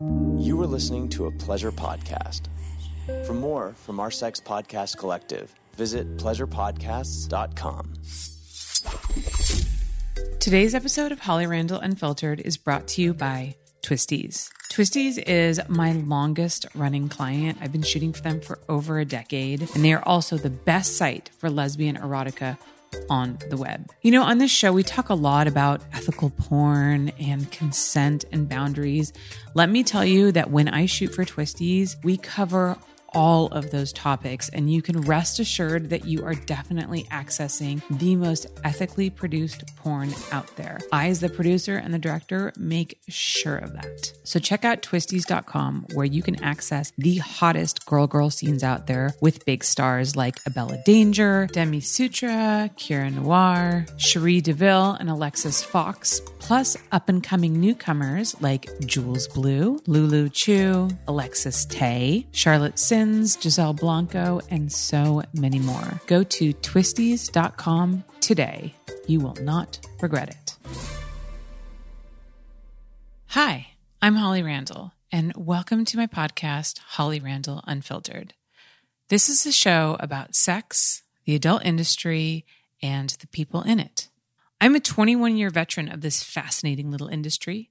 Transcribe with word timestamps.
You 0.00 0.58
are 0.62 0.66
listening 0.66 1.10
to 1.10 1.26
a 1.26 1.30
pleasure 1.30 1.70
podcast. 1.70 2.46
For 3.26 3.34
more 3.34 3.74
from 3.74 4.00
our 4.00 4.10
sex 4.10 4.40
podcast 4.40 4.96
collective, 4.96 5.54
visit 5.76 6.16
pleasurepodcasts.com. 6.16 7.92
Today's 10.40 10.74
episode 10.74 11.12
of 11.12 11.18
Holly 11.18 11.46
Randall 11.46 11.80
Unfiltered 11.80 12.40
is 12.40 12.56
brought 12.56 12.88
to 12.88 13.02
you 13.02 13.12
by 13.12 13.56
Twistys. 13.82 14.48
Twistys 14.72 15.18
is 15.18 15.60
my 15.68 15.92
longest 15.92 16.64
running 16.74 17.10
client. 17.10 17.58
I've 17.60 17.72
been 17.72 17.82
shooting 17.82 18.14
for 18.14 18.22
them 18.22 18.40
for 18.40 18.58
over 18.70 18.98
a 18.98 19.04
decade, 19.04 19.68
and 19.74 19.84
they 19.84 19.92
are 19.92 20.02
also 20.06 20.38
the 20.38 20.48
best 20.48 20.96
site 20.96 21.28
for 21.36 21.50
lesbian 21.50 21.98
erotica 21.98 22.56
on 23.08 23.38
the 23.48 23.56
web. 23.56 23.90
You 24.02 24.10
know, 24.10 24.22
on 24.22 24.38
this 24.38 24.50
show, 24.50 24.72
we 24.72 24.82
talk 24.82 25.08
a 25.08 25.14
lot 25.14 25.46
about 25.46 25.82
ethical 25.92 26.30
porn 26.30 27.12
and 27.20 27.50
consent 27.50 28.24
and 28.32 28.48
boundaries. 28.48 29.12
Let 29.54 29.70
me 29.70 29.82
tell 29.82 30.04
you 30.04 30.32
that 30.32 30.50
when 30.50 30.68
I 30.68 30.86
shoot 30.86 31.14
for 31.14 31.24
Twistys, 31.24 31.96
we 32.04 32.16
cover 32.16 32.76
all 33.12 33.46
of 33.48 33.70
those 33.70 33.92
topics, 33.92 34.48
and 34.50 34.72
you 34.72 34.82
can 34.82 35.00
rest 35.02 35.38
assured 35.38 35.90
that 35.90 36.04
you 36.04 36.24
are 36.24 36.34
definitely 36.34 37.04
accessing 37.04 37.82
the 37.98 38.16
most 38.16 38.46
ethically 38.64 39.10
produced 39.10 39.64
porn 39.76 40.12
out 40.32 40.54
there. 40.56 40.78
I, 40.92 41.08
as 41.08 41.20
the 41.20 41.28
producer 41.28 41.76
and 41.76 41.92
the 41.92 41.98
director, 41.98 42.52
make 42.56 42.98
sure 43.08 43.56
of 43.56 43.72
that. 43.74 44.12
So 44.24 44.38
check 44.38 44.64
out 44.64 44.82
twistys.com 44.82 45.86
where 45.94 46.06
you 46.06 46.22
can 46.22 46.42
access 46.42 46.92
the 46.98 47.18
hottest 47.18 47.86
girl 47.86 48.06
girl 48.06 48.30
scenes 48.30 48.62
out 48.62 48.86
there 48.86 49.14
with 49.20 49.44
big 49.44 49.64
stars 49.64 50.16
like 50.16 50.36
Abella 50.46 50.78
Danger, 50.84 51.48
Demi 51.52 51.80
Sutra, 51.80 52.70
Kira 52.76 53.12
Noir, 53.12 53.86
Cherie 53.96 54.40
DeVille, 54.40 54.96
and 55.00 55.10
Alexis 55.10 55.64
Fawx, 55.64 56.20
plus 56.38 56.76
up 56.92 57.08
and 57.08 57.22
coming 57.22 57.60
newcomers 57.60 58.40
like 58.40 58.66
Jewelz 58.82 59.32
Blu, 59.32 59.80
Lulu 59.86 60.28
Chu, 60.28 60.88
Alexis 61.06 61.64
Tae, 61.66 62.26
Charlotte 62.32 62.78
Sin. 63.00 63.24
Giselle 63.24 63.72
Blanco, 63.72 64.42
and 64.50 64.70
so 64.70 65.22
many 65.32 65.58
more. 65.58 66.02
Go 66.06 66.22
to 66.22 66.52
twistys.com 66.52 68.04
today. 68.20 68.74
You 69.06 69.20
will 69.20 69.36
not 69.40 69.80
regret 70.02 70.28
it. 70.28 70.58
Hi, 73.28 73.68
I'm 74.02 74.16
Holly 74.16 74.42
Randall, 74.42 74.92
and 75.10 75.32
welcome 75.34 75.86
to 75.86 75.96
my 75.96 76.06
podcast, 76.08 76.80
Holly 76.80 77.20
Randall 77.20 77.64
Unfiltered. 77.66 78.34
This 79.08 79.30
is 79.30 79.46
a 79.46 79.52
show 79.52 79.96
about 79.98 80.34
sex, 80.34 81.02
the 81.24 81.34
adult 81.34 81.64
industry, 81.64 82.44
and 82.82 83.08
the 83.20 83.28
people 83.28 83.62
in 83.62 83.80
it. 83.80 84.10
I'm 84.60 84.74
a 84.74 84.80
21 84.80 85.38
year 85.38 85.48
veteran 85.48 85.90
of 85.90 86.02
this 86.02 86.22
fascinating 86.22 86.90
little 86.90 87.08
industry. 87.08 87.70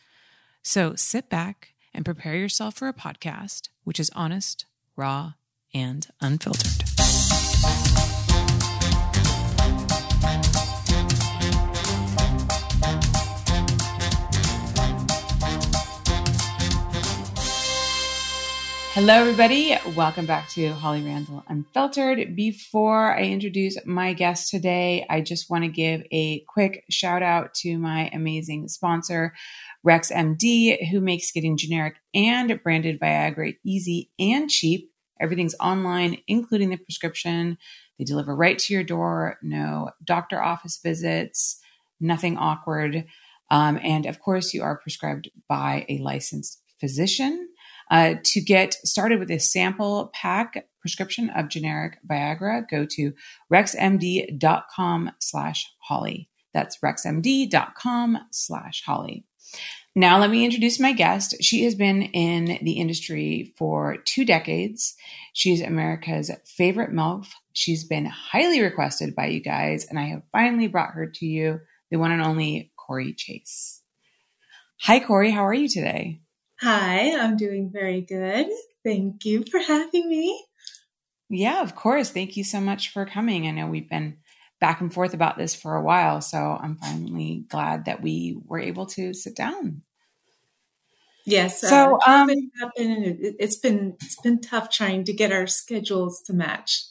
So 0.61 0.95
sit 0.95 1.29
back 1.29 1.73
and 1.93 2.05
prepare 2.05 2.35
yourself 2.35 2.75
for 2.75 2.87
a 2.87 2.93
podcast 2.93 3.69
which 3.83 3.99
is 3.99 4.11
honest, 4.15 4.65
raw, 4.95 5.33
and 5.73 6.07
unfiltered. 6.21 6.90
Hello, 18.93 19.13
everybody. 19.13 19.73
Welcome 19.95 20.25
back 20.25 20.49
to 20.49 20.73
Holly 20.73 21.01
Randall 21.01 21.45
Unfiltered. 21.47 22.35
Before 22.35 23.15
I 23.15 23.21
introduce 23.21 23.77
my 23.85 24.11
guest 24.11 24.51
today, 24.51 25.05
I 25.09 25.21
just 25.21 25.49
want 25.49 25.63
to 25.63 25.69
give 25.69 26.03
a 26.11 26.41
quick 26.41 26.83
shout 26.89 27.23
out 27.23 27.53
to 27.61 27.77
my 27.77 28.09
amazing 28.11 28.67
sponsor, 28.67 29.33
Rex 29.81 30.11
MD, 30.11 30.89
who 30.89 30.99
makes 30.99 31.31
getting 31.31 31.55
generic 31.55 31.95
and 32.13 32.61
branded 32.63 32.99
Viagra 32.99 33.55
easy 33.63 34.11
and 34.19 34.49
cheap. 34.49 34.91
Everything's 35.21 35.55
online, 35.61 36.17
including 36.27 36.69
the 36.69 36.75
prescription. 36.75 37.57
They 37.97 38.03
deliver 38.03 38.35
right 38.35 38.59
to 38.59 38.73
your 38.73 38.83
door, 38.83 39.37
no 39.41 39.91
doctor 40.03 40.43
office 40.43 40.81
visits, 40.83 41.61
nothing 42.01 42.37
awkward. 42.37 43.05
Um, 43.49 43.79
and 43.81 44.05
of 44.05 44.19
course, 44.19 44.53
you 44.53 44.63
are 44.63 44.79
prescribed 44.79 45.29
by 45.47 45.85
a 45.87 45.99
licensed 45.99 46.61
physician. 46.77 47.47
Uh, 47.91 48.15
to 48.23 48.39
get 48.39 48.73
started 48.85 49.19
with 49.19 49.29
a 49.29 49.37
sample 49.37 50.09
pack 50.13 50.65
prescription 50.79 51.29
of 51.31 51.49
generic 51.49 51.97
Viagra, 52.09 52.63
go 52.69 52.85
to 52.85 53.13
rexmd.com 53.51 55.11
slash 55.19 55.69
holly. 55.79 56.29
That's 56.53 56.77
rexmd.com 56.83 58.17
slash 58.31 58.83
holly. 58.85 59.25
Now, 59.93 60.19
let 60.19 60.29
me 60.29 60.45
introduce 60.45 60.79
my 60.79 60.93
guest. 60.93 61.35
She 61.41 61.65
has 61.65 61.75
been 61.75 62.03
in 62.03 62.59
the 62.63 62.73
industry 62.79 63.53
for 63.57 63.97
two 63.97 64.23
decades. 64.23 64.95
She's 65.33 65.61
America's 65.61 66.31
favorite 66.45 66.91
MILF. 66.91 67.27
She's 67.51 67.83
been 67.83 68.05
highly 68.05 68.61
requested 68.61 69.13
by 69.15 69.27
you 69.27 69.41
guys, 69.41 69.85
and 69.85 69.99
I 69.99 70.05
have 70.05 70.23
finally 70.31 70.69
brought 70.69 70.93
her 70.93 71.07
to 71.07 71.25
you, 71.25 71.59
the 71.89 71.97
one 71.97 72.11
and 72.11 72.21
only 72.21 72.71
Cory 72.77 73.13
Chase. 73.13 73.81
Hi, 74.83 75.01
Cory. 75.01 75.29
How 75.29 75.45
are 75.45 75.53
you 75.53 75.67
today? 75.67 76.21
Hi, 76.61 77.17
I'm 77.19 77.37
doing 77.37 77.71
very 77.71 78.01
good. 78.01 78.47
Thank 78.83 79.25
you 79.25 79.43
for 79.49 79.59
having 79.59 80.07
me. 80.07 80.45
Yeah, 81.27 81.63
of 81.63 81.75
course. 81.75 82.11
Thank 82.11 82.37
you 82.37 82.43
so 82.43 82.61
much 82.61 82.89
for 82.89 83.05
coming. 83.05 83.47
I 83.47 83.51
know 83.51 83.67
we've 83.67 83.89
been 83.89 84.17
back 84.59 84.79
and 84.79 84.93
forth 84.93 85.15
about 85.15 85.39
this 85.39 85.55
for 85.55 85.75
a 85.75 85.81
while, 85.81 86.21
so 86.21 86.37
I'm 86.37 86.75
finally 86.75 87.45
glad 87.49 87.85
that 87.85 88.03
we 88.03 88.37
were 88.45 88.59
able 88.59 88.85
to 88.87 89.13
sit 89.13 89.35
down. 89.35 89.81
Yes. 91.25 91.61
So, 91.61 91.97
uh, 92.05 92.11
um. 92.11 92.29
It, 92.29 93.35
it's 93.39 93.55
been 93.55 93.95
it's 94.01 94.21
been 94.21 94.39
tough 94.39 94.69
trying 94.69 95.03
to 95.05 95.13
get 95.13 95.31
our 95.31 95.47
schedules 95.47 96.21
to 96.27 96.33
match. 96.33 96.83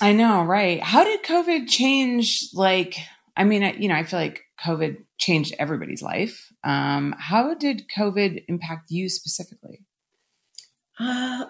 I 0.00 0.12
know, 0.12 0.42
right? 0.42 0.82
How 0.82 1.04
did 1.04 1.22
COVID 1.22 1.68
change? 1.68 2.50
Like, 2.52 2.98
I 3.38 3.44
mean, 3.44 3.62
you 3.78 3.88
know, 3.88 3.94
I 3.94 4.02
feel 4.02 4.18
like 4.18 4.42
COVID 4.64 4.96
changed 5.16 5.54
everybody's 5.58 6.02
life. 6.02 6.52
Um, 6.64 7.14
how 7.18 7.54
did 7.54 7.88
COVID 7.96 8.44
impact 8.48 8.90
you 8.90 9.08
specifically? 9.08 9.84
Uh, 10.98 11.46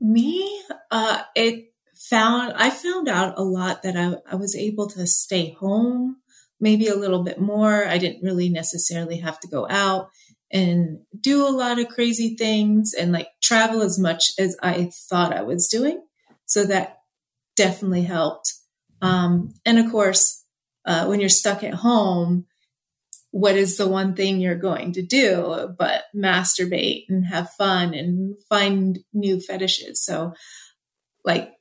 me, 0.00 0.62
uh, 0.90 1.22
it 1.36 1.72
found, 1.94 2.54
I 2.56 2.70
found 2.70 3.08
out 3.08 3.38
a 3.38 3.42
lot 3.42 3.82
that 3.82 3.96
I, 3.96 4.14
I 4.32 4.36
was 4.36 4.56
able 4.56 4.88
to 4.88 5.06
stay 5.06 5.50
home 5.52 6.16
maybe 6.60 6.88
a 6.88 6.96
little 6.96 7.22
bit 7.22 7.40
more. 7.40 7.86
I 7.86 7.98
didn't 7.98 8.24
really 8.24 8.48
necessarily 8.48 9.18
have 9.18 9.38
to 9.40 9.48
go 9.48 9.68
out 9.68 10.08
and 10.50 11.00
do 11.20 11.46
a 11.46 11.50
lot 11.50 11.78
of 11.78 11.88
crazy 11.88 12.36
things 12.36 12.94
and 12.98 13.12
like 13.12 13.28
travel 13.42 13.82
as 13.82 13.98
much 13.98 14.30
as 14.38 14.56
I 14.62 14.90
thought 15.08 15.36
I 15.36 15.42
was 15.42 15.68
doing. 15.68 16.02
So 16.46 16.64
that 16.64 17.00
definitely 17.54 18.02
helped. 18.02 18.54
Um, 19.02 19.54
and 19.64 19.78
of 19.78 19.90
course, 19.90 20.37
uh, 20.88 21.04
when 21.04 21.20
you're 21.20 21.28
stuck 21.28 21.62
at 21.62 21.74
home, 21.74 22.46
what 23.30 23.56
is 23.56 23.76
the 23.76 23.86
one 23.86 24.14
thing 24.14 24.40
you're 24.40 24.56
going 24.56 24.92
to 24.92 25.02
do 25.02 25.74
but 25.78 26.04
masturbate 26.16 27.04
and 27.10 27.26
have 27.26 27.50
fun 27.50 27.92
and 27.92 28.36
find 28.48 28.98
new 29.12 29.38
fetishes? 29.38 30.02
So, 30.02 30.32
like, 31.26 31.52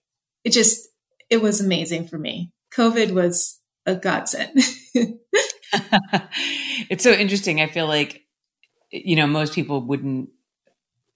it 0.46 0.54
just, 0.54 0.88
it 1.30 1.42
was 1.42 1.60
amazing 1.60 2.08
for 2.08 2.18
me. 2.18 2.54
COVID 2.74 3.12
was 3.12 3.60
a 3.86 3.96
godsend. 3.96 4.62
it's 6.90 7.04
so 7.04 7.12
interesting. 7.12 7.60
I 7.60 7.68
feel 7.68 7.88
like, 7.88 8.24
you 8.92 9.18
know, 9.18 9.28
most 9.28 9.54
people 9.54 9.82
wouldn't 9.82 10.30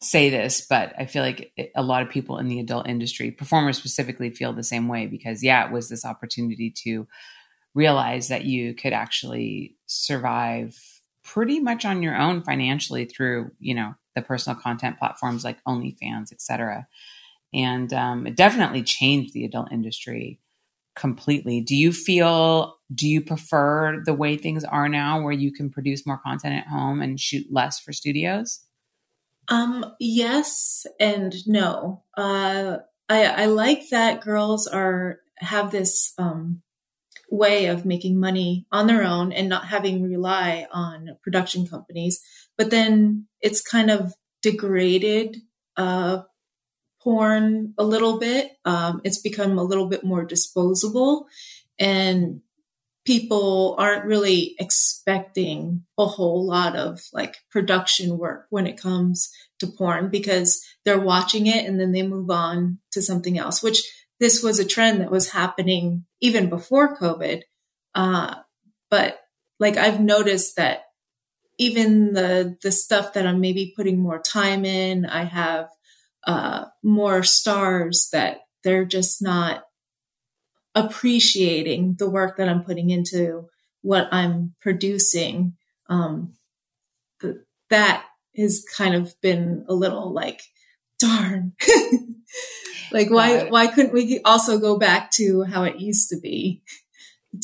say 0.01 0.29
this, 0.29 0.65
but 0.69 0.93
I 0.97 1.05
feel 1.05 1.23
like 1.23 1.53
a 1.77 1.83
lot 1.83 2.01
of 2.01 2.09
people 2.09 2.39
in 2.39 2.49
the 2.49 2.59
adult 2.59 2.89
industry, 2.89 3.31
performers 3.31 3.77
specifically, 3.77 4.31
feel 4.31 4.51
the 4.51 4.65
same 4.65 4.89
way 4.89 5.07
because, 5.07 5.41
yeah, 5.41 5.65
it 5.65 5.71
was 5.71 5.87
this 5.87 6.03
opportunity 6.03 6.73
to 6.83 7.07
realize 7.73 8.27
that 8.27 8.45
you 8.45 8.73
could 8.73 8.93
actually 8.93 9.75
survive 9.85 10.77
pretty 11.23 11.59
much 11.59 11.85
on 11.85 12.03
your 12.03 12.17
own 12.17 12.43
financially 12.43 13.05
through, 13.05 13.51
you 13.59 13.73
know, 13.73 13.93
the 14.15 14.21
personal 14.21 14.59
content 14.59 14.97
platforms 14.99 15.43
like 15.43 15.63
OnlyFans, 15.65 16.31
etc. 16.31 16.87
And 17.53 17.91
um, 17.93 18.27
it 18.27 18.35
definitely 18.35 18.83
changed 18.83 19.33
the 19.33 19.45
adult 19.45 19.71
industry 19.71 20.39
completely. 20.95 21.61
Do 21.61 21.75
you 21.75 21.93
feel, 21.93 22.77
do 22.93 23.07
you 23.07 23.21
prefer 23.21 24.01
the 24.05 24.13
way 24.13 24.35
things 24.35 24.63
are 24.63 24.89
now 24.89 25.21
where 25.21 25.31
you 25.31 25.51
can 25.53 25.69
produce 25.69 26.05
more 26.05 26.17
content 26.17 26.55
at 26.55 26.67
home 26.67 27.01
and 27.01 27.19
shoot 27.19 27.47
less 27.49 27.79
for 27.79 27.93
studios? 27.93 28.61
Um, 29.47 29.85
yes 29.99 30.85
and 30.99 31.35
no. 31.47 32.03
Uh, 32.17 32.77
I, 33.09 33.25
I 33.25 33.45
like 33.45 33.89
that 33.89 34.21
girls 34.21 34.67
are 34.67 35.19
have 35.37 35.71
this 35.71 36.13
um, 36.17 36.61
way 37.31 37.67
of 37.67 37.85
making 37.85 38.19
money 38.19 38.67
on 38.71 38.85
their 38.85 39.03
own 39.03 39.31
and 39.31 39.49
not 39.49 39.65
having 39.65 40.03
rely 40.03 40.67
on 40.71 41.17
production 41.23 41.65
companies. 41.65 42.21
But 42.57 42.69
then 42.69 43.27
it's 43.39 43.61
kind 43.61 43.89
of 43.89 44.13
degraded 44.43 45.37
uh, 45.77 46.23
porn 47.01 47.73
a 47.77 47.83
little 47.83 48.19
bit. 48.19 48.51
Um, 48.65 49.01
it's 49.03 49.19
become 49.19 49.57
a 49.57 49.63
little 49.63 49.87
bit 49.87 50.03
more 50.03 50.25
disposable, 50.25 51.27
and 51.79 52.41
people 53.05 53.75
aren't 53.79 54.05
really 54.05 54.55
expecting 54.59 55.83
a 55.97 56.05
whole 56.05 56.45
lot 56.45 56.75
of 56.75 57.01
like 57.13 57.37
production 57.49 58.17
work 58.17 58.45
when 58.49 58.67
it 58.67 58.79
comes 58.79 59.31
to 59.59 59.65
porn 59.65 60.09
because 60.09 60.63
they're 60.85 60.99
watching 60.99 61.47
it 61.47 61.65
and 61.65 61.79
then 61.79 61.93
they 61.93 62.03
move 62.03 62.29
on 62.29 62.77
to 62.91 63.01
something 63.01 63.39
else, 63.39 63.63
which 63.63 63.81
this 64.19 64.43
was 64.43 64.59
a 64.59 64.65
trend 64.65 65.01
that 65.01 65.09
was 65.09 65.31
happening 65.31 66.05
even 66.21 66.49
before 66.49 66.95
COVID. 66.95 67.41
Uh, 67.93 68.35
but 68.89 69.19
like 69.59 69.77
I've 69.77 69.99
noticed 69.99 70.55
that 70.55 70.83
even 71.57 72.13
the 72.13 72.57
the 72.63 72.71
stuff 72.71 73.13
that 73.13 73.27
I'm 73.27 73.39
maybe 73.39 73.73
putting 73.75 73.99
more 73.99 74.19
time 74.19 74.65
in, 74.65 75.05
I 75.05 75.23
have 75.25 75.67
uh, 76.25 76.65
more 76.83 77.23
stars 77.23 78.09
that 78.13 78.41
they're 78.63 78.85
just 78.85 79.21
not 79.21 79.63
appreciating 80.75 81.95
the 81.99 82.09
work 82.09 82.37
that 82.37 82.47
I'm 82.47 82.63
putting 82.63 82.89
into 82.89 83.49
what 83.81 84.07
I'm 84.11 84.55
producing. 84.61 85.55
Um, 85.89 86.33
that 87.69 88.05
has 88.35 88.65
kind 88.75 88.95
of 88.95 89.13
been 89.21 89.65
a 89.67 89.73
little 89.73 90.13
like, 90.13 90.41
darn. 91.01 91.53
like 92.91 93.09
why 93.09 93.49
why 93.49 93.67
couldn't 93.67 93.93
we 93.93 94.21
also 94.23 94.59
go 94.59 94.77
back 94.77 95.11
to 95.11 95.43
how 95.43 95.63
it 95.63 95.79
used 95.79 96.09
to 96.09 96.19
be 96.19 96.61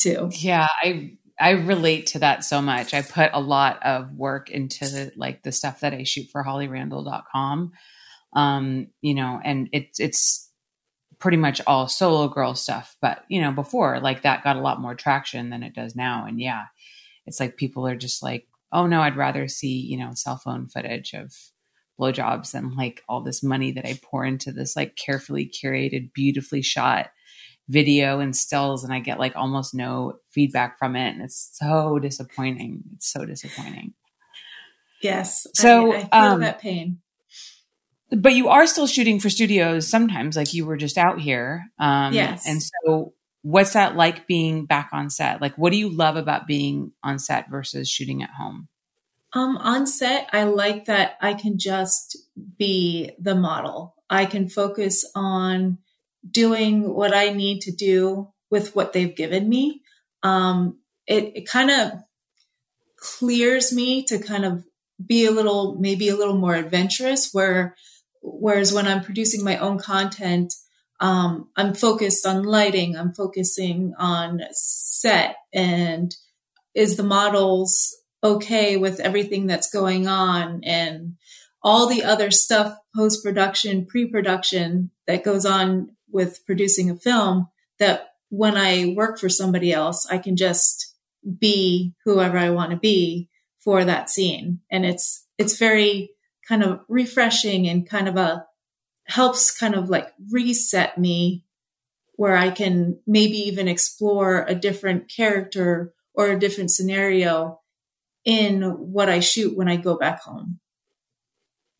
too? 0.00 0.30
Yeah, 0.32 0.68
I 0.82 1.18
I 1.40 1.50
relate 1.50 2.06
to 2.08 2.20
that 2.20 2.44
so 2.44 2.60
much. 2.60 2.94
I 2.94 3.02
put 3.02 3.30
a 3.32 3.40
lot 3.40 3.82
of 3.84 4.12
work 4.12 4.50
into 4.50 5.12
like 5.16 5.42
the 5.42 5.52
stuff 5.52 5.80
that 5.80 5.94
I 5.94 6.02
shoot 6.02 6.28
for 6.30 6.42
hollyrandall.com. 6.42 7.72
Um, 8.34 8.88
you 9.00 9.14
know, 9.14 9.40
and 9.42 9.68
it's 9.72 10.00
it's 10.00 10.48
pretty 11.18 11.36
much 11.36 11.60
all 11.66 11.88
solo 11.88 12.28
girl 12.28 12.54
stuff. 12.54 12.96
But, 13.00 13.24
you 13.28 13.40
know, 13.40 13.52
before 13.52 14.00
like 14.00 14.22
that 14.22 14.44
got 14.44 14.56
a 14.56 14.60
lot 14.60 14.80
more 14.80 14.94
traction 14.94 15.50
than 15.50 15.62
it 15.62 15.74
does 15.74 15.96
now. 15.96 16.24
And 16.26 16.40
yeah, 16.40 16.64
it's 17.26 17.40
like 17.40 17.56
people 17.56 17.86
are 17.86 17.96
just 17.96 18.22
like, 18.22 18.46
oh 18.72 18.86
no, 18.86 19.00
I'd 19.00 19.16
rather 19.16 19.48
see, 19.48 19.78
you 19.80 19.98
know, 19.98 20.10
cell 20.14 20.36
phone 20.36 20.68
footage 20.68 21.14
of 21.14 21.32
blowjobs 21.98 22.54
and 22.54 22.74
like 22.74 23.02
all 23.08 23.22
this 23.22 23.42
money 23.42 23.72
that 23.72 23.86
I 23.86 23.98
pour 24.02 24.24
into 24.24 24.52
this 24.52 24.76
like 24.76 24.96
carefully 24.96 25.50
curated, 25.50 26.12
beautifully 26.12 26.62
shot 26.62 27.10
video 27.68 28.20
and 28.20 28.34
stills 28.34 28.84
and 28.84 28.92
I 28.92 29.00
get 29.00 29.18
like 29.18 29.36
almost 29.36 29.74
no 29.74 30.14
feedback 30.30 30.78
from 30.78 30.96
it. 30.96 31.10
And 31.10 31.22
it's 31.22 31.50
so 31.52 31.98
disappointing. 31.98 32.82
It's 32.94 33.12
so 33.12 33.24
disappointing. 33.24 33.94
Yes. 35.02 35.46
So 35.54 35.92
I, 35.92 35.96
I 35.96 36.00
feel 36.00 36.08
um, 36.12 36.40
that 36.40 36.60
pain 36.60 36.98
but 38.10 38.34
you 38.34 38.48
are 38.48 38.66
still 38.66 38.86
shooting 38.86 39.20
for 39.20 39.30
studios 39.30 39.86
sometimes 39.86 40.36
like 40.36 40.54
you 40.54 40.66
were 40.66 40.76
just 40.76 40.98
out 40.98 41.20
here 41.20 41.66
um 41.78 42.12
yes 42.12 42.46
and 42.48 42.62
so 42.62 43.12
what's 43.42 43.74
that 43.74 43.96
like 43.96 44.26
being 44.26 44.66
back 44.66 44.90
on 44.92 45.10
set 45.10 45.40
like 45.40 45.56
what 45.56 45.70
do 45.70 45.78
you 45.78 45.90
love 45.90 46.16
about 46.16 46.46
being 46.46 46.92
on 47.02 47.18
set 47.18 47.50
versus 47.50 47.88
shooting 47.88 48.22
at 48.22 48.30
home 48.30 48.68
um 49.32 49.56
on 49.58 49.86
set 49.86 50.28
i 50.32 50.44
like 50.44 50.86
that 50.86 51.16
i 51.20 51.34
can 51.34 51.58
just 51.58 52.16
be 52.56 53.10
the 53.18 53.34
model. 53.34 53.94
I 54.10 54.24
can 54.24 54.48
focus 54.48 55.04
on 55.14 55.78
doing 56.28 56.94
what 56.94 57.14
i 57.14 57.30
need 57.30 57.62
to 57.62 57.72
do 57.72 58.32
with 58.50 58.74
what 58.74 58.92
they've 58.92 59.14
given 59.14 59.48
me. 59.48 59.82
Um 60.22 60.78
it, 61.06 61.32
it 61.36 61.48
kind 61.48 61.70
of 61.70 61.92
clears 62.96 63.72
me 63.72 64.04
to 64.04 64.18
kind 64.18 64.44
of 64.44 64.64
be 65.04 65.26
a 65.26 65.30
little 65.30 65.76
maybe 65.78 66.08
a 66.08 66.16
little 66.16 66.36
more 66.36 66.54
adventurous 66.54 67.30
where 67.32 67.74
Whereas 68.22 68.72
when 68.72 68.86
I'm 68.86 69.02
producing 69.02 69.44
my 69.44 69.58
own 69.58 69.78
content, 69.78 70.54
um, 71.00 71.48
I'm 71.56 71.74
focused 71.74 72.26
on 72.26 72.42
lighting, 72.42 72.96
I'm 72.96 73.14
focusing 73.14 73.94
on 73.98 74.40
set 74.52 75.36
and 75.52 76.14
is 76.74 76.96
the 76.96 77.04
models 77.04 77.96
okay 78.22 78.76
with 78.76 79.00
everything 79.00 79.46
that's 79.46 79.70
going 79.70 80.06
on 80.06 80.62
and 80.64 81.16
all 81.62 81.88
the 81.88 82.04
other 82.04 82.30
stuff 82.30 82.76
post 82.94 83.22
production, 83.22 83.86
pre 83.86 84.06
production 84.06 84.90
that 85.06 85.24
goes 85.24 85.44
on 85.44 85.90
with 86.10 86.44
producing 86.46 86.90
a 86.90 86.96
film 86.96 87.48
that 87.78 88.08
when 88.30 88.56
I 88.56 88.94
work 88.96 89.18
for 89.18 89.28
somebody 89.28 89.72
else, 89.72 90.06
I 90.10 90.18
can 90.18 90.36
just 90.36 90.94
be 91.38 91.94
whoever 92.04 92.38
I 92.38 92.50
want 92.50 92.70
to 92.70 92.76
be 92.76 93.28
for 93.60 93.84
that 93.84 94.10
scene. 94.10 94.60
And 94.70 94.84
it's, 94.84 95.26
it's 95.36 95.58
very 95.58 96.10
kind 96.46 96.62
of 96.62 96.80
refreshing 96.88 97.68
and 97.68 97.88
kind 97.88 98.08
of 98.08 98.16
a 98.16 98.46
helps 99.06 99.56
kind 99.56 99.74
of 99.74 99.88
like 99.88 100.12
reset 100.30 100.98
me 100.98 101.44
where 102.16 102.36
I 102.36 102.50
can 102.50 102.98
maybe 103.06 103.36
even 103.38 103.68
explore 103.68 104.44
a 104.46 104.54
different 104.54 105.08
character 105.08 105.94
or 106.14 106.26
a 106.28 106.38
different 106.38 106.70
scenario 106.70 107.60
in 108.24 108.62
what 108.62 109.08
I 109.08 109.20
shoot 109.20 109.56
when 109.56 109.68
I 109.68 109.76
go 109.76 109.96
back 109.96 110.22
home. 110.22 110.60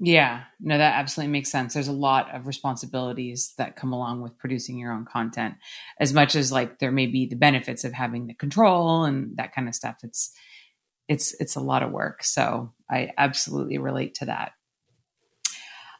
Yeah, 0.00 0.44
no, 0.60 0.78
that 0.78 0.94
absolutely 0.94 1.32
makes 1.32 1.50
sense. 1.50 1.74
There's 1.74 1.88
a 1.88 1.92
lot 1.92 2.32
of 2.32 2.46
responsibilities 2.46 3.54
that 3.58 3.74
come 3.74 3.92
along 3.92 4.20
with 4.20 4.38
producing 4.38 4.78
your 4.78 4.92
own 4.92 5.04
content. 5.04 5.54
As 5.98 6.12
much 6.12 6.36
as 6.36 6.52
like 6.52 6.78
there 6.78 6.92
may 6.92 7.06
be 7.06 7.26
the 7.26 7.34
benefits 7.34 7.82
of 7.84 7.92
having 7.92 8.28
the 8.28 8.34
control 8.34 9.04
and 9.04 9.36
that 9.38 9.52
kind 9.52 9.66
of 9.66 9.74
stuff, 9.74 9.96
it's 10.04 10.32
it's 11.08 11.34
it's 11.40 11.56
a 11.56 11.60
lot 11.60 11.82
of 11.82 11.90
work. 11.90 12.22
So 12.22 12.72
I 12.88 13.10
absolutely 13.18 13.78
relate 13.78 14.14
to 14.16 14.26
that. 14.26 14.52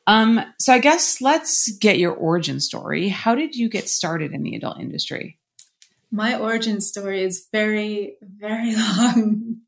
Um, 0.06 0.40
so 0.60 0.72
I 0.72 0.78
guess 0.78 1.20
let's 1.20 1.70
get 1.78 1.98
your 1.98 2.12
origin 2.12 2.60
story. 2.60 3.08
How 3.08 3.34
did 3.34 3.56
you 3.56 3.68
get 3.68 3.88
started 3.88 4.32
in 4.32 4.42
the 4.42 4.54
adult 4.54 4.80
industry? 4.80 5.37
My 6.10 6.38
origin 6.38 6.80
story 6.80 7.22
is 7.22 7.48
very, 7.52 8.16
very 8.22 8.74
long. 8.98 9.60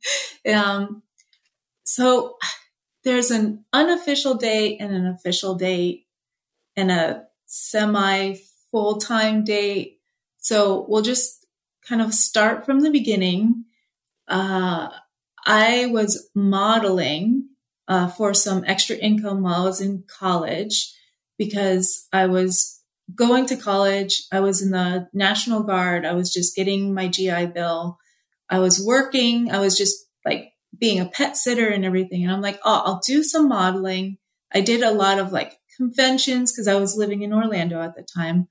um, 0.53 1.03
so 1.85 2.37
there's 3.05 3.31
an 3.31 3.65
unofficial 3.73 4.35
date 4.35 4.79
and 4.81 4.95
an 4.95 5.07
official 5.07 5.55
date 5.55 6.07
and 6.77 6.91
a 6.91 7.25
semi 7.47 8.37
full 8.71 8.99
time 8.99 9.45
date. 9.45 10.01
So 10.39 10.87
we'll 10.89 11.03
just 11.03 11.47
kind 11.87 12.01
of 12.01 12.15
start 12.15 12.65
from 12.65 12.81
the 12.81 12.91
beginning. 12.91 13.65
Uh, 14.29 14.91
I 15.45 15.87
was 15.87 16.31
modeling 16.35 17.49
uh, 17.89 18.09
for 18.09 18.35
some 18.35 18.65
extra 18.67 18.97
income 18.97 19.43
while 19.43 19.63
I 19.63 19.65
was 19.65 19.81
in 19.81 20.05
college 20.07 20.95
because 21.39 22.07
I 22.13 22.27
was 22.27 22.80
going 23.15 23.47
to 23.47 23.57
college. 23.57 24.25
I 24.33 24.41
was 24.41 24.63
in 24.63 24.71
the 24.71 25.09
National 25.13 25.63
Guard. 25.63 26.05
I 26.05 26.13
was 26.13 26.33
just 26.33 26.57
getting 26.57 26.95
my 26.95 27.09
GI 27.09 27.47
Bill. 27.47 27.99
I 28.49 28.59
was 28.59 28.85
working. 28.85 29.51
I 29.51 29.59
was 29.59 29.77
just 29.77 29.97
like 30.25 30.53
being 30.79 31.01
a 31.01 31.07
pet 31.07 31.37
sitter 31.37 31.69
and 31.69 31.85
everything. 31.85 32.23
And 32.23 32.33
I'm 32.33 32.41
like, 32.41 32.61
oh, 32.65 32.83
I'll 32.85 33.01
do 33.07 33.23
some 33.23 33.49
modeling. 33.49 34.19
I 34.53 34.61
did 34.61 34.83
a 34.83 34.93
lot 34.93 35.19
of 35.19 35.33
like 35.33 35.57
conventions 35.77 36.53
because 36.53 36.69
I 36.69 36.75
was 36.75 36.97
living 36.97 37.23
in 37.23 37.33
Orlando 37.33 37.81
at 37.81 37.95
the 37.95 38.03
time, 38.03 38.49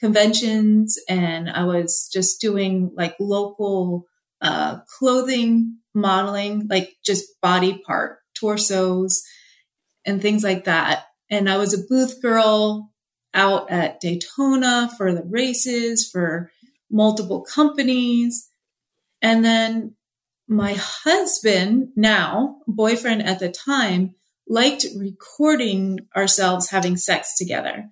conventions, 0.00 0.98
and 1.08 1.48
I 1.48 1.64
was 1.64 2.10
just 2.12 2.40
doing 2.40 2.90
like 2.94 3.16
local 3.20 4.06
uh, 4.40 4.80
clothing 4.98 5.78
modeling, 5.94 6.66
like 6.68 6.94
just 7.04 7.40
body 7.40 7.80
part 7.86 8.18
torsos 8.38 9.22
and 10.04 10.20
things 10.20 10.44
like 10.44 10.64
that. 10.64 11.04
And 11.30 11.48
I 11.48 11.56
was 11.56 11.74
a 11.74 11.84
booth 11.88 12.20
girl 12.22 12.92
out 13.36 13.70
at 13.70 14.00
Daytona 14.00 14.90
for 14.96 15.12
the 15.12 15.22
races 15.22 16.08
for 16.10 16.50
multiple 16.90 17.42
companies. 17.42 18.50
And 19.22 19.44
then 19.44 19.94
my 20.48 20.74
husband, 20.78 21.90
now 21.96 22.58
boyfriend 22.66 23.22
at 23.22 23.38
the 23.38 23.50
time, 23.50 24.14
liked 24.48 24.86
recording 24.96 26.00
ourselves 26.16 26.70
having 26.70 26.96
sex 26.96 27.36
together. 27.36 27.90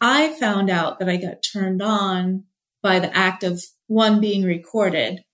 I 0.00 0.28
found 0.34 0.70
out 0.70 0.98
that 0.98 1.08
I 1.08 1.16
got 1.16 1.42
turned 1.42 1.82
on 1.82 2.44
by 2.82 2.98
the 3.00 3.16
act 3.16 3.42
of 3.42 3.62
one 3.86 4.20
being 4.20 4.44
recorded. 4.44 5.24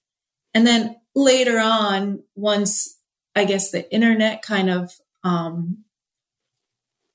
And 0.55 0.67
then 0.67 0.97
later 1.15 1.59
on, 1.59 2.23
once 2.35 2.99
I 3.35 3.45
guess 3.45 3.71
the 3.71 3.91
internet 3.93 4.43
kind 4.43 4.71
of 4.71 4.93
um, 5.23 5.84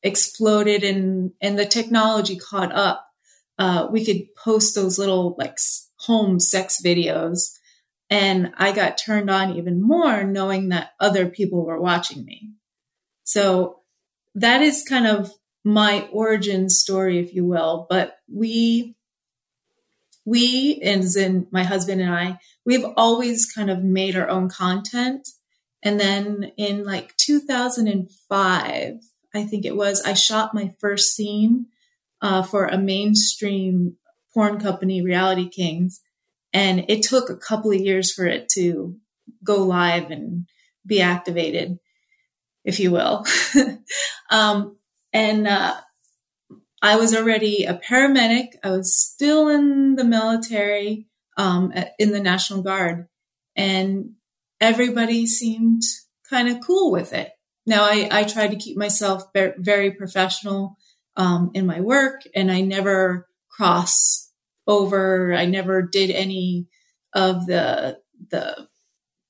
exploded 0.03 0.83
and 0.83 1.31
and 1.41 1.57
the 1.57 1.65
technology 1.65 2.37
caught 2.37 2.73
up. 2.73 3.05
Uh, 3.57 3.87
we 3.91 4.05
could 4.05 4.33
post 4.35 4.75
those 4.75 4.97
little 4.97 5.35
like 5.37 5.57
home 5.97 6.39
sex 6.39 6.81
videos, 6.83 7.57
and 8.09 8.53
I 8.57 8.71
got 8.71 8.97
turned 8.97 9.29
on 9.29 9.57
even 9.57 9.81
more 9.81 10.23
knowing 10.23 10.69
that 10.69 10.91
other 10.99 11.27
people 11.27 11.65
were 11.65 11.81
watching 11.81 12.25
me. 12.25 12.51
So 13.23 13.79
that 14.35 14.61
is 14.61 14.83
kind 14.87 15.05
of 15.05 15.31
my 15.63 16.07
origin 16.11 16.69
story, 16.69 17.19
if 17.19 17.33
you 17.33 17.45
will. 17.45 17.85
But 17.89 18.17
we, 18.31 18.95
we, 20.25 20.81
as 20.81 21.15
in 21.15 21.47
my 21.51 21.63
husband 21.63 22.01
and 22.01 22.13
I, 22.13 22.39
we've 22.65 22.85
always 22.97 23.51
kind 23.51 23.69
of 23.69 23.83
made 23.83 24.15
our 24.15 24.29
own 24.29 24.49
content. 24.49 25.29
And 25.83 25.99
then 25.99 26.51
in 26.57 26.85
like 26.85 27.15
2005, 27.17 28.93
I 29.33 29.43
think 29.43 29.65
it 29.65 29.75
was, 29.75 30.01
I 30.01 30.13
shot 30.13 30.53
my 30.53 30.73
first 30.79 31.15
scene 31.15 31.67
uh, 32.21 32.43
for 32.43 32.65
a 32.65 32.77
mainstream 32.77 33.97
porn 34.33 34.59
company, 34.59 35.01
Reality 35.01 35.49
Kings. 35.49 36.01
And 36.53 36.85
it 36.89 37.03
took 37.03 37.29
a 37.29 37.37
couple 37.37 37.71
of 37.71 37.79
years 37.79 38.11
for 38.11 38.25
it 38.25 38.49
to 38.49 38.95
go 39.43 39.63
live 39.63 40.11
and 40.11 40.47
be 40.85 41.01
activated, 41.01 41.79
if 42.63 42.79
you 42.79 42.91
will. 42.91 43.25
um, 44.31 44.77
and 45.13 45.47
uh, 45.47 45.75
I 46.81 46.95
was 46.95 47.15
already 47.15 47.65
a 47.65 47.75
paramedic. 47.75 48.47
I 48.63 48.71
was 48.71 48.95
still 48.95 49.47
in 49.49 49.95
the 49.95 50.03
military, 50.03 51.07
um, 51.37 51.73
in 51.97 52.11
the 52.11 52.19
National 52.19 52.61
Guard, 52.61 53.07
and 53.55 54.11
everybody 54.59 55.27
seemed 55.27 55.83
kind 56.29 56.47
of 56.47 56.61
cool 56.65 56.91
with 56.91 57.13
it. 57.13 57.31
Now, 57.69 57.83
I, 57.83 58.09
I 58.11 58.23
tried 58.23 58.49
to 58.49 58.57
keep 58.57 58.77
myself 58.77 59.25
very 59.35 59.91
professional 59.91 60.75
um, 61.15 61.51
in 61.53 61.67
my 61.67 61.81
work, 61.81 62.23
and 62.33 62.51
I 62.51 62.61
never 62.61 63.27
cross 63.47 64.31
over. 64.65 65.35
I 65.35 65.45
never 65.45 65.83
did 65.83 66.09
any 66.09 66.65
of 67.13 67.45
the 67.45 67.99
the 68.31 68.67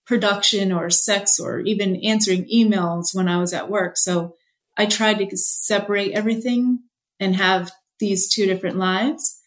production 0.07 0.71
or 0.71 0.89
sex 0.89 1.37
or 1.37 1.59
even 1.59 1.97
answering 1.97 2.45
emails 2.45 3.13
when 3.13 3.27
I 3.27 3.39
was 3.39 3.53
at 3.53 3.69
work. 3.69 3.97
So 3.97 4.37
I 4.77 4.85
tried 4.85 5.15
to 5.15 5.35
separate 5.35 6.13
everything 6.13 6.79
and 7.19 7.35
have 7.35 7.73
these 7.99 8.33
two 8.33 8.45
different 8.45 8.77
lives. 8.77 9.37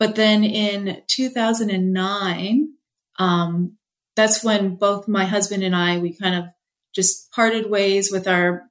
But 0.00 0.16
then 0.16 0.42
in 0.42 1.02
2009, 1.06 2.68
um, 3.20 3.76
that's 4.16 4.42
when 4.42 4.74
both 4.74 5.06
my 5.06 5.26
husband 5.26 5.62
and 5.62 5.76
I, 5.76 5.98
we 5.98 6.12
kind 6.12 6.34
of 6.34 6.46
just 6.94 7.30
parted 7.32 7.70
ways 7.70 8.10
with 8.10 8.28
our 8.28 8.64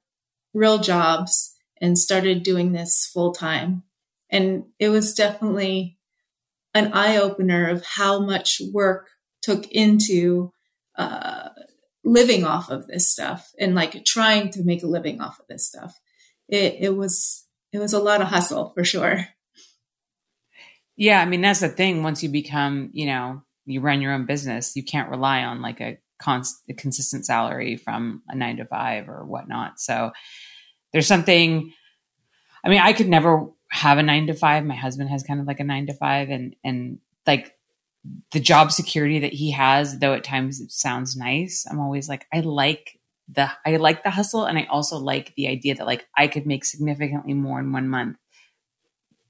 real 0.54 0.78
jobs 0.78 1.54
and 1.80 1.98
started 1.98 2.42
doing 2.42 2.72
this 2.72 3.10
full 3.12 3.32
time. 3.32 3.82
And 4.30 4.64
it 4.78 4.88
was 4.88 5.14
definitely 5.14 5.98
an 6.74 6.92
eye 6.92 7.16
opener 7.16 7.68
of 7.68 7.84
how 7.84 8.20
much 8.20 8.60
work 8.72 9.10
took 9.42 9.66
into 9.70 10.52
uh, 10.96 11.50
living 12.04 12.44
off 12.44 12.70
of 12.70 12.86
this 12.86 13.10
stuff 13.10 13.50
and 13.58 13.74
like 13.74 14.04
trying 14.04 14.50
to 14.50 14.64
make 14.64 14.82
a 14.82 14.88
living 14.88 15.20
off 15.20 15.38
of 15.38 15.46
this 15.48 15.66
stuff. 15.66 15.98
It, 16.48 16.76
it 16.80 16.96
was 16.96 17.46
it 17.72 17.78
was 17.78 17.92
a 17.92 18.02
lot 18.02 18.20
of 18.20 18.28
hustle 18.28 18.72
for 18.74 18.84
sure. 18.84 19.26
Yeah, 20.96 21.20
I 21.20 21.24
mean 21.24 21.40
that's 21.40 21.60
the 21.60 21.68
thing. 21.68 22.02
Once 22.02 22.22
you 22.22 22.28
become, 22.28 22.90
you 22.92 23.06
know, 23.06 23.42
you 23.64 23.80
run 23.80 24.00
your 24.00 24.12
own 24.12 24.26
business, 24.26 24.76
you 24.76 24.84
can't 24.84 25.10
rely 25.10 25.42
on 25.42 25.62
like 25.62 25.80
a, 25.80 25.98
const, 26.22 26.62
consistent 26.76 27.26
salary 27.26 27.76
from 27.76 28.22
a 28.28 28.36
nine 28.36 28.56
to 28.58 28.64
five 28.64 29.08
or 29.08 29.24
whatnot. 29.24 29.80
So 29.80 30.12
there's 30.92 31.06
something. 31.06 31.72
I 32.64 32.68
mean, 32.68 32.80
I 32.80 32.92
could 32.92 33.08
never 33.08 33.48
have 33.70 33.98
a 33.98 34.02
nine 34.02 34.26
to 34.28 34.34
five. 34.34 34.64
My 34.64 34.76
husband 34.76 35.10
has 35.10 35.24
kind 35.24 35.40
of 35.40 35.46
like 35.46 35.60
a 35.60 35.64
nine 35.64 35.86
to 35.86 35.94
five, 35.94 36.30
and 36.30 36.54
and 36.62 36.98
like 37.26 37.56
the 38.32 38.40
job 38.40 38.72
security 38.72 39.20
that 39.20 39.32
he 39.32 39.52
has, 39.52 39.98
though 39.98 40.14
at 40.14 40.24
times 40.24 40.60
it 40.60 40.72
sounds 40.72 41.16
nice, 41.16 41.66
I'm 41.70 41.80
always 41.80 42.08
like, 42.08 42.26
I 42.32 42.40
like 42.40 42.98
the 43.28 43.48
I 43.64 43.76
like 43.76 44.02
the 44.02 44.10
hustle 44.10 44.44
and 44.44 44.58
I 44.58 44.66
also 44.70 44.98
like 44.98 45.34
the 45.36 45.48
idea 45.48 45.76
that 45.76 45.86
like 45.86 46.06
I 46.16 46.26
could 46.26 46.46
make 46.46 46.64
significantly 46.64 47.34
more 47.34 47.60
in 47.60 47.72
one 47.72 47.88
month, 47.88 48.16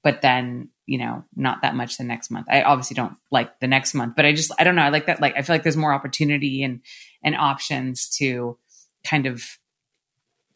but 0.03 0.21
then, 0.21 0.69
you 0.85 0.97
know, 0.97 1.23
not 1.35 1.61
that 1.61 1.75
much 1.75 1.97
the 1.97 2.03
next 2.03 2.29
month. 2.29 2.47
I 2.49 2.63
obviously 2.63 2.95
don't 2.95 3.15
like 3.31 3.59
the 3.59 3.67
next 3.67 3.93
month, 3.93 4.15
but 4.15 4.25
I 4.25 4.33
just 4.33 4.51
I 4.59 4.63
don't 4.63 4.75
know. 4.75 4.83
I 4.83 4.89
like 4.89 5.05
that 5.07 5.21
like 5.21 5.35
I 5.37 5.41
feel 5.41 5.55
like 5.55 5.63
there's 5.63 5.77
more 5.77 5.93
opportunity 5.93 6.63
and 6.63 6.81
and 7.23 7.35
options 7.35 8.09
to 8.17 8.57
kind 9.05 9.25
of 9.25 9.43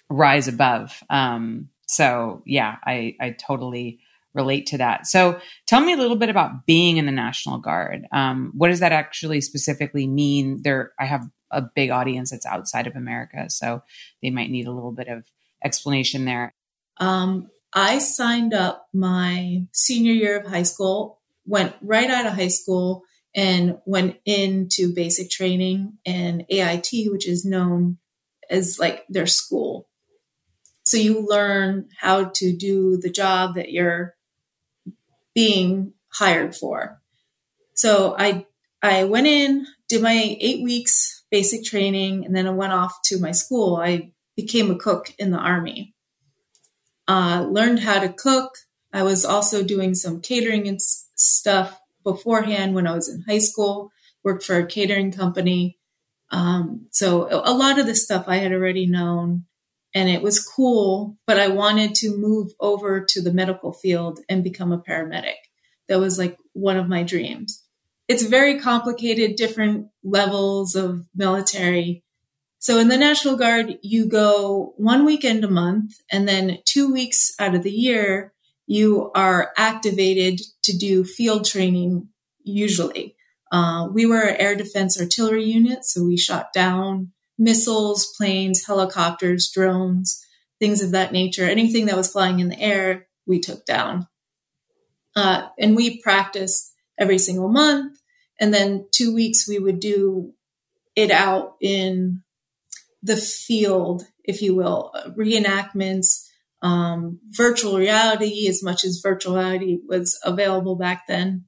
rise 0.09 0.47
above. 0.47 1.01
Um 1.09 1.69
so 1.87 2.41
yeah, 2.45 2.75
I 2.85 3.15
I 3.19 3.31
totally 3.31 3.99
relate 4.37 4.67
to 4.67 4.77
that. 4.77 5.07
So 5.07 5.39
tell 5.65 5.81
me 5.81 5.93
a 5.93 5.97
little 5.97 6.15
bit 6.15 6.29
about 6.29 6.65
being 6.65 6.97
in 6.97 7.05
the 7.05 7.11
National 7.11 7.57
Guard. 7.57 8.05
Um, 8.11 8.53
what 8.55 8.69
does 8.69 8.79
that 8.79 8.91
actually 8.91 9.41
specifically 9.41 10.07
mean? 10.07 10.61
There, 10.61 10.91
I 10.99 11.05
have 11.05 11.27
a 11.51 11.61
big 11.61 11.89
audience 11.89 12.31
that's 12.31 12.45
outside 12.45 12.87
of 12.87 12.95
America, 12.95 13.49
so 13.49 13.81
they 14.21 14.29
might 14.29 14.51
need 14.51 14.67
a 14.67 14.71
little 14.71 14.91
bit 14.91 15.07
of 15.07 15.23
explanation 15.63 16.25
there. 16.25 16.53
Um, 16.97 17.49
I 17.77 17.99
signed 17.99 18.55
up 18.55 18.87
my 18.91 19.67
senior 19.71 20.11
year 20.11 20.39
of 20.39 20.47
high 20.47 20.63
school, 20.63 21.19
went 21.45 21.75
right 21.79 22.09
out 22.09 22.25
of 22.25 22.33
high 22.33 22.47
school, 22.47 23.03
and 23.35 23.77
went 23.85 24.17
into 24.25 24.95
basic 24.95 25.29
training 25.29 25.93
and 26.03 26.43
AIT, 26.49 26.89
which 27.11 27.27
is 27.27 27.45
known 27.45 27.99
as 28.49 28.79
like 28.79 29.05
their 29.09 29.27
school. 29.27 29.87
So 30.85 30.97
you 30.97 31.23
learn 31.23 31.89
how 31.99 32.31
to 32.37 32.57
do 32.57 32.97
the 32.97 33.11
job 33.11 33.53
that 33.57 33.71
you're 33.71 34.15
being 35.35 35.93
hired 36.11 36.55
for. 36.55 36.99
So 37.75 38.15
I 38.17 38.47
I 38.81 39.03
went 39.03 39.27
in, 39.27 39.67
did 39.87 40.01
my 40.01 40.35
eight 40.39 40.63
weeks 40.63 41.25
basic 41.29 41.63
training, 41.63 42.25
and 42.25 42.35
then 42.35 42.47
I 42.47 42.51
went 42.51 42.73
off 42.73 43.03
to 43.03 43.19
my 43.19 43.33
school. 43.33 43.75
I 43.75 44.13
became 44.35 44.71
a 44.71 44.79
cook 44.79 45.13
in 45.19 45.29
the 45.29 45.37
army. 45.37 45.93
Uh, 47.07 47.47
learned 47.49 47.79
how 47.79 47.99
to 47.99 48.09
cook. 48.09 48.51
I 48.93 49.03
was 49.03 49.23
also 49.25 49.63
doing 49.63 49.93
some 49.95 50.21
catering 50.21 50.67
and 50.67 50.75
s- 50.75 51.09
stuff 51.15 51.79
beforehand 52.03 52.75
when 52.75 52.87
I 52.87 52.93
was 52.95 53.09
in 53.09 53.23
high 53.27 53.39
school. 53.39 53.91
Worked 54.23 54.43
for 54.43 54.57
a 54.57 54.65
catering 54.67 55.11
company. 55.11 55.77
Um, 56.31 56.87
so 56.91 57.29
a 57.31 57.53
lot 57.53 57.79
of 57.79 57.85
the 57.85 57.95
stuff 57.95 58.25
I 58.27 58.37
had 58.37 58.51
already 58.51 58.85
known 58.85 59.45
and 59.93 60.09
it 60.09 60.21
was 60.21 60.43
cool, 60.43 61.17
but 61.25 61.39
I 61.39 61.47
wanted 61.47 61.95
to 61.95 62.15
move 62.15 62.51
over 62.59 63.03
to 63.09 63.21
the 63.21 63.33
medical 63.33 63.73
field 63.73 64.19
and 64.29 64.43
become 64.43 64.71
a 64.71 64.77
paramedic. 64.77 65.35
That 65.87 65.99
was 65.99 66.19
like 66.19 66.37
one 66.53 66.77
of 66.77 66.87
my 66.89 67.03
dreams. 67.03 67.63
It's 68.07 68.23
very 68.23 68.59
complicated, 68.59 69.35
different 69.37 69.87
levels 70.03 70.75
of 70.75 71.05
military. 71.15 72.03
So 72.59 72.79
in 72.79 72.87
the 72.87 72.97
National 72.97 73.37
Guard, 73.37 73.77
you 73.81 74.07
go 74.07 74.73
one 74.77 75.05
weekend 75.05 75.43
a 75.43 75.49
month, 75.49 75.93
and 76.11 76.27
then 76.27 76.59
two 76.65 76.91
weeks 76.91 77.33
out 77.39 77.55
of 77.55 77.63
the 77.63 77.71
year, 77.71 78.33
you 78.65 79.11
are 79.15 79.51
activated 79.57 80.41
to 80.63 80.77
do 80.77 81.03
field 81.03 81.45
training, 81.45 82.09
usually. 82.43 83.15
Uh, 83.51 83.87
we 83.91 84.05
were 84.05 84.21
an 84.21 84.35
air 84.37 84.55
defense 84.55 84.99
artillery 84.99 85.45
unit, 85.45 85.85
so 85.85 86.03
we 86.03 86.17
shot 86.17 86.51
down 86.53 87.13
missiles, 87.37 88.13
planes, 88.17 88.65
helicopters, 88.65 89.49
drones, 89.49 90.25
things 90.59 90.81
of 90.81 90.91
that 90.91 91.11
nature. 91.11 91.45
Anything 91.45 91.85
that 91.85 91.95
was 91.95 92.11
flying 92.11 92.39
in 92.39 92.49
the 92.49 92.59
air, 92.59 93.07
we 93.25 93.39
took 93.39 93.65
down. 93.65 94.07
Uh, 95.15 95.47
and 95.57 95.75
we 95.75 96.01
practiced 96.01 96.73
every 96.99 97.17
single 97.17 97.47
month. 97.47 97.97
And 98.39 98.53
then 98.53 98.87
two 98.91 99.13
weeks, 99.13 99.47
we 99.47 99.59
would 99.59 99.79
do 99.79 100.33
it 100.95 101.11
out 101.11 101.55
in 101.61 102.23
the 103.03 103.17
field, 103.17 104.03
if 104.23 104.41
you 104.41 104.55
will, 104.55 104.93
reenactments, 105.17 106.27
um, 106.61 107.19
virtual 107.31 107.77
reality, 107.77 108.47
as 108.47 108.63
much 108.63 108.83
as 108.83 109.01
virtual 109.03 109.35
reality 109.35 109.79
was 109.87 110.19
available 110.23 110.75
back 110.75 111.07
then. 111.07 111.45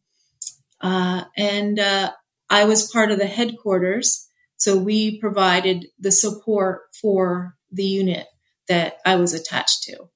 Uh, 0.82 1.24
and 1.36 1.80
uh, 1.80 2.12
I 2.50 2.66
was 2.66 2.92
part 2.92 3.12
of 3.12 3.20
the 3.20 3.28
headquarters 3.28 4.30
so 4.60 4.78
we 4.78 5.18
provided 5.20 5.88
the 6.00 6.12
support 6.12 6.82
for 7.02 7.56
the 7.72 7.86
unit 7.86 8.28
that 8.68 8.98
I 9.06 9.16
was 9.16 9.34
attached 9.34 9.84
to. 9.84 10.10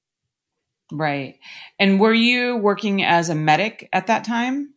Right. 0.92 1.38
And 1.78 1.98
were 1.98 2.12
you 2.12 2.58
working 2.58 3.02
as 3.02 3.30
a 3.30 3.34
medic 3.34 3.88
at 3.90 4.08
that 4.08 4.24
time? 4.24 4.74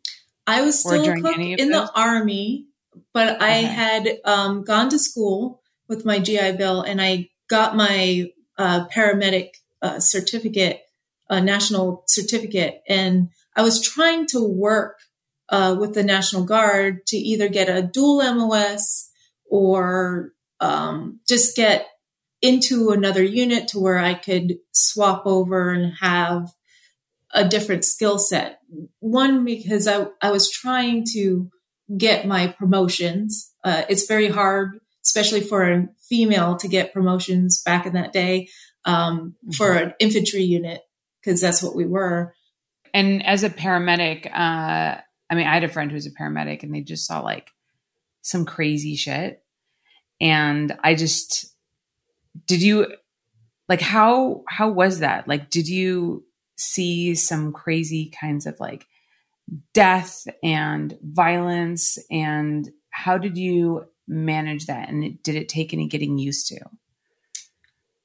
I 0.47 0.61
was 0.61 0.79
still 0.79 1.03
a 1.03 1.21
cook 1.21 1.37
in 1.37 1.69
those? 1.69 1.89
the 1.89 1.99
army, 1.99 2.67
but 3.13 3.35
okay. 3.35 3.45
I 3.45 3.53
had 3.63 4.07
um, 4.23 4.63
gone 4.63 4.89
to 4.89 4.97
school 4.97 5.61
with 5.87 6.05
my 6.05 6.19
GI 6.19 6.53
Bill 6.53 6.81
and 6.81 7.01
I 7.01 7.29
got 7.49 7.75
my 7.75 8.31
uh, 8.57 8.87
paramedic 8.87 9.49
uh, 9.81 9.99
certificate, 9.99 10.81
uh, 11.29 11.39
national 11.39 12.03
certificate, 12.07 12.81
and 12.87 13.29
I 13.55 13.61
was 13.61 13.81
trying 13.81 14.27
to 14.27 14.43
work 14.43 14.97
uh, 15.49 15.75
with 15.79 15.93
the 15.93 16.03
National 16.03 16.43
Guard 16.43 17.05
to 17.07 17.17
either 17.17 17.47
get 17.49 17.69
a 17.69 17.81
dual 17.81 18.21
MOS 18.33 19.09
or 19.49 20.31
um, 20.59 21.19
just 21.27 21.55
get 21.55 21.87
into 22.41 22.91
another 22.91 23.23
unit 23.23 23.69
to 23.69 23.79
where 23.79 23.97
I 23.97 24.13
could 24.13 24.57
swap 24.71 25.23
over 25.25 25.71
and 25.71 25.93
have 25.99 26.49
a 27.33 27.47
different 27.47 27.85
skill 27.85 28.17
set. 28.19 28.59
One, 28.99 29.43
because 29.45 29.87
I, 29.87 30.07
I 30.21 30.31
was 30.31 30.51
trying 30.51 31.05
to 31.13 31.49
get 31.97 32.27
my 32.27 32.47
promotions. 32.47 33.53
Uh, 33.63 33.83
it's 33.89 34.07
very 34.07 34.29
hard, 34.29 34.79
especially 35.07 35.41
for 35.41 35.63
a 35.63 35.87
female 36.09 36.57
to 36.57 36.67
get 36.67 36.93
promotions 36.93 37.61
back 37.63 37.85
in 37.85 37.93
that 37.93 38.13
day. 38.13 38.49
um, 38.85 39.35
mm-hmm. 39.43 39.51
for 39.51 39.73
an 39.73 39.93
infantry 39.99 40.43
unit 40.43 40.81
because 41.19 41.41
that's 41.41 41.61
what 41.61 41.75
we 41.75 41.85
were. 41.85 42.33
And 42.93 43.23
as 43.25 43.43
a 43.43 43.49
paramedic, 43.49 44.25
uh, 44.27 45.01
I 45.29 45.35
mean, 45.35 45.45
I 45.45 45.53
had 45.53 45.65
a 45.65 45.69
friend 45.69 45.91
who 45.91 45.95
was 45.95 46.07
a 46.07 46.11
paramedic, 46.11 46.63
and 46.63 46.73
they 46.73 46.81
just 46.81 47.05
saw 47.05 47.19
like 47.19 47.51
some 48.21 48.45
crazy 48.45 48.95
shit, 48.95 49.43
and 50.19 50.75
I 50.83 50.95
just 50.95 51.53
did 52.45 52.61
you 52.61 52.87
like 53.67 53.81
how 53.81 54.43
how 54.47 54.69
was 54.69 54.99
that 54.99 55.27
like 55.27 55.49
did 55.49 55.67
you 55.67 56.23
see 56.55 57.13
some 57.15 57.51
crazy 57.51 58.11
kinds 58.19 58.45
of 58.45 58.59
like 58.59 58.85
death 59.73 60.27
and 60.43 60.97
violence 61.01 61.97
and 62.09 62.69
how 62.89 63.17
did 63.17 63.37
you 63.37 63.85
manage 64.07 64.67
that 64.67 64.89
and 64.89 65.21
did 65.23 65.35
it 65.35 65.49
take 65.49 65.73
any 65.73 65.87
getting 65.87 66.17
used 66.17 66.47
to? 66.47 66.59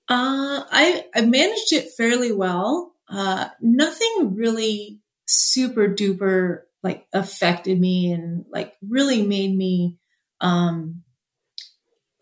Uh, 0.09 0.65
I, 0.71 1.05
I 1.15 1.23
managed 1.23 1.73
it 1.73 1.93
fairly 1.97 2.33
well. 2.33 2.95
Uh, 3.09 3.49
nothing 3.61 4.35
really 4.35 5.01
super 5.27 5.89
duper 5.89 6.63
like 6.83 7.07
affected 7.13 7.81
me 7.81 8.13
and 8.13 8.45
like 8.51 8.75
really 8.87 9.25
made 9.25 9.57
me 9.57 9.99
um, 10.41 11.03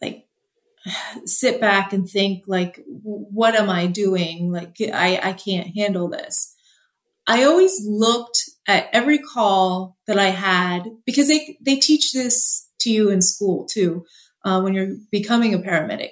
like 0.01 0.27
sit 1.25 1.61
back 1.61 1.93
and 1.93 2.09
think 2.09 2.45
like 2.47 2.85
what 2.87 3.55
am 3.55 3.71
i 3.71 3.87
doing? 3.87 4.53
Like 4.53 4.77
i 4.81 5.21
i 5.23 5.33
can't 5.33 5.75
handle 5.75 6.09
this. 6.09 6.55
I 7.27 7.45
always 7.45 7.81
looked 7.85 8.51
at 8.67 8.89
every 8.93 9.19
call 9.19 9.97
that 10.07 10.19
i 10.19 10.29
had 10.29 10.85
because 11.07 11.29
they 11.29 11.59
they 11.61 11.77
teach 11.77 12.13
this 12.13 12.69
to 12.81 12.91
you 12.91 13.11
in 13.11 13.23
school 13.23 13.67
too 13.67 14.05
uh, 14.45 14.61
when 14.61 14.75
you're 14.75 14.97
becoming 15.11 15.55
a 15.55 15.59
paramedic 15.59 16.11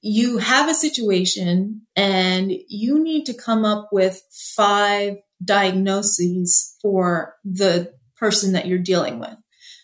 you 0.00 0.38
have 0.38 0.68
a 0.68 0.74
situation 0.74 1.82
and 1.96 2.52
you 2.68 3.02
need 3.02 3.24
to 3.24 3.34
come 3.34 3.64
up 3.64 3.88
with 3.90 4.22
five 4.30 5.16
diagnoses 5.42 6.76
for 6.82 7.34
the 7.44 7.92
person 8.16 8.52
that 8.52 8.66
you're 8.66 8.78
dealing 8.78 9.18
with 9.18 9.36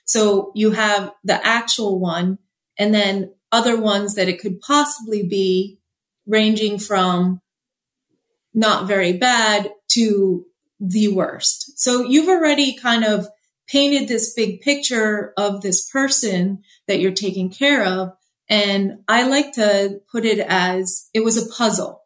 so 0.04 0.52
you 0.54 0.72
have 0.72 1.12
the 1.24 1.46
actual 1.46 2.00
one 2.00 2.38
and 2.78 2.94
then 2.94 3.32
other 3.52 3.80
ones 3.80 4.14
that 4.14 4.28
it 4.28 4.40
could 4.40 4.60
possibly 4.60 5.26
be, 5.26 5.78
ranging 6.26 6.78
from 6.78 7.40
not 8.54 8.86
very 8.86 9.12
bad 9.12 9.70
to 9.88 10.46
the 10.78 11.08
worst. 11.08 11.78
So 11.78 12.02
you've 12.02 12.28
already 12.28 12.76
kind 12.76 13.04
of 13.04 13.26
painted 13.70 14.08
this 14.08 14.34
big 14.34 14.60
picture 14.60 15.32
of 15.36 15.62
this 15.62 15.88
person 15.88 16.62
that 16.88 17.00
you're 17.00 17.12
taking 17.12 17.50
care 17.50 17.84
of. 17.84 18.12
And 18.48 19.04
I 19.06 19.28
like 19.28 19.52
to 19.52 20.00
put 20.10 20.24
it 20.24 20.44
as 20.48 21.08
it 21.14 21.22
was 21.22 21.36
a 21.36 21.48
puzzle. 21.48 22.02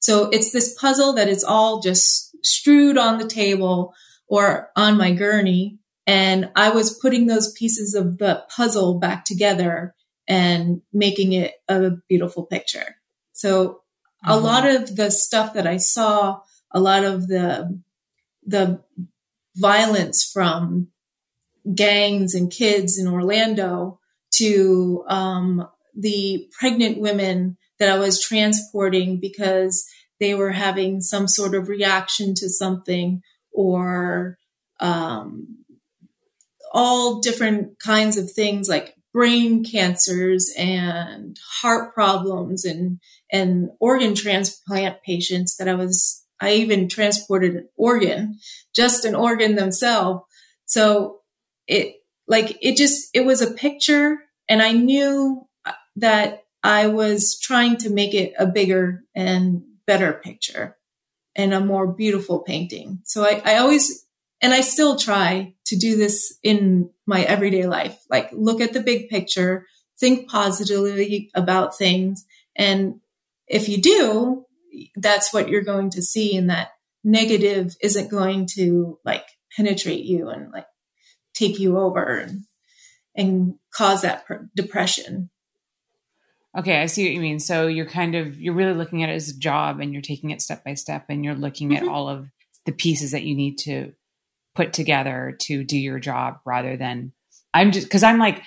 So 0.00 0.28
it's 0.30 0.52
this 0.52 0.78
puzzle 0.78 1.14
that 1.14 1.28
is 1.28 1.42
all 1.42 1.80
just 1.80 2.36
strewed 2.44 2.96
on 2.96 3.18
the 3.18 3.26
table 3.26 3.94
or 4.28 4.70
on 4.76 4.96
my 4.96 5.12
gurney. 5.12 5.78
And 6.06 6.50
I 6.54 6.70
was 6.70 6.98
putting 6.98 7.26
those 7.26 7.52
pieces 7.52 7.94
of 7.94 8.18
the 8.18 8.44
puzzle 8.54 8.98
back 8.98 9.24
together 9.24 9.94
and 10.28 10.82
making 10.92 11.32
it 11.32 11.54
a 11.68 11.90
beautiful 12.08 12.46
picture. 12.46 12.96
So 13.32 13.68
mm-hmm. 14.24 14.30
a 14.30 14.36
lot 14.36 14.68
of 14.68 14.94
the 14.94 15.10
stuff 15.10 15.54
that 15.54 15.66
I 15.66 15.78
saw, 15.78 16.40
a 16.70 16.78
lot 16.78 17.04
of 17.04 17.26
the, 17.26 17.80
the 18.46 18.82
violence 19.56 20.24
from 20.24 20.88
gangs 21.74 22.34
and 22.34 22.50
kids 22.50 22.98
in 22.98 23.08
Orlando 23.08 23.98
to, 24.34 25.04
um, 25.08 25.68
the 25.96 26.48
pregnant 26.58 26.98
women 26.98 27.56
that 27.78 27.88
I 27.88 27.98
was 27.98 28.20
transporting 28.20 29.18
because 29.20 29.86
they 30.20 30.34
were 30.34 30.52
having 30.52 31.00
some 31.00 31.28
sort 31.28 31.54
of 31.54 31.68
reaction 31.68 32.34
to 32.36 32.48
something 32.48 33.22
or, 33.52 34.38
um, 34.80 35.64
all 36.72 37.20
different 37.20 37.78
kinds 37.78 38.16
of 38.16 38.30
things 38.30 38.68
like 38.68 38.94
brain 39.12 39.64
cancers 39.64 40.52
and 40.56 41.38
heart 41.62 41.94
problems 41.94 42.64
and 42.64 43.00
and 43.32 43.70
organ 43.80 44.14
transplant 44.14 45.02
patients 45.02 45.56
that 45.56 45.68
I 45.68 45.74
was 45.74 46.24
I 46.40 46.52
even 46.54 46.88
transported 46.88 47.56
an 47.56 47.68
organ, 47.76 48.38
just 48.74 49.04
an 49.04 49.14
organ 49.14 49.56
themselves. 49.56 50.22
So 50.66 51.20
it 51.68 51.96
like 52.26 52.58
it 52.60 52.76
just 52.76 53.10
it 53.14 53.24
was 53.24 53.40
a 53.40 53.52
picture 53.52 54.18
and 54.48 54.62
I 54.62 54.72
knew 54.72 55.46
that 55.96 56.44
I 56.62 56.88
was 56.88 57.38
trying 57.38 57.76
to 57.78 57.90
make 57.90 58.14
it 58.14 58.32
a 58.38 58.46
bigger 58.46 59.04
and 59.14 59.62
better 59.86 60.12
picture 60.12 60.76
and 61.36 61.54
a 61.54 61.60
more 61.60 61.86
beautiful 61.86 62.40
painting. 62.40 63.00
So 63.04 63.24
I, 63.24 63.40
I 63.44 63.58
always 63.58 64.04
and 64.40 64.52
I 64.52 64.60
still 64.60 64.96
try 64.96 65.54
to 65.66 65.76
do 65.76 65.96
this 65.96 66.36
in 66.42 66.90
my 67.06 67.22
everyday 67.22 67.66
life. 67.66 67.98
Like 68.10 68.30
look 68.32 68.60
at 68.60 68.72
the 68.72 68.80
big 68.80 69.08
picture, 69.08 69.66
think 69.98 70.28
positively 70.28 71.30
about 71.34 71.76
things. 71.76 72.24
And 72.56 73.00
if 73.46 73.68
you 73.68 73.80
do, 73.80 74.46
that's 74.96 75.32
what 75.32 75.48
you're 75.48 75.62
going 75.62 75.90
to 75.90 76.02
see 76.02 76.36
and 76.36 76.50
that 76.50 76.70
negative 77.04 77.74
isn't 77.80 78.10
going 78.10 78.46
to 78.54 78.98
like 79.04 79.26
penetrate 79.56 80.04
you 80.04 80.28
and 80.28 80.52
like 80.52 80.66
take 81.38 81.58
you 81.58 81.78
over 81.78 82.02
and, 82.02 82.44
and 83.14 83.54
cause 83.72 84.02
that 84.02 84.24
depression. 84.54 85.30
Okay, 86.56 86.80
I 86.80 86.86
see 86.86 87.04
what 87.04 87.12
you 87.12 87.20
mean. 87.20 87.38
So 87.38 87.66
you're 87.66 87.86
kind 87.86 88.14
of 88.14 88.40
you're 88.40 88.54
really 88.54 88.74
looking 88.74 89.02
at 89.02 89.10
it 89.10 89.14
as 89.14 89.28
a 89.28 89.38
job 89.38 89.80
and 89.80 89.92
you're 89.92 90.02
taking 90.02 90.30
it 90.30 90.42
step 90.42 90.64
by 90.64 90.74
step 90.74 91.06
and 91.08 91.24
you're 91.24 91.34
looking 91.34 91.70
mm-hmm. 91.70 91.86
at 91.86 91.92
all 91.92 92.08
of 92.08 92.26
the 92.66 92.72
pieces 92.72 93.12
that 93.12 93.22
you 93.22 93.34
need 93.34 93.58
to 93.58 93.92
put 94.54 94.72
together 94.72 95.36
to 95.40 95.62
do 95.62 95.78
your 95.78 96.00
job 96.00 96.40
rather 96.44 96.76
than 96.76 97.12
I'm 97.54 97.70
just 97.70 97.86
because 97.86 98.02
I'm 98.02 98.18
like 98.18 98.42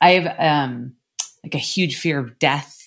I 0.00 0.12
have 0.12 0.34
um 0.38 0.94
like 1.44 1.54
a 1.54 1.58
huge 1.58 1.96
fear 1.96 2.18
of 2.18 2.38
death 2.38 2.79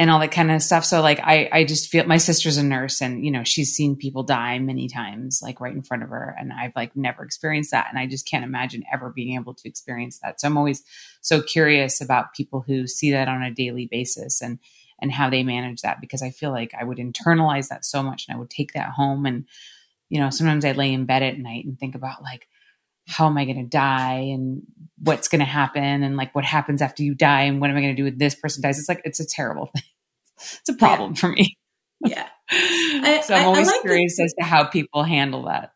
and 0.00 0.10
all 0.10 0.18
that 0.20 0.32
kind 0.32 0.50
of 0.50 0.62
stuff. 0.62 0.86
So 0.86 1.02
like 1.02 1.20
I 1.20 1.50
I 1.52 1.64
just 1.64 1.90
feel 1.90 2.06
my 2.06 2.16
sister's 2.16 2.56
a 2.56 2.62
nurse 2.62 3.02
and 3.02 3.22
you 3.22 3.30
know 3.30 3.44
she's 3.44 3.74
seen 3.74 3.96
people 3.96 4.22
die 4.22 4.58
many 4.58 4.88
times 4.88 5.40
like 5.42 5.60
right 5.60 5.74
in 5.74 5.82
front 5.82 6.02
of 6.02 6.08
her 6.08 6.34
and 6.40 6.54
I've 6.54 6.72
like 6.74 6.96
never 6.96 7.22
experienced 7.22 7.72
that 7.72 7.88
and 7.90 7.98
I 7.98 8.06
just 8.06 8.26
can't 8.26 8.42
imagine 8.42 8.82
ever 8.90 9.10
being 9.10 9.34
able 9.38 9.52
to 9.52 9.68
experience 9.68 10.18
that. 10.22 10.40
So 10.40 10.48
I'm 10.48 10.56
always 10.56 10.82
so 11.20 11.42
curious 11.42 12.00
about 12.00 12.32
people 12.32 12.64
who 12.66 12.86
see 12.86 13.10
that 13.10 13.28
on 13.28 13.42
a 13.42 13.52
daily 13.52 13.88
basis 13.90 14.40
and 14.40 14.58
and 15.02 15.12
how 15.12 15.28
they 15.28 15.42
manage 15.42 15.82
that 15.82 16.00
because 16.00 16.22
I 16.22 16.30
feel 16.30 16.50
like 16.50 16.72
I 16.78 16.82
would 16.82 16.98
internalize 16.98 17.68
that 17.68 17.84
so 17.84 18.02
much 18.02 18.24
and 18.26 18.34
I 18.34 18.38
would 18.38 18.50
take 18.50 18.72
that 18.72 18.92
home 18.92 19.26
and 19.26 19.44
you 20.08 20.18
know, 20.18 20.30
sometimes 20.30 20.64
I 20.64 20.72
lay 20.72 20.92
in 20.92 21.04
bed 21.04 21.22
at 21.22 21.38
night 21.38 21.66
and 21.66 21.78
think 21.78 21.94
about 21.94 22.22
like, 22.22 22.48
how 23.06 23.26
am 23.26 23.38
I 23.38 23.44
going 23.44 23.58
to 23.58 23.68
die 23.68 24.30
and 24.32 24.62
what's 24.98 25.28
going 25.28 25.40
to 25.40 25.44
happen 25.44 26.02
and 26.02 26.16
like 26.16 26.34
what 26.34 26.44
happens 26.44 26.82
after 26.82 27.02
you 27.02 27.14
die 27.14 27.42
and 27.42 27.60
what 27.60 27.70
am 27.70 27.76
I 27.76 27.80
going 27.80 27.94
to 27.94 28.00
do 28.00 28.04
with 28.04 28.18
this 28.18 28.34
person 28.34 28.62
dies? 28.62 28.78
It's 28.78 28.88
like, 28.88 29.02
it's 29.04 29.20
a 29.20 29.26
terrible 29.26 29.66
thing. 29.74 29.82
It's 30.60 30.68
a 30.68 30.74
problem 30.74 31.12
yeah. 31.12 31.20
for 31.20 31.28
me. 31.28 31.56
Yeah. 32.04 32.28
I, 32.50 33.22
so 33.24 33.34
I'm 33.34 33.46
always 33.46 33.66
like 33.66 33.82
curious 33.82 34.16
the, 34.16 34.24
as 34.24 34.34
to 34.38 34.44
how 34.44 34.64
people 34.64 35.02
handle 35.02 35.44
that. 35.44 35.72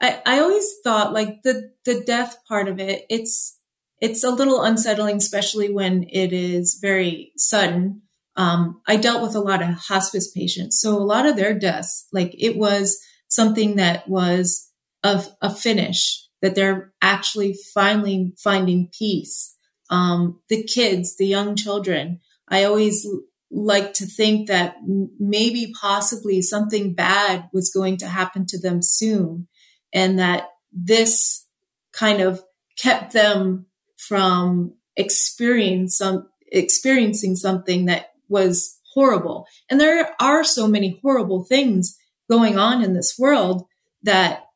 I, 0.00 0.20
I 0.26 0.40
always 0.40 0.68
thought 0.82 1.12
like 1.12 1.42
the, 1.42 1.70
the 1.84 2.00
death 2.00 2.36
part 2.46 2.68
of 2.68 2.78
it, 2.80 3.06
it's, 3.08 3.58
it's 4.00 4.24
a 4.24 4.30
little 4.30 4.62
unsettling, 4.62 5.16
especially 5.16 5.72
when 5.72 6.04
it 6.10 6.32
is 6.32 6.78
very 6.80 7.32
sudden. 7.36 8.02
Um, 8.36 8.82
I 8.86 8.96
dealt 8.96 9.22
with 9.22 9.36
a 9.36 9.40
lot 9.40 9.62
of 9.62 9.68
hospice 9.68 10.30
patients. 10.30 10.80
So 10.80 10.96
a 10.96 10.98
lot 10.98 11.26
of 11.26 11.36
their 11.36 11.56
deaths, 11.56 12.08
like 12.12 12.34
it 12.36 12.56
was, 12.56 12.98
something 13.34 13.76
that 13.76 14.08
was 14.08 14.70
of 15.02 15.28
a 15.42 15.50
finish, 15.50 16.26
that 16.40 16.54
they're 16.54 16.92
actually 17.02 17.56
finally 17.74 18.32
finding 18.42 18.88
peace. 18.96 19.56
Um, 19.90 20.40
the 20.48 20.62
kids, 20.62 21.16
the 21.16 21.26
young 21.26 21.56
children, 21.56 22.20
I 22.48 22.64
always 22.64 23.06
like 23.54 23.94
to 23.94 24.04
think 24.04 24.48
that 24.48 24.76
maybe 24.84 25.72
possibly 25.80 26.42
something 26.42 26.92
bad 26.92 27.48
was 27.52 27.70
going 27.70 27.96
to 27.98 28.08
happen 28.08 28.44
to 28.46 28.60
them 28.60 28.82
soon 28.82 29.46
and 29.92 30.18
that 30.18 30.48
this 30.72 31.46
kind 31.92 32.20
of 32.20 32.42
kept 32.76 33.12
them 33.12 33.66
from 33.96 34.74
experience 34.96 35.96
some, 35.98 36.28
experiencing 36.50 37.36
something 37.36 37.84
that 37.84 38.10
was 38.28 38.80
horrible. 38.92 39.46
And 39.70 39.80
there 39.80 40.10
are 40.20 40.42
so 40.42 40.66
many 40.66 40.98
horrible 41.00 41.44
things 41.44 41.96
going 42.28 42.58
on 42.58 42.82
in 42.82 42.92
this 42.92 43.16
world 43.16 43.66
that 44.02 44.46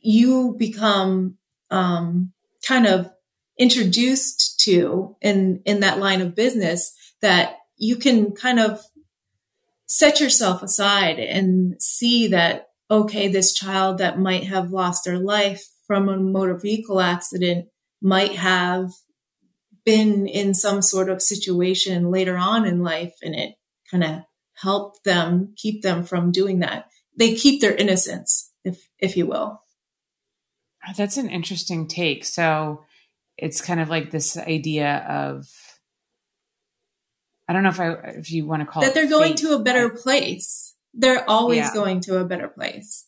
you 0.00 0.54
become 0.56 1.36
um, 1.70 2.32
kind 2.66 2.86
of 2.86 3.10
introduced 3.58 4.60
to 4.60 5.16
in 5.20 5.62
in 5.64 5.80
that 5.80 5.98
line 5.98 6.20
of 6.20 6.34
business 6.34 6.92
that 7.22 7.58
you 7.76 7.96
can 7.96 8.32
kind 8.32 8.60
of 8.60 8.80
set 9.86 10.20
yourself 10.20 10.62
aside 10.62 11.18
and 11.18 11.80
see 11.80 12.28
that 12.28 12.68
okay 12.90 13.28
this 13.28 13.52
child 13.52 13.98
that 13.98 14.18
might 14.18 14.44
have 14.44 14.70
lost 14.70 15.04
their 15.04 15.18
life 15.18 15.68
from 15.86 16.08
a 16.08 16.16
motor 16.16 16.56
vehicle 16.56 17.00
accident 17.00 17.66
might 18.00 18.32
have 18.32 18.90
been 19.84 20.26
in 20.26 20.54
some 20.54 20.82
sort 20.82 21.10
of 21.10 21.22
situation 21.22 22.10
later 22.10 22.36
on 22.36 22.66
in 22.66 22.82
life 22.82 23.14
and 23.22 23.34
it 23.34 23.54
kind 23.90 24.04
of 24.04 24.22
help 24.54 25.02
them 25.02 25.52
keep 25.56 25.82
them 25.82 26.04
from 26.04 26.32
doing 26.32 26.60
that. 26.60 26.86
They 27.18 27.34
keep 27.34 27.60
their 27.60 27.74
innocence, 27.74 28.52
if 28.64 28.88
if 28.98 29.16
you 29.16 29.26
will. 29.26 29.62
That's 30.96 31.16
an 31.16 31.30
interesting 31.30 31.88
take. 31.88 32.24
So 32.24 32.84
it's 33.36 33.60
kind 33.60 33.80
of 33.80 33.88
like 33.88 34.10
this 34.10 34.36
idea 34.36 34.98
of 35.08 35.46
I 37.48 37.52
don't 37.52 37.62
know 37.62 37.68
if 37.70 37.80
I 37.80 37.90
if 38.18 38.30
you 38.30 38.46
want 38.46 38.60
to 38.62 38.66
call 38.66 38.82
that 38.82 38.94
they're 38.94 39.08
going 39.08 39.32
fate. 39.36 39.46
to 39.48 39.54
a 39.54 39.58
better 39.62 39.90
place. 39.90 40.74
They're 40.94 41.28
always 41.28 41.58
Yeah. 41.58 41.74
going 41.74 42.00
to 42.02 42.18
a 42.18 42.24
better 42.24 42.48
place. 42.48 43.06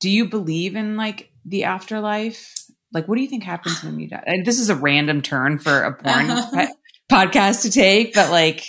Do 0.00 0.10
you 0.10 0.28
believe 0.28 0.76
in 0.76 0.96
like 0.96 1.30
the 1.44 1.64
afterlife? 1.64 2.54
Like, 2.92 3.06
what 3.08 3.16
do 3.16 3.22
you 3.22 3.28
think 3.28 3.44
happens 3.44 3.82
when 3.84 3.98
you 4.00 4.08
die? 4.08 4.22
And 4.26 4.44
this 4.46 4.58
is 4.58 4.70
a 4.70 4.74
random 4.76 5.20
turn 5.22 5.58
for 5.58 5.82
a 5.82 5.94
porn 5.94 6.26
po- 6.26 6.66
podcast 7.10 7.62
to 7.62 7.70
take, 7.70 8.14
but 8.14 8.30
like, 8.30 8.64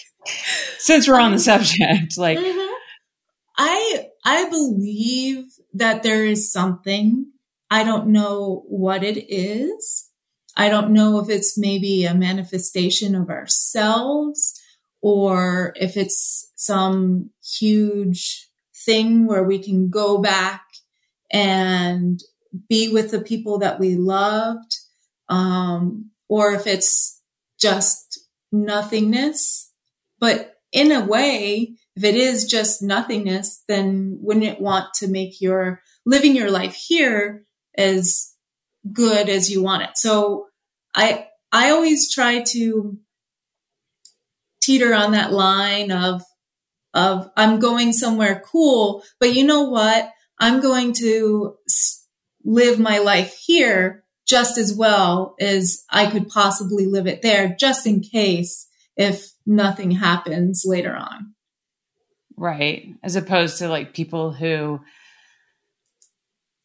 since 0.78 1.08
we're 1.08 1.20
on 1.20 1.32
the 1.32 1.40
subject, 1.40 2.18
like, 2.18 2.38
Mhm. 2.38 2.70
I 3.58 4.08
I 4.26 4.50
believe 4.50 5.46
that 5.74 6.04
there 6.04 6.26
is 6.26 6.52
something. 6.52 7.28
I 7.72 7.84
don't 7.84 8.08
know 8.08 8.64
what 8.68 9.04
it 9.04 9.18
is. 9.32 10.09
I 10.56 10.70
don't 10.70 10.92
know 10.92 11.20
if 11.20 11.30
it's 11.30 11.58
maybe 11.58 12.06
a 12.06 12.14
manifestation 12.14 13.16
of 13.16 13.30
ourselves 13.30 14.60
or 15.02 15.74
if 15.76 15.96
it's 15.96 16.52
some 16.56 17.30
huge 17.44 18.50
thing 18.86 19.26
where 19.26 19.44
we 19.44 19.60
can 19.60 19.90
go 19.90 20.18
back 20.18 20.64
and 21.32 22.20
be 22.68 22.90
with 22.90 23.12
the 23.12 23.22
people 23.22 23.60
that 23.60 23.80
we 23.80 23.96
loved, 23.96 24.76
um, 25.30 26.10
or 26.28 26.54
if 26.54 26.66
it's 26.66 27.22
just 27.60 28.20
nothingness. 28.52 29.72
But 30.20 30.56
in 30.72 30.92
a 30.92 31.06
way, 31.06 31.76
if 31.96 32.04
it 32.04 32.16
is 32.16 32.46
just 32.46 32.82
nothingness, 32.82 33.64
then 33.68 34.18
wouldn't 34.22 34.46
it 34.46 34.62
want 34.62 34.94
to 34.96 35.08
make 35.08 35.42
your 35.42 35.82
living 36.06 36.36
your 36.36 36.52
life 36.52 36.74
here 36.74 37.44
as 37.78 38.34
good 38.92 39.30
as 39.30 39.50
you 39.50 39.62
want 39.64 39.84
it? 39.84 39.92
So 39.96 40.48
I, 40.96 41.28
I 41.52 41.72
always 41.72 42.14
try 42.14 42.42
to 42.50 42.98
teeter 44.62 44.94
on 44.94 45.12
that 45.12 45.32
line 45.32 45.92
of, 45.92 46.22
of 46.94 47.30
I'm 47.38 47.60
going 47.60 47.94
somewhere 47.94 48.44
cool, 48.46 49.04
but 49.20 49.34
you 49.34 49.46
know 49.46 49.64
what? 49.64 50.10
I'm 50.40 50.62
going 50.62 50.94
to 50.94 51.56
live 52.44 52.80
my 52.80 53.00
life 53.00 53.38
here 53.46 54.04
just 54.28 54.58
as 54.58 54.74
well 54.74 55.36
as 55.40 55.84
I 55.90 56.10
could 56.10 56.30
possibly 56.30 56.86
live 56.86 57.08
it 57.08 57.22
there, 57.22 57.56
just 57.60 57.88
in 57.88 58.02
case 58.02 58.68
if 58.96 59.32
nothing 59.46 59.92
happens 59.92 60.64
later 60.66 60.96
on. 60.96 61.34
right? 62.40 62.96
As 63.04 63.16
opposed 63.16 63.58
to 63.58 63.68
like 63.68 63.94
people 63.94 64.32
who, 64.32 64.80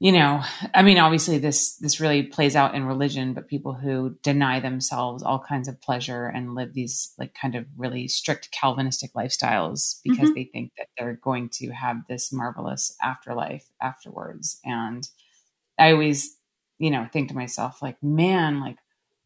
you 0.01 0.13
know, 0.13 0.43
I 0.75 0.83
mean, 0.83 0.99
obviously 0.99 1.39
this 1.39 1.77
this 1.77 2.01
really 2.01 2.23
plays 2.25 2.57
out 2.57 2.75
in 2.75 2.85
religion, 2.85 3.33
but 3.33 3.49
people 3.49 3.73
who 3.75 4.17
deny 4.23 4.61
themselves 4.61 5.23
all 5.23 5.39
kinds 5.39 5.69
of 5.69 5.81
pleasure 5.81 6.27
and 6.27 6.55
live 6.55 6.75
these 6.75 7.15
like 7.19 7.35
kind 7.35 7.55
of 7.55 7.65
really 7.77 8.09
strict 8.09 8.51
Calvinistic 8.51 9.13
lifestyles 9.15 10.01
because 10.05 10.31
Mhm. 10.31 10.35
they 10.35 10.45
think 10.53 10.73
that 10.77 10.89
they're 10.99 11.15
going 11.23 11.49
to 11.61 11.71
have 11.71 11.99
this 12.09 12.33
marvelous 12.33 12.95
afterlife 13.03 13.67
afterwards. 13.81 14.59
And 14.65 15.09
I 15.79 15.93
always, 15.93 16.37
you 16.79 16.91
know, 16.91 17.09
think 17.13 17.29
to 17.31 17.35
myself, 17.37 17.83
like, 17.83 18.03
man, 18.03 18.61
like, 18.61 18.79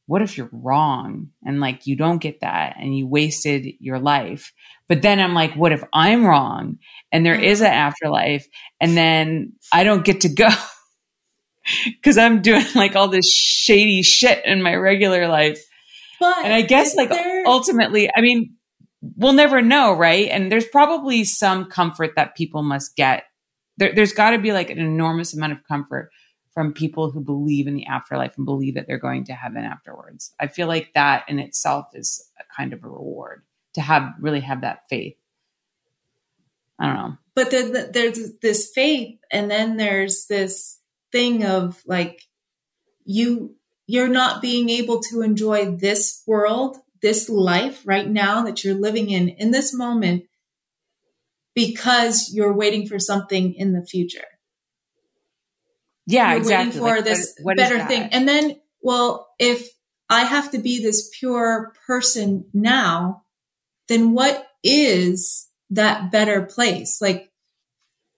what 0.09 0.23
if 0.23 0.39
you're 0.39 0.49
wrong 0.51 1.29
and 1.45 1.61
like 1.61 1.87
you 1.87 1.95
don't 1.95 2.17
get 2.17 2.41
that 2.41 2.77
and 2.81 2.97
you 2.97 3.07
wasted 3.07 3.67
your 3.79 3.99
life? 3.99 4.55
But 4.89 5.03
then 5.03 5.21
I'm 5.21 5.35
like, 5.35 5.53
what 5.55 5.71
if 5.73 5.85
I'm 5.93 6.25
wrong 6.25 6.79
and 7.13 7.25
there 7.27 7.39
is 7.39 7.61
an 7.61 7.67
afterlife 7.67 8.49
and 8.81 8.97
then 8.97 9.53
I 9.71 9.85
don't 9.85 10.07
get 10.07 10.23
to 10.23 10.31
go 10.31 10.49
because 11.85 12.17
I'm 12.17 12.41
doing 12.41 12.65
like 12.75 12.97
all 12.97 13.09
this 13.09 13.31
shady 13.31 14.01
shit 14.03 14.45
in 14.47 14.63
my 14.63 14.75
regular 14.75 15.29
life? 15.29 15.61
But 16.19 16.39
And 16.45 16.55
I 16.55 16.63
guess 16.63 16.97
like 16.97 17.11
there- 17.11 17.45
ultimately, 17.47 18.09
I 18.17 18.23
mean, 18.23 18.55
we'll 19.17 19.35
never 19.35 19.61
know, 19.61 19.93
right? 19.93 20.29
And 20.31 20.51
there's 20.51 20.67
probably 20.67 21.25
some 21.25 21.67
comfort 21.67 22.13
that 22.17 22.35
people 22.35 22.63
must 22.63 22.97
get. 22.97 23.25
There, 23.77 23.95
there's 23.95 24.15
got 24.15 24.31
to 24.31 24.39
be 24.39 24.53
like 24.53 24.71
an 24.71 24.79
enormous 24.79 25.35
amount 25.35 25.53
of 25.53 25.59
comfort 25.69 26.11
from 26.59 26.73
people 26.73 27.13
who 27.13 27.21
believe 27.21 27.69
in 27.69 27.77
the 27.77 27.87
afterlife 27.87 28.37
and 28.37 28.45
believe 28.45 28.75
that 28.75 28.89
they're 28.89 28.99
going 28.99 29.23
to 29.23 29.33
heaven 29.33 29.63
afterwards. 29.63 30.35
I 30.41 30.49
feel 30.49 30.67
like 30.67 30.91
that 30.93 31.25
in 31.29 31.39
itself 31.39 31.87
is 31.95 32.29
a 32.37 32.43
kind 32.53 32.73
of 32.73 32.83
a 32.83 32.89
reward 32.89 33.45
to 33.75 33.81
have 33.81 34.15
really 34.21 34.41
have 34.41 34.63
that 34.63 34.89
faith. 34.91 35.15
I 36.81 36.87
don't 36.87 36.97
know. 36.97 37.17
but 37.37 37.53
then 37.53 37.73
th- 37.73 37.93
there's 37.93 38.39
this 38.43 38.73
faith 38.75 39.21
and 39.31 39.49
then 39.49 39.77
there's 39.77 40.27
this 40.27 40.81
thing 41.13 41.45
of 41.45 41.81
like 41.87 42.23
you 43.05 43.55
you're 43.87 44.09
not 44.09 44.43
being 44.43 44.69
able 44.69 45.01
to 45.03 45.23
enjoy 45.23 45.77
this 45.77 46.25
world 46.27 46.77
this 47.03 47.29
life 47.29 47.83
right 47.87 48.11
now 48.11 48.43
that 48.43 48.65
you're 48.65 48.75
living 48.75 49.11
in 49.11 49.29
in 49.29 49.53
this 49.53 49.73
moment 49.73 50.25
because 51.55 52.33
you're 52.35 52.53
waiting 52.53 52.89
for 52.89 52.99
something 52.99 53.55
in 53.55 53.75
the 53.75 53.87
future 53.87 54.27
Yeah, 56.09 56.31
you're 56.31 56.39
exactly. 56.39 56.81
waiting 56.81 56.81
for 56.81 56.97
Like, 56.97 57.05
this 57.05 57.35
what- 57.41 57.57
what 57.57 57.57
better 57.57 57.87
thing. 57.87 58.09
and 58.13 58.29
then 58.29 58.61
well 58.83 59.29
if 59.39 59.69
i 60.09 60.25
have 60.25 60.51
to 60.53 60.59
be 60.59 60.83
this 60.83 61.11
pure 61.19 61.73
person 61.87 62.45
now 62.53 63.23
then 63.89 64.13
what 64.13 64.47
is 64.63 65.49
that 65.71 66.11
better 66.11 66.43
place? 66.43 67.01
Like 67.01 67.31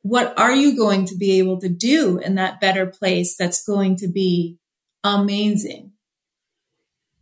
what 0.02 0.38
are 0.38 0.54
you 0.54 0.76
going 0.76 1.04
to 1.06 1.16
be 1.16 1.38
able 1.38 1.60
to 1.60 1.68
do 1.68 2.18
in 2.18 2.36
that 2.36 2.60
better 2.60 2.86
place 2.86 3.36
that's 3.36 3.64
going 3.64 3.96
to 3.96 4.08
be 4.08 4.58
amazing? 5.04 5.92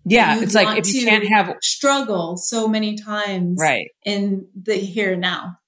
Yeah, 0.05 0.37
you 0.37 0.43
it's 0.43 0.55
like 0.55 0.79
if 0.79 0.93
you 0.95 1.05
can't 1.05 1.29
have 1.29 1.57
struggle 1.61 2.37
so 2.39 2.67
many 2.67 2.97
times 2.97 3.59
right. 3.61 3.89
in 4.05 4.49
the 4.55 4.75
here 4.75 5.13
and 5.13 5.21
now. 5.21 5.59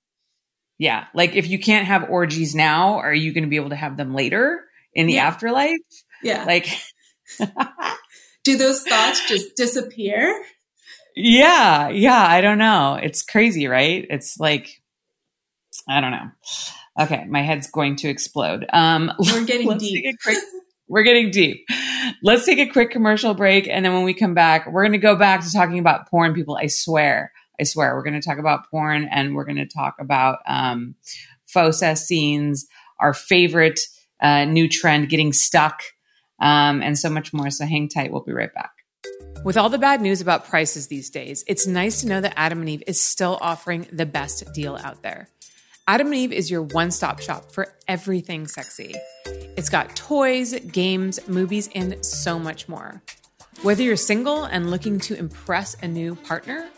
Yeah, 0.78 1.06
like 1.12 1.36
if 1.36 1.46
you 1.46 1.58
can't 1.58 1.86
have 1.86 2.08
orgies 2.08 2.54
now, 2.54 3.00
are 3.00 3.12
you 3.12 3.34
going 3.34 3.44
to 3.44 3.50
be 3.50 3.56
able 3.56 3.68
to 3.70 3.76
have 3.76 3.98
them 3.98 4.14
later 4.14 4.64
in 4.94 5.06
the 5.06 5.14
Yeah. 5.14 5.26
afterlife? 5.26 5.78
yeah 6.22 6.44
Like, 6.44 6.68
do 8.44 8.56
those 8.56 8.82
thoughts 8.82 9.26
just 9.28 9.56
disappear 9.56 10.42
yeah, 11.16 11.88
yeah. 11.88 12.24
I 12.24 12.40
don't 12.40 12.58
know. 12.58 12.94
It's 13.02 13.22
crazy, 13.22 13.66
right? 13.66 14.06
It's 14.08 14.38
like, 14.38 14.80
I 15.88 16.00
don't 16.00 16.12
know. 16.12 16.30
Okay, 17.00 17.24
my 17.28 17.42
head's 17.42 17.68
going 17.68 17.96
to 17.96 18.08
explode. 18.08 18.64
Um, 18.72 19.12
we're 19.18 19.44
getting 19.44 19.76
deep 19.76 20.16
quick. 20.22 20.38
We're 20.88 21.02
getting 21.02 21.32
deep. 21.32 21.66
Let's 22.22 22.46
take 22.46 22.60
a 22.60 22.66
quick 22.72 22.90
commercial 22.92 23.34
break, 23.34 23.66
and 23.68 23.84
then 23.84 23.92
when 23.92 24.04
we 24.04 24.14
come 24.14 24.34
back, 24.34 24.70
we're 24.70 24.82
going 24.84 24.92
to 24.92 24.98
go 24.98 25.16
back 25.16 25.42
to 25.44 25.52
talking 25.52 25.80
about 25.80 26.08
porn. 26.08 26.32
People, 26.32 26.56
I 26.56 26.68
swear, 26.68 27.32
I 27.60 27.64
swear, 27.64 27.94
we're 27.96 28.04
going 28.04 28.18
to 28.20 28.26
talk 28.26 28.38
about 28.38 28.70
porn, 28.70 29.08
and 29.10 29.34
we're 29.34 29.44
going 29.44 29.56
to 29.56 29.66
talk 29.66 29.96
about 29.98 30.38
um, 30.46 30.94
fauxcest 31.52 32.06
scenes, 32.06 32.66
our 33.00 33.12
favorite 33.12 33.80
uh, 34.22 34.44
new 34.44 34.68
trend, 34.68 35.08
getting 35.08 35.32
stuck, 35.32 35.82
um, 36.40 36.82
and 36.82 36.98
so 36.98 37.10
much 37.10 37.32
more. 37.32 37.50
So 37.50 37.66
hang 37.66 37.88
tight. 37.88 38.12
We'll 38.12 38.22
be 38.22 38.32
right 38.32 38.52
back. 38.52 38.72
With 39.44 39.56
all 39.56 39.70
the 39.70 39.78
bad 39.78 40.02
news 40.02 40.20
about 40.20 40.46
prices 40.46 40.88
these 40.88 41.08
days, 41.08 41.44
it's 41.46 41.66
nice 41.66 42.02
to 42.02 42.08
know 42.08 42.20
that 42.20 42.34
Adam 42.36 42.60
and 42.60 42.68
Eve 42.68 42.82
is 42.86 43.00
still 43.00 43.38
offering 43.40 43.86
the 43.90 44.04
best 44.04 44.52
deal 44.52 44.76
out 44.82 45.02
there. 45.02 45.28
Adam 45.88 46.08
and 46.08 46.16
Eve 46.16 46.32
is 46.32 46.50
your 46.50 46.62
one 46.62 46.90
stop 46.90 47.20
shop 47.20 47.50
for 47.50 47.74
everything 47.88 48.46
sexy. 48.46 48.94
It's 49.56 49.70
got 49.70 49.96
toys, 49.96 50.58
games, 50.60 51.26
movies, 51.26 51.70
and 51.74 52.04
so 52.04 52.38
much 52.38 52.68
more. 52.68 53.02
Whether 53.62 53.82
you're 53.82 53.96
single 53.96 54.44
and 54.44 54.70
looking 54.70 55.00
to 55.00 55.14
impress 55.14 55.74
a 55.82 55.88
new 55.88 56.14
partner, 56.14 56.68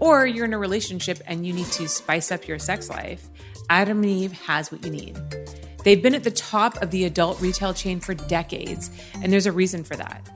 or 0.00 0.26
you're 0.26 0.44
in 0.44 0.54
a 0.54 0.58
relationship 0.58 1.20
and 1.26 1.46
you 1.46 1.52
need 1.52 1.66
to 1.66 1.88
spice 1.88 2.32
up 2.32 2.48
your 2.48 2.58
sex 2.58 2.88
life, 2.88 3.28
Adam 3.68 3.98
and 3.98 4.06
Eve 4.06 4.32
has 4.32 4.72
what 4.72 4.84
you 4.84 4.90
need. 4.90 5.16
They've 5.84 6.02
been 6.02 6.14
at 6.14 6.24
the 6.24 6.30
top 6.30 6.80
of 6.82 6.90
the 6.90 7.04
adult 7.04 7.40
retail 7.40 7.74
chain 7.74 8.00
for 8.00 8.14
decades, 8.14 8.90
and 9.14 9.32
there's 9.32 9.46
a 9.46 9.52
reason 9.52 9.84
for 9.84 9.96
that. 9.96 10.28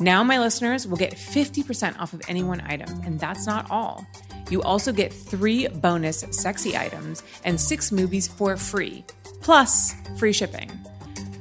Now, 0.00 0.24
my 0.24 0.38
listeners 0.38 0.86
will 0.86 0.96
get 0.96 1.12
50% 1.12 1.98
off 1.98 2.12
of 2.12 2.22
any 2.28 2.42
one 2.42 2.60
item, 2.62 2.88
and 3.04 3.20
that's 3.20 3.46
not 3.46 3.70
all. 3.70 4.06
You 4.50 4.62
also 4.62 4.92
get 4.92 5.12
three 5.12 5.68
bonus 5.68 6.24
sexy 6.30 6.76
items 6.76 7.22
and 7.44 7.60
six 7.60 7.92
movies 7.92 8.26
for 8.26 8.56
free, 8.56 9.04
plus 9.40 9.94
free 10.18 10.32
shipping. 10.32 10.70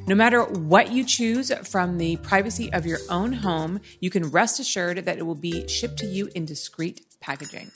No 0.07 0.15
matter 0.15 0.43
what 0.43 0.91
you 0.91 1.03
choose 1.03 1.51
from 1.67 1.97
the 1.97 2.17
privacy 2.17 2.71
of 2.73 2.85
your 2.85 2.99
own 3.09 3.33
home, 3.33 3.79
you 3.99 4.09
can 4.09 4.29
rest 4.29 4.59
assured 4.59 5.05
that 5.05 5.17
it 5.17 5.25
will 5.25 5.35
be 5.35 5.67
shipped 5.67 5.97
to 5.99 6.05
you 6.05 6.29
in 6.35 6.45
discreet 6.45 7.01
packaging. 7.19 7.71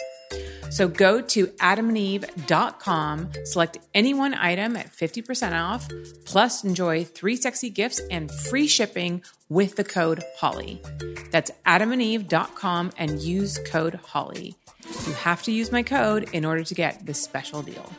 So 0.70 0.88
go 0.90 1.22
to 1.22 1.48
adamandeve.com, 1.48 3.32
select 3.46 3.78
any 3.94 4.14
one 4.14 4.34
item 4.34 4.76
at 4.76 4.92
50% 4.92 5.54
off, 5.54 5.88
plus 6.26 6.64
enjoy 6.66 7.06
three 7.06 7.38
sexy 7.38 7.70
gifts 7.70 8.02
and 8.12 8.30
free 8.30 8.68
shipping 8.68 9.24
with 9.48 9.78
the 9.78 9.86
code 9.86 10.22
HOLLY. 10.38 10.82
That's 11.32 11.52
adamandeve.com 11.66 12.92
and 12.98 13.22
use 13.22 13.58
code 13.60 13.96
HOLLY. 13.96 14.56
You 15.08 15.14
have 15.14 15.44
to 15.44 15.52
use 15.52 15.72
my 15.72 15.84
code 15.84 16.30
in 16.34 16.44
order 16.46 16.64
to 16.64 16.74
get 16.74 17.06
this 17.06 17.24
special 17.24 17.62
deal. 17.62 17.90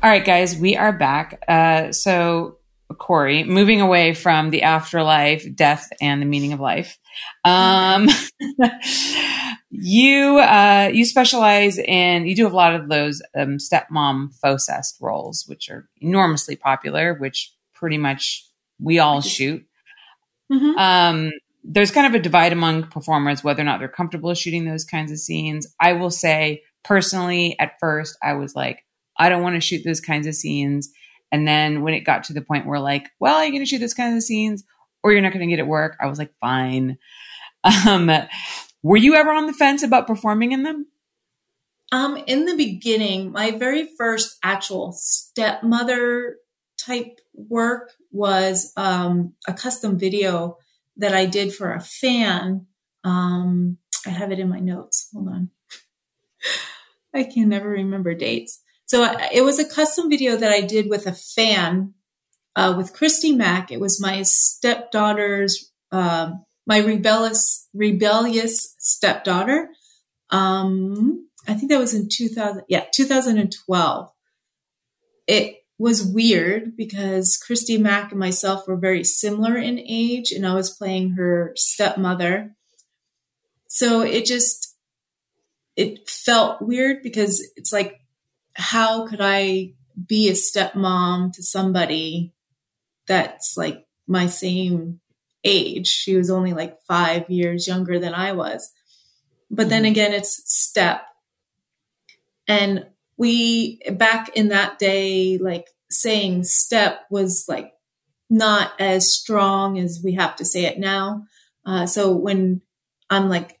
All 0.00 0.10
right, 0.10 0.24
guys, 0.24 0.56
we 0.56 0.76
are 0.76 0.92
back. 0.92 1.42
Uh, 1.48 1.92
so, 1.92 2.58
Cory, 2.98 3.44
moving 3.44 3.80
away 3.80 4.14
from 4.14 4.50
the 4.50 4.62
afterlife, 4.62 5.44
death, 5.54 5.88
and 6.00 6.22
the 6.22 6.26
meaning 6.26 6.52
of 6.52 6.60
life. 6.60 6.98
Um, 7.44 8.08
you 9.70 10.38
uh, 10.38 10.90
you 10.92 11.04
specialize 11.04 11.78
in 11.78 12.26
you 12.26 12.34
do 12.34 12.46
a 12.46 12.48
lot 12.48 12.74
of 12.74 12.88
those 12.88 13.22
um, 13.36 13.58
stepmom 13.58 14.34
fauxcest 14.42 15.00
roles, 15.00 15.44
which 15.46 15.70
are 15.70 15.88
enormously 16.00 16.56
popular, 16.56 17.14
which 17.14 17.52
pretty 17.74 17.98
much 17.98 18.46
we 18.80 18.98
all 18.98 19.20
shoot. 19.20 19.64
Mm-hmm. 20.52 20.78
Um, 20.78 21.32
there's 21.64 21.90
kind 21.90 22.06
of 22.06 22.14
a 22.14 22.22
divide 22.22 22.52
among 22.52 22.84
performers 22.84 23.44
whether 23.44 23.60
or 23.60 23.64
not 23.64 23.78
they're 23.78 23.88
comfortable 23.88 24.32
shooting 24.34 24.64
those 24.64 24.84
kinds 24.84 25.12
of 25.12 25.18
scenes. 25.18 25.66
I 25.80 25.92
will 25.92 26.10
say 26.10 26.62
personally, 26.84 27.56
at 27.58 27.78
first, 27.78 28.16
I 28.22 28.34
was 28.34 28.54
like, 28.54 28.84
I 29.18 29.28
don't 29.28 29.42
want 29.42 29.56
to 29.56 29.60
shoot 29.60 29.82
those 29.84 30.00
kinds 30.00 30.26
of 30.26 30.34
scenes. 30.34 30.90
And 31.30 31.46
then 31.46 31.82
when 31.82 31.92
it 31.92 32.00
got 32.00 32.24
to 32.24 32.32
the 32.32 32.40
point 32.40 32.66
where 32.66 32.80
like, 32.80 33.10
well, 33.20 33.36
are 33.36 33.42
you're 33.44 33.50
going 33.50 33.62
to 33.62 33.66
shoot 33.66 33.80
those 33.80 33.94
kinds 33.94 34.16
of 34.16 34.22
scenes 34.22 34.64
or 35.02 35.12
you're 35.12 35.22
not 35.22 35.32
going 35.32 35.46
to 35.46 35.50
get 35.50 35.60
it 35.60 35.66
work, 35.66 35.96
I 36.00 36.06
was 36.06 36.18
like, 36.18 36.32
fine. 36.40 36.98
Um, 37.64 38.10
were 38.82 38.96
you 38.96 39.14
ever 39.14 39.30
on 39.30 39.46
the 39.46 39.52
fence 39.52 39.82
about 39.82 40.06
performing 40.06 40.52
in 40.52 40.62
them? 40.62 40.86
Um, 41.90 42.22
in 42.26 42.44
the 42.44 42.56
beginning, 42.56 43.32
my 43.32 43.52
very 43.52 43.88
first 43.96 44.36
actual 44.42 44.92
stepmother 44.92 46.36
type 46.78 47.20
work 47.34 47.92
was 48.10 48.72
um, 48.76 49.34
a 49.46 49.54
custom 49.54 49.98
video 49.98 50.58
that 50.96 51.14
I 51.14 51.26
did 51.26 51.54
for 51.54 51.72
a 51.72 51.80
fan. 51.80 52.66
Um, 53.04 53.78
I 54.06 54.10
have 54.10 54.32
it 54.32 54.38
in 54.38 54.48
my 54.48 54.60
notes. 54.60 55.08
Hold 55.12 55.28
on. 55.28 55.50
I 57.14 57.24
can 57.24 57.48
never 57.48 57.68
remember 57.68 58.14
dates. 58.14 58.60
So 58.86 59.04
uh, 59.04 59.28
it 59.32 59.42
was 59.42 59.58
a 59.58 59.68
custom 59.68 60.10
video 60.10 60.36
that 60.36 60.52
I 60.52 60.60
did 60.60 60.88
with 60.88 61.06
a 61.06 61.12
fan 61.12 61.94
uh, 62.56 62.74
with 62.76 62.92
Christy 62.92 63.32
Mack. 63.32 63.70
It 63.70 63.80
was 63.80 64.00
my 64.00 64.22
stepdaughter's, 64.22 65.72
uh, 65.92 66.32
my 66.66 66.78
rebellious, 66.78 67.68
rebellious 67.74 68.74
stepdaughter. 68.78 69.70
Um, 70.30 71.28
I 71.46 71.54
think 71.54 71.70
that 71.70 71.78
was 71.78 71.94
in 71.94 72.08
2000. 72.10 72.64
Yeah, 72.68 72.84
2012. 72.92 74.10
It 75.26 75.56
was 75.78 76.04
weird 76.04 76.76
because 76.76 77.36
Christy 77.36 77.78
Mack 77.78 78.10
and 78.10 78.20
myself 78.20 78.66
were 78.66 78.76
very 78.76 79.04
similar 79.04 79.56
in 79.56 79.78
age, 79.78 80.32
and 80.32 80.46
I 80.46 80.54
was 80.54 80.74
playing 80.74 81.12
her 81.12 81.52
stepmother. 81.54 82.54
So 83.68 84.00
it 84.00 84.26
just 84.26 84.74
it 85.76 86.08
felt 86.08 86.60
weird 86.60 87.02
because 87.02 87.48
it's 87.56 87.72
like 87.72 88.00
how 88.54 89.06
could 89.06 89.20
I 89.22 89.74
be 90.06 90.28
a 90.28 90.32
stepmom 90.32 91.32
to 91.34 91.42
somebody 91.42 92.34
that's 93.08 93.56
like 93.56 93.86
my 94.06 94.26
same 94.26 95.00
age? 95.44 95.88
She 95.88 96.16
was 96.16 96.30
only 96.30 96.52
like 96.52 96.80
five 96.82 97.28
years 97.28 97.66
younger 97.66 97.98
than 97.98 98.14
I 98.14 98.32
was. 98.32 98.70
But 99.50 99.68
then 99.68 99.82
mm-hmm. 99.82 99.92
again, 99.92 100.12
it's 100.12 100.42
step. 100.52 101.02
And 102.46 102.86
we, 103.16 103.80
back 103.92 104.36
in 104.36 104.48
that 104.48 104.78
day, 104.78 105.38
like 105.38 105.66
saying 105.90 106.44
step 106.44 107.00
was 107.10 107.46
like 107.48 107.72
not 108.30 108.72
as 108.78 109.12
strong 109.12 109.78
as 109.78 110.00
we 110.04 110.14
have 110.14 110.36
to 110.36 110.44
say 110.44 110.64
it 110.64 110.78
now. 110.78 111.24
Uh, 111.64 111.86
so 111.86 112.12
when 112.12 112.60
I'm 113.10 113.28
like 113.28 113.58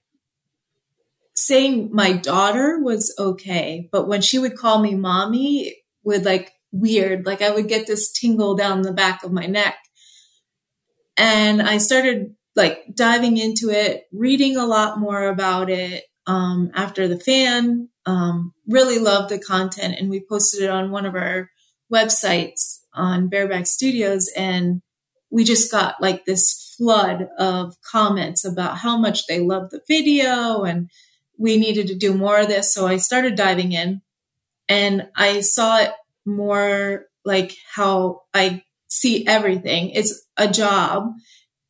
saying 1.34 1.90
my 1.92 2.12
daughter 2.12 2.78
was 2.80 3.14
okay, 3.18 3.88
but 3.90 4.08
when 4.08 4.20
she 4.20 4.38
would 4.38 4.56
call 4.56 4.80
me 4.80 4.94
mommy, 4.94 5.76
would 6.02 6.24
like 6.24 6.52
weird, 6.72 7.26
like 7.26 7.42
I 7.42 7.50
would 7.50 7.68
get 7.68 7.86
this 7.86 8.10
tingle 8.12 8.54
down 8.54 8.82
the 8.82 8.92
back 8.92 9.24
of 9.24 9.32
my 9.32 9.46
neck. 9.46 9.76
And 11.16 11.60
I 11.62 11.78
started 11.78 12.34
like 12.54 12.84
diving 12.94 13.36
into 13.36 13.70
it, 13.70 14.04
reading 14.12 14.56
a 14.56 14.66
lot 14.66 14.98
more 14.98 15.28
about 15.28 15.70
it 15.70 16.04
um, 16.26 16.70
after 16.74 17.08
the 17.08 17.18
fan. 17.18 17.88
Um, 18.06 18.54
really 18.66 18.98
loved 18.98 19.28
the 19.28 19.38
content, 19.38 19.96
and 19.98 20.08
we 20.08 20.24
posted 20.26 20.62
it 20.62 20.70
on 20.70 20.90
one 20.90 21.04
of 21.04 21.14
our 21.14 21.50
websites 21.92 22.78
on 22.94 23.28
Bareback 23.28 23.66
Studios, 23.66 24.30
and 24.34 24.80
we 25.30 25.44
just 25.44 25.70
got 25.70 26.00
like 26.00 26.24
this 26.24 26.74
flood 26.78 27.28
of 27.38 27.74
comments 27.82 28.44
about 28.44 28.78
how 28.78 28.96
much 28.96 29.26
they 29.26 29.40
loved 29.40 29.72
the 29.72 29.82
video 29.86 30.62
and 30.62 30.88
we 31.36 31.56
needed 31.56 31.88
to 31.88 31.94
do 31.94 32.14
more 32.14 32.38
of 32.38 32.48
this. 32.48 32.72
So 32.72 32.86
I 32.86 32.96
started 32.96 33.34
diving 33.34 33.72
in 33.72 34.00
and 34.68 35.08
I 35.14 35.40
saw 35.40 35.78
it 35.78 35.92
more 36.28 37.06
like 37.24 37.56
how 37.74 38.22
I 38.34 38.62
see 38.88 39.26
everything. 39.26 39.90
It's 39.90 40.26
a 40.36 40.48
job 40.48 41.12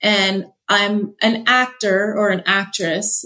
and 0.03 0.47
I'm 0.69 1.15
an 1.23 1.45
actor 1.47 2.15
or 2.17 2.29
an 2.29 2.43
actress 2.47 3.25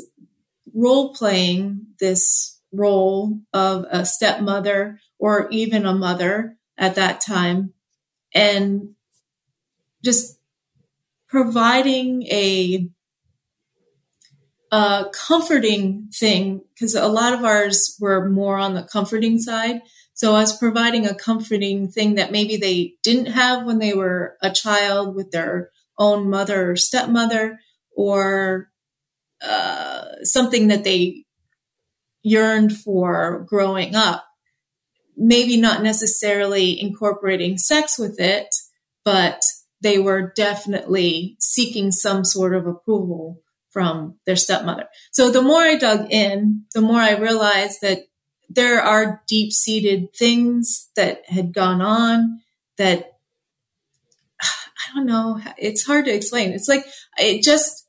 role 0.74 1.12
playing 1.14 1.86
this 1.98 2.60
role 2.72 3.38
of 3.52 3.84
a 3.90 4.04
stepmother 4.04 4.98
or 5.18 5.48
even 5.50 5.84
a 5.84 5.94
mother 5.94 6.56
at 6.78 6.94
that 6.94 7.20
time 7.20 7.74
and 8.34 8.94
just 10.02 10.38
providing 11.28 12.22
a 12.24 12.88
a 14.70 15.04
comforting 15.12 16.08
thing 16.14 16.62
because 16.74 16.94
a 16.94 17.06
lot 17.06 17.34
of 17.34 17.44
ours 17.44 17.94
were 18.00 18.30
more 18.30 18.56
on 18.56 18.72
the 18.74 18.82
comforting 18.82 19.38
side. 19.38 19.82
So 20.22 20.36
I 20.36 20.42
was 20.42 20.56
providing 20.56 21.04
a 21.04 21.16
comforting 21.16 21.88
thing 21.88 22.14
that 22.14 22.30
maybe 22.30 22.56
they 22.56 22.94
didn't 23.02 23.32
have 23.32 23.66
when 23.66 23.80
they 23.80 23.92
were 23.92 24.36
a 24.40 24.52
child 24.52 25.16
with 25.16 25.32
their 25.32 25.70
own 25.98 26.30
mother 26.30 26.70
or 26.70 26.76
stepmother 26.76 27.58
or 27.96 28.70
uh, 29.42 30.04
something 30.22 30.68
that 30.68 30.84
they 30.84 31.24
yearned 32.22 32.72
for 32.72 33.44
growing 33.48 33.96
up. 33.96 34.24
Maybe 35.16 35.56
not 35.56 35.82
necessarily 35.82 36.80
incorporating 36.80 37.58
sex 37.58 37.98
with 37.98 38.20
it, 38.20 38.46
but 39.04 39.42
they 39.80 39.98
were 39.98 40.32
definitely 40.36 41.34
seeking 41.40 41.90
some 41.90 42.24
sort 42.24 42.54
of 42.54 42.68
approval 42.68 43.40
from 43.70 44.18
their 44.24 44.36
stepmother. 44.36 44.86
So 45.10 45.32
the 45.32 45.42
more 45.42 45.62
I 45.62 45.74
dug 45.74 46.12
in, 46.12 46.66
the 46.74 46.80
more 46.80 47.00
I 47.00 47.16
realized 47.16 47.80
that 47.82 48.02
there 48.54 48.82
are 48.82 49.22
deep 49.26 49.52
seated 49.52 50.14
things 50.14 50.90
that 50.96 51.22
had 51.28 51.52
gone 51.52 51.80
on 51.80 52.40
that 52.76 53.12
I 54.42 54.94
don't 54.94 55.06
know. 55.06 55.40
It's 55.58 55.86
hard 55.86 56.06
to 56.06 56.14
explain. 56.14 56.52
It's 56.52 56.68
like 56.68 56.84
it 57.16 57.42
just, 57.42 57.86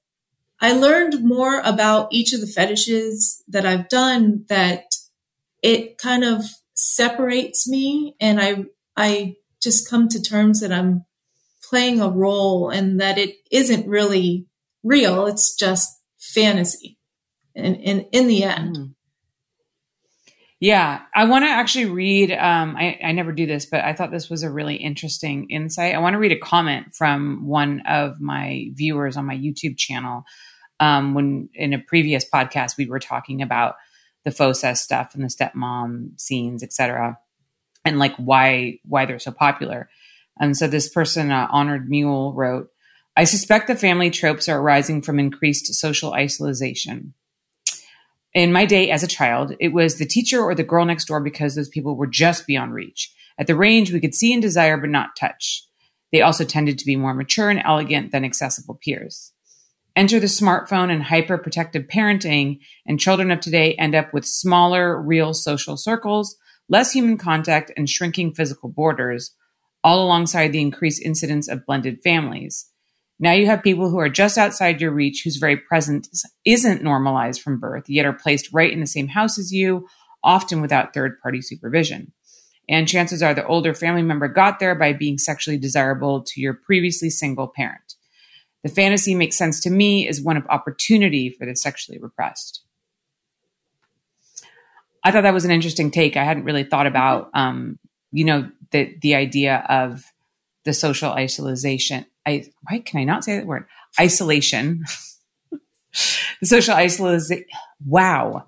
I 0.61 0.73
learned 0.73 1.23
more 1.23 1.59
about 1.61 2.09
each 2.11 2.33
of 2.33 2.41
the 2.41 2.47
fetishes 2.47 3.43
that 3.47 3.65
I've 3.65 3.89
done 3.89 4.45
that 4.49 4.85
it 5.61 5.97
kind 5.97 6.23
of 6.23 6.43
separates 6.75 7.67
me 7.67 8.15
and 8.19 8.39
I, 8.39 8.65
I 8.95 9.35
just 9.61 9.89
come 9.89 10.07
to 10.09 10.21
terms 10.21 10.59
that 10.59 10.71
I'm 10.71 11.05
playing 11.67 11.99
a 11.99 12.09
role 12.09 12.69
and 12.69 12.99
that 13.01 13.17
it 13.17 13.35
isn't 13.51 13.87
really 13.87 14.45
real. 14.83 15.25
It's 15.25 15.55
just 15.55 15.89
fantasy. 16.19 16.97
And 17.55 17.75
in, 17.77 18.01
in 18.11 18.27
the 18.27 18.43
end. 18.43 18.77
Mm. 18.77 18.93
Yeah, 20.63 21.01
I 21.13 21.25
want 21.25 21.43
to 21.43 21.49
actually 21.49 21.87
read. 21.87 22.31
Um, 22.31 22.77
I, 22.77 22.97
I 23.03 23.11
never 23.11 23.33
do 23.33 23.45
this, 23.45 23.65
but 23.65 23.83
I 23.83 23.91
thought 23.91 24.11
this 24.11 24.29
was 24.29 24.43
a 24.43 24.49
really 24.49 24.77
interesting 24.77 25.49
insight. 25.49 25.93
I 25.93 25.97
want 25.97 26.13
to 26.13 26.19
read 26.19 26.31
a 26.31 26.39
comment 26.39 26.95
from 26.95 27.45
one 27.45 27.81
of 27.85 28.21
my 28.21 28.69
viewers 28.71 29.17
on 29.17 29.25
my 29.25 29.35
YouTube 29.35 29.77
channel. 29.77 30.23
Um, 30.79 31.15
when 31.15 31.49
in 31.53 31.73
a 31.73 31.79
previous 31.79 32.23
podcast 32.23 32.77
we 32.77 32.85
were 32.85 33.01
talking 33.01 33.41
about 33.41 33.75
the 34.23 34.31
fauxcest 34.31 34.81
stuff 34.81 35.13
and 35.13 35.25
the 35.25 35.27
stepmom 35.27 36.17
scenes, 36.17 36.63
etc., 36.63 37.17
and 37.83 37.99
like 37.99 38.15
why 38.15 38.79
why 38.85 39.05
they're 39.05 39.19
so 39.19 39.33
popular. 39.33 39.89
And 40.39 40.55
so 40.55 40.67
this 40.67 40.87
person, 40.87 41.29
uh, 41.29 41.45
Honored 41.51 41.89
Mule, 41.89 42.31
wrote, 42.31 42.69
I 43.17 43.25
suspect 43.25 43.67
the 43.67 43.75
family 43.75 44.11
tropes 44.11 44.47
are 44.47 44.61
arising 44.61 45.01
from 45.01 45.19
increased 45.19 45.73
social 45.73 46.13
isolation. 46.13 47.15
In 48.33 48.51
my 48.51 48.65
day 48.65 48.89
as 48.89 49.03
a 49.03 49.07
child, 49.07 49.53
it 49.59 49.73
was 49.73 49.97
the 49.97 50.07
teacher 50.07 50.41
or 50.41 50.55
the 50.55 50.63
girl 50.63 50.85
next 50.85 51.05
door 51.05 51.21
because 51.21 51.53
those 51.53 51.69
people 51.69 51.95
were 51.95 52.07
just 52.07 52.47
beyond 52.47 52.73
reach. 52.73 53.13
At 53.37 53.45
the 53.45 53.55
range, 53.55 53.91
we 53.91 53.99
could 53.99 54.15
see 54.15 54.33
and 54.33 54.41
desire 54.41 54.77
but 54.77 54.89
not 54.89 55.15
touch. 55.15 55.67
They 56.11 56.21
also 56.21 56.43
tended 56.43 56.79
to 56.79 56.85
be 56.85 56.95
more 56.95 57.13
mature 57.13 57.49
and 57.49 57.61
elegant 57.63 58.11
than 58.11 58.25
accessible 58.25 58.79
peers. 58.83 59.33
Enter 59.95 60.19
the 60.19 60.25
smartphone 60.25 60.91
and 60.91 61.03
hyper 61.03 61.37
protective 61.37 61.83
parenting, 61.83 62.59
and 62.87 62.99
children 62.99 63.29
of 63.29 63.39
today 63.39 63.75
end 63.75 63.93
up 63.93 64.11
with 64.13 64.25
smaller, 64.25 64.99
real 64.99 65.35
social 65.35 65.77
circles, 65.77 66.35
less 66.67 66.91
human 66.91 67.17
contact, 67.17 67.71
and 67.77 67.87
shrinking 67.87 68.33
physical 68.33 68.69
borders, 68.69 69.35
all 69.83 70.03
alongside 70.03 70.51
the 70.51 70.61
increased 70.61 71.03
incidence 71.03 71.47
of 71.47 71.65
blended 71.67 72.01
families. 72.03 72.71
Now 73.23 73.31
you 73.31 73.45
have 73.45 73.63
people 73.63 73.89
who 73.89 73.99
are 73.99 74.09
just 74.09 74.37
outside 74.37 74.81
your 74.81 74.91
reach, 74.91 75.21
whose 75.23 75.37
very 75.37 75.55
presence 75.55 76.25
isn't 76.43 76.83
normalized 76.83 77.41
from 77.41 77.57
birth, 77.57 77.87
yet 77.87 78.05
are 78.05 78.11
placed 78.11 78.51
right 78.51 78.69
in 78.69 78.81
the 78.81 78.85
same 78.85 79.07
house 79.07 79.39
as 79.39 79.53
you, 79.53 79.87
often 80.25 80.61
without 80.61 80.93
third 80.93 81.21
party 81.21 81.41
supervision. 81.41 82.11
And 82.67 82.85
chances 82.85 83.23
are 83.23 83.33
the 83.33 83.47
older 83.47 83.73
family 83.73 84.01
member 84.01 84.27
got 84.27 84.59
there 84.59 84.75
by 84.75 84.91
being 84.91 85.17
sexually 85.17 85.57
desirable 85.57 86.21
to 86.23 86.41
your 86.41 86.53
previously 86.53 87.09
single 87.09 87.47
parent. 87.47 87.95
The 88.61 88.67
fantasy 88.67 89.15
makes 89.15 89.37
sense 89.37 89.61
to 89.61 89.69
me 89.69 90.05
as 90.05 90.19
one 90.19 90.35
of 90.35 90.45
opportunity 90.49 91.29
for 91.29 91.45
the 91.45 91.55
sexually 91.55 91.99
repressed. 91.99 92.61
I 95.01 95.11
thought 95.11 95.21
that 95.21 95.33
was 95.33 95.45
an 95.45 95.51
interesting 95.51 95.91
take. 95.91 96.17
I 96.17 96.25
hadn't 96.25 96.43
really 96.43 96.65
thought 96.65 96.87
about, 96.87 97.29
um, 97.33 97.79
you 98.11 98.25
know, 98.25 98.51
the 98.71 98.97
the 99.01 99.15
idea 99.15 99.65
of 99.69 100.03
the 100.65 100.73
social 100.73 101.13
isolation. 101.13 102.05
I 102.25 102.45
why 102.69 102.79
can 102.79 103.01
I 103.01 103.03
not 103.03 103.23
say 103.23 103.37
that 103.37 103.45
word? 103.45 103.65
Isolation. 103.99 104.83
the 105.51 106.45
social 106.45 106.73
isolation. 106.73 107.45
Wow. 107.85 108.47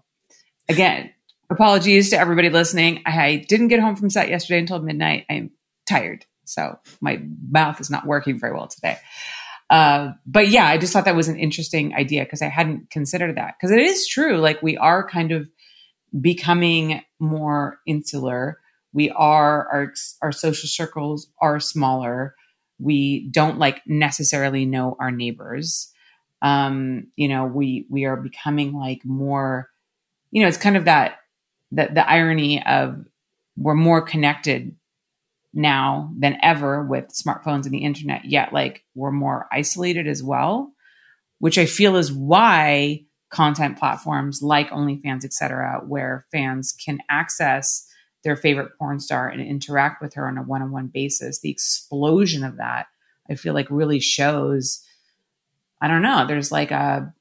Again, 0.67 1.11
apologies 1.49 2.09
to 2.09 2.19
everybody 2.19 2.49
listening. 2.49 3.01
I 3.05 3.45
didn't 3.47 3.67
get 3.67 3.79
home 3.79 3.95
from 3.95 4.09
set 4.09 4.29
yesterday 4.29 4.59
until 4.59 4.79
midnight. 4.79 5.25
I'm 5.29 5.51
tired, 5.87 6.25
so 6.45 6.79
my 7.01 7.21
mouth 7.49 7.79
is 7.79 7.91
not 7.91 8.07
working 8.07 8.39
very 8.39 8.53
well 8.53 8.67
today. 8.67 8.97
Uh, 9.69 10.11
but 10.25 10.47
yeah, 10.47 10.67
I 10.67 10.77
just 10.77 10.93
thought 10.93 11.05
that 11.05 11.15
was 11.15 11.27
an 11.27 11.39
interesting 11.39 11.95
idea 11.95 12.23
because 12.23 12.41
I 12.41 12.47
hadn't 12.47 12.89
considered 12.91 13.35
that. 13.37 13.55
Because 13.57 13.71
it 13.71 13.79
is 13.79 14.07
true, 14.07 14.37
like 14.37 14.61
we 14.61 14.77
are 14.77 15.07
kind 15.07 15.31
of 15.31 15.49
becoming 16.19 17.01
more 17.19 17.79
insular. 17.85 18.59
We 18.93 19.09
are 19.09 19.67
our 19.67 19.93
our 20.21 20.31
social 20.31 20.69
circles 20.69 21.27
are 21.41 21.59
smaller. 21.59 22.35
We 22.79 23.29
don't 23.29 23.57
like 23.57 23.81
necessarily 23.85 24.65
know 24.65 24.95
our 24.99 25.11
neighbors. 25.11 25.91
Um, 26.41 27.07
you 27.15 27.27
know, 27.27 27.45
we 27.45 27.87
we 27.89 28.05
are 28.05 28.17
becoming 28.17 28.73
like 28.73 29.01
more. 29.05 29.69
You 30.31 30.41
know, 30.41 30.47
it's 30.47 30.57
kind 30.57 30.77
of 30.77 30.85
that 30.85 31.17
that 31.71 31.95
the 31.95 32.09
irony 32.09 32.65
of 32.65 33.05
we're 33.57 33.73
more 33.73 34.01
connected 34.01 34.75
now 35.53 36.11
than 36.19 36.37
ever 36.43 36.83
with 36.83 37.07
smartphones 37.07 37.63
and 37.63 37.73
the 37.73 37.83
internet, 37.83 38.25
yet 38.25 38.51
like 38.51 38.83
we're 38.93 39.11
more 39.11 39.47
isolated 39.51 40.07
as 40.07 40.21
well, 40.21 40.73
which 41.39 41.57
I 41.57 41.65
feel 41.65 41.95
is 41.95 42.11
why 42.11 43.05
content 43.31 43.79
platforms 43.79 44.41
like 44.41 44.69
OnlyFans, 44.69 45.23
etc., 45.25 45.81
where 45.87 46.25
fans 46.31 46.73
can 46.73 46.99
access 47.09 47.84
their 48.25 48.35
favorite 48.35 48.77
porn 48.77 48.99
star 48.99 49.29
and 49.29 49.41
interact 49.41 50.01
with 50.01 50.15
her 50.15 50.27
on 50.27 50.37
a 50.37 50.41
one-on-one 50.41 50.87
basis, 50.87 51.39
the 51.39 51.51
explosion 51.51 52.43
of 52.43 52.57
that, 52.57 52.87
I 53.29 53.35
feel 53.35 53.53
like 53.53 53.67
really 53.69 53.99
shows. 54.01 54.83
I 55.79 55.87
don't 55.87 56.01
know. 56.01 56.25
There's 56.27 56.51
like 56.51 56.71
a 56.71 57.13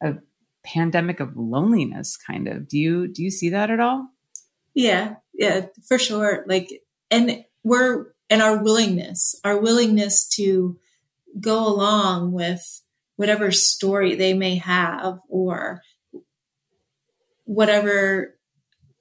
a 0.00 0.18
pandemic 0.62 1.18
of 1.18 1.36
loneliness, 1.36 2.16
kind 2.16 2.46
of. 2.46 2.68
Do 2.68 2.78
you 2.78 3.08
do 3.08 3.24
you 3.24 3.30
see 3.30 3.48
that 3.48 3.70
at 3.70 3.80
all? 3.80 4.10
Yeah, 4.74 5.16
yeah, 5.34 5.66
for 5.86 5.98
sure. 5.98 6.44
Like, 6.46 6.82
and 7.10 7.44
we're 7.64 8.12
and 8.30 8.42
our 8.42 8.62
willingness, 8.62 9.40
our 9.42 9.58
willingness 9.58 10.28
to 10.36 10.78
go 11.40 11.66
along 11.66 12.32
with 12.32 12.82
whatever 13.16 13.50
story 13.50 14.14
they 14.14 14.34
may 14.34 14.56
have 14.56 15.18
or 15.28 15.82
whatever 17.44 18.37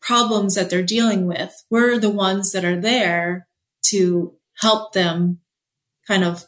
problems 0.02 0.56
that 0.56 0.70
they're 0.70 0.84
dealing 0.84 1.28
with. 1.28 1.64
We're 1.70 2.00
the 2.00 2.10
ones 2.10 2.52
that 2.52 2.66
are 2.66 2.80
there 2.80 3.48
to 3.88 4.36
help 4.60 4.94
them 4.94 5.40
kind 6.08 6.24
of 6.24 6.46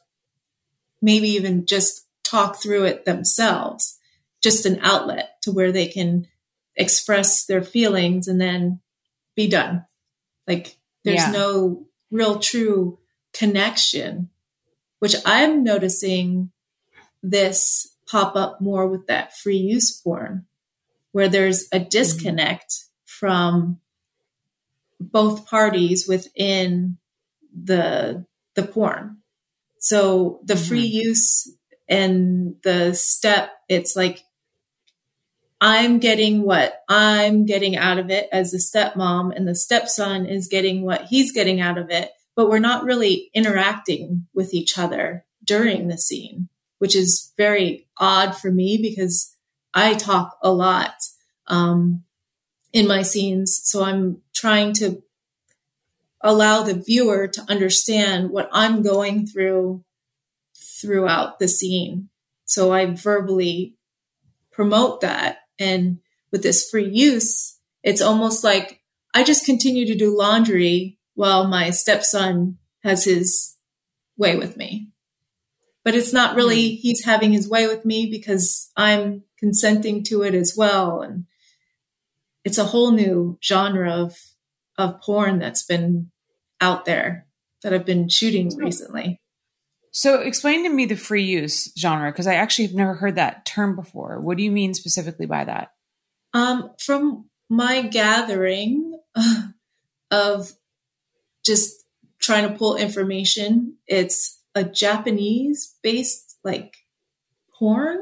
maybe 1.02 1.30
even 1.30 1.66
just 1.66 2.06
talk 2.24 2.62
through 2.62 2.86
it 2.86 3.06
themselves, 3.06 3.98
just 4.42 4.66
an 4.66 4.80
outlet 4.82 5.42
to 5.44 5.52
where 5.52 5.72
they 5.72 5.88
can 5.88 6.28
express 6.76 7.46
their 7.46 7.62
feelings 7.62 8.28
and 8.28 8.40
then 8.40 8.80
be 9.36 9.48
done. 9.48 9.86
Like 10.48 10.78
there's 11.04 11.20
yeah. 11.20 11.32
no 11.32 11.86
real 12.12 12.40
true 12.40 13.00
connection, 13.34 14.30
which 15.00 15.16
I'm 15.26 15.64
noticing 15.64 16.52
this 17.22 17.96
pop 18.08 18.36
up 18.36 18.60
more 18.62 18.88
with 18.88 19.08
that 19.08 19.38
free 19.38 19.58
use 19.58 19.92
porn, 20.00 20.46
where 21.12 21.30
there's 21.30 21.68
a 21.72 21.80
mm-hmm. 21.80 21.90
disconnect. 21.90 22.86
From 23.20 23.80
both 25.00 25.46
parties 25.46 26.08
within 26.08 26.98
the 27.54 28.26
the 28.56 28.64
porn. 28.64 29.18
So 29.80 30.40
the 30.44 30.54
mm-hmm. 30.56 30.68
free 30.68 30.86
use 30.86 31.54
and 31.88 32.56
the 32.64 32.94
step, 32.94 33.52
it's 33.68 33.96
like 33.96 34.24
I'm 35.62 36.00
getting 36.00 36.44
what 36.44 36.82
I'm 36.88 37.46
getting 37.46 37.76
out 37.76 38.00
of 38.00 38.10
it 38.10 38.30
as 38.32 38.52
the 38.52 38.58
stepmom, 38.58 39.36
and 39.36 39.48
the 39.48 39.56
stepson 39.56 40.26
is 40.26 40.48
getting 40.48 40.84
what 40.84 41.06
he's 41.06 41.32
getting 41.34 41.60
out 41.60 41.78
of 41.78 41.90
it. 41.90 42.12
But 42.36 42.50
we're 42.50 42.60
not 42.60 42.86
really 42.86 43.30
interacting 43.34 44.28
with 44.34 44.54
each 44.54 44.78
other 44.78 45.26
during 45.44 45.88
the 45.88 45.98
scene, 45.98 46.48
which 46.78 46.96
is 46.96 47.34
very 47.38 47.88
odd 47.98 48.38
for 48.38 48.50
me 48.50 48.78
because 48.82 49.36
I 49.74 49.96
talk 49.96 50.38
a 50.42 50.52
lot 50.52 50.94
um, 51.48 52.04
in 52.74 52.88
my 52.88 53.02
scenes. 53.02 53.62
So 53.64 53.84
I'm 53.84 54.22
trying 54.34 54.74
to 54.74 55.04
allow 56.22 56.64
the 56.64 56.76
viewer 56.76 57.28
to 57.28 57.46
understand 57.50 58.30
what 58.30 58.50
I'm 58.52 58.82
going 58.82 59.26
through 59.26 59.84
throughout 60.56 61.40
the 61.40 61.48
scene. 61.48 62.10
So 62.46 62.72
I 62.72 62.86
verbally 62.86 63.76
promote 64.52 65.02
that 65.02 65.40
and 65.60 66.00
with 66.32 66.44
this 66.44 66.70
free 66.70 66.90
use, 66.90 67.58
it's 67.84 68.02
almost 68.02 68.44
like 68.44 68.82
I 69.14 69.24
just 69.24 69.46
continue 69.46 69.86
to 69.88 69.96
do 69.96 70.18
laundry 70.18 70.98
while 71.16 71.48
my 71.48 71.70
stepson 71.72 72.58
has 72.84 73.04
his 73.04 73.58
way 74.18 74.38
with 74.38 74.58
me. 74.58 74.90
But 75.84 75.96
it's 75.96 76.14
not 76.14 76.36
really 76.36 76.76
hmm. 76.76 76.82
he's 76.82 77.06
having 77.06 77.32
his 77.32 77.50
way 77.50 77.68
with 77.68 77.86
me 77.86 78.10
because 78.10 78.72
I'm 78.76 79.24
consenting 79.38 80.04
to 80.06 80.24
it 80.24 80.36
as 80.36 80.54
well. 80.56 81.02
And 81.02 81.26
it's 82.44 82.58
a 82.58 82.66
whole 82.66 82.92
new 82.92 83.38
genre 83.44 83.92
of 83.92 84.18
of 84.78 85.02
porn 85.02 85.40
that's 85.40 85.66
been 85.66 86.10
out 86.62 86.86
there 86.86 87.28
that 87.64 87.74
I've 87.74 87.86
been 87.86 88.08
shooting 88.08 88.56
recently. 88.58 89.20
So 89.92 90.22
explain 90.22 90.64
to 90.64 90.70
me 90.70 90.86
the 90.86 90.96
free 90.96 91.24
use 91.24 91.74
genre 91.78 92.12
because 92.12 92.28
I 92.28 92.36
actually 92.36 92.68
have 92.68 92.76
never 92.76 92.94
heard 92.94 93.16
that 93.16 93.46
term 93.46 93.76
before. 93.76 94.20
What 94.22 94.38
do 94.38 94.44
you 94.44 94.52
mean 94.52 94.74
specifically 94.74 95.26
by 95.26 95.44
that? 95.46 95.72
Um, 96.34 96.72
from 96.80 97.30
my 97.50 97.82
gathering 97.82 99.00
of 100.12 100.54
just 101.44 101.84
trying 102.20 102.48
to 102.50 102.58
pull 102.58 102.76
information, 102.76 103.78
it's 103.88 104.40
a 104.54 104.64
Japanese 104.64 105.76
based 105.82 106.38
like 106.44 106.78
porn. 107.58 108.00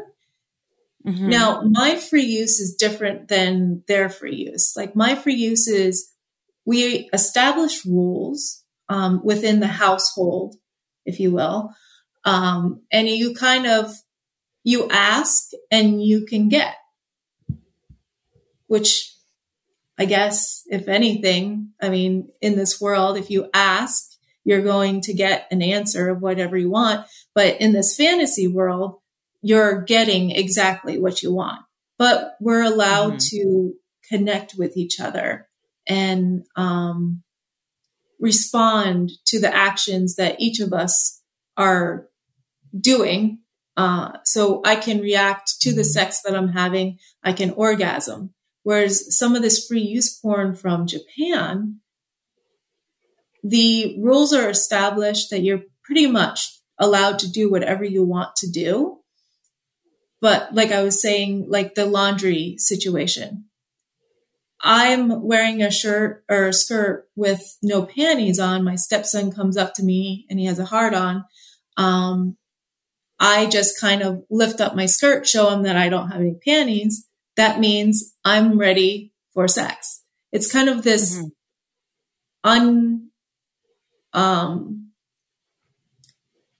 Mm-hmm. 1.07 1.29
Now, 1.29 1.61
my 1.61 1.95
free 1.95 2.25
use 2.25 2.59
is 2.59 2.75
different 2.75 3.29
than 3.29 3.83
their 3.87 4.09
free 4.09 4.35
use. 4.35 4.73
Like 4.75 4.95
my 4.95 5.15
free 5.15 5.35
use 5.35 5.67
is 5.67 6.11
we 6.65 7.09
establish 7.13 7.85
rules 7.85 8.63
um, 8.89 9.21
within 9.23 9.61
the 9.61 9.67
household 9.67 10.57
if 11.07 11.19
you 11.19 11.31
will. 11.31 11.73
Um, 12.23 12.81
and 12.91 13.07
you 13.07 13.33
kind 13.33 13.65
of, 13.65 13.95
you 14.63 14.89
ask 14.91 15.51
and 15.71 16.03
you 16.03 16.25
can 16.25 16.49
get, 16.49 16.75
which 18.67 19.15
I 19.97 20.05
guess, 20.05 20.63
if 20.67 20.89
anything, 20.89 21.69
I 21.81 21.89
mean, 21.89 22.29
in 22.41 22.55
this 22.55 22.79
world, 22.79 23.17
if 23.17 23.31
you 23.31 23.49
ask, 23.53 24.11
you're 24.43 24.61
going 24.61 25.01
to 25.01 25.13
get 25.13 25.47
an 25.49 25.61
answer 25.61 26.09
of 26.09 26.21
whatever 26.21 26.57
you 26.57 26.69
want. 26.69 27.07
But 27.33 27.59
in 27.61 27.71
this 27.71 27.95
fantasy 27.95 28.47
world, 28.47 28.99
you're 29.41 29.81
getting 29.81 30.31
exactly 30.31 30.99
what 30.99 31.21
you 31.21 31.33
want. 31.33 31.61
But 31.97 32.35
we're 32.39 32.63
allowed 32.63 33.15
mm-hmm. 33.15 33.37
to 33.37 33.73
connect 34.09 34.55
with 34.57 34.77
each 34.77 34.99
other 34.99 35.47
and 35.87 36.43
um, 36.55 37.23
respond 38.19 39.11
to 39.25 39.39
the 39.39 39.53
actions 39.53 40.15
that 40.15 40.39
each 40.39 40.59
of 40.59 40.73
us 40.73 41.21
are 41.55 42.07
doing. 42.79 43.39
Uh, 43.75 44.13
so 44.23 44.61
I 44.65 44.75
can 44.75 45.01
react 45.01 45.61
to 45.61 45.73
the 45.73 45.83
sex 45.83 46.21
that 46.23 46.35
I'm 46.35 46.49
having. 46.49 46.97
I 47.23 47.33
can 47.33 47.51
orgasm. 47.51 48.33
Whereas 48.63 49.17
some 49.17 49.35
of 49.35 49.41
this 49.41 49.65
free 49.65 49.81
use 49.81 50.19
porn 50.19 50.55
from 50.55 50.87
Japan, 50.87 51.79
the 53.43 53.97
rules 53.99 54.33
are 54.33 54.49
established 54.49 55.29
that 55.29 55.41
you're 55.41 55.61
pretty 55.83 56.07
much 56.07 56.59
allowed 56.77 57.19
to 57.19 57.31
do 57.31 57.49
whatever 57.49 57.85
you 57.85 58.03
want 58.03 58.35
to 58.37 58.51
do. 58.51 58.99
But 60.21 60.53
like 60.53 60.71
I 60.71 60.83
was 60.83 61.01
saying, 61.01 61.45
like 61.47 61.75
the 61.75 61.85
laundry 61.85 62.55
situation. 62.57 63.45
I'm 64.59 65.23
wearing 65.23 65.61
a 65.61 65.69
shirt 65.69 66.23
or 66.29 66.47
a 66.47 66.53
skirt 66.53 67.07
with 67.15 67.57
no 67.61 67.85
panties 67.85 68.39
on. 68.39 68.63
My 68.63 68.75
stepson 68.75 69.31
comes 69.31 69.55
up 69.55 69.75
to 69.75 69.83
me 69.83 70.25
and 70.29 70.39
he 70.39 70.45
has 70.45 70.57
a 70.57 70.65
heart 70.65 70.95
on. 70.95 71.25
Um, 71.77 72.37
I 73.19 73.45
just 73.45 73.79
kind 73.79 74.01
of 74.01 74.23
lift 74.29 74.59
up 74.59 74.75
my 74.75 74.87
skirt, 74.87 75.27
show 75.27 75.49
him 75.49 75.63
that 75.63 75.75
I 75.75 75.89
don't 75.89 76.09
have 76.09 76.21
any 76.21 76.35
panties. 76.43 77.07
That 77.35 77.59
means 77.59 78.15
I'm 78.25 78.57
ready 78.57 79.13
for 79.33 79.47
sex. 79.47 80.03
It's 80.31 80.51
kind 80.51 80.69
of 80.69 80.83
this 80.83 81.17
mm-hmm. 81.17 81.27
un, 82.43 83.09
um, 84.13 84.91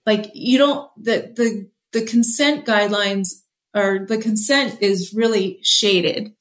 like 0.06 0.32
you 0.36 0.60
don't, 0.60 0.90
the, 0.98 1.34
the, 1.36 1.70
the 1.94 2.06
consent 2.06 2.66
guidelines 2.66 3.42
or 3.76 4.06
the 4.08 4.18
consent 4.18 4.82
is 4.82 5.14
really 5.16 5.60
shaded 5.62 6.32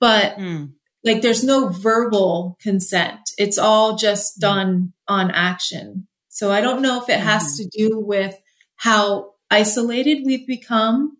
but 0.00 0.36
mm. 0.36 0.72
like 1.04 1.22
there's 1.22 1.44
no 1.44 1.68
verbal 1.68 2.56
consent. 2.60 3.20
It's 3.38 3.58
all 3.58 3.96
just 3.96 4.36
hmm. 4.36 4.40
done 4.40 4.92
on 5.06 5.30
action. 5.30 6.08
So 6.28 6.50
I 6.50 6.62
don't 6.62 6.82
know 6.82 7.02
if 7.02 7.08
it 7.08 7.20
has 7.20 7.56
hmm. 7.56 7.62
to 7.62 7.88
do 7.88 8.00
with 8.00 8.36
how 8.76 9.32
isolated 9.50 10.22
we've 10.24 10.46
become 10.46 11.18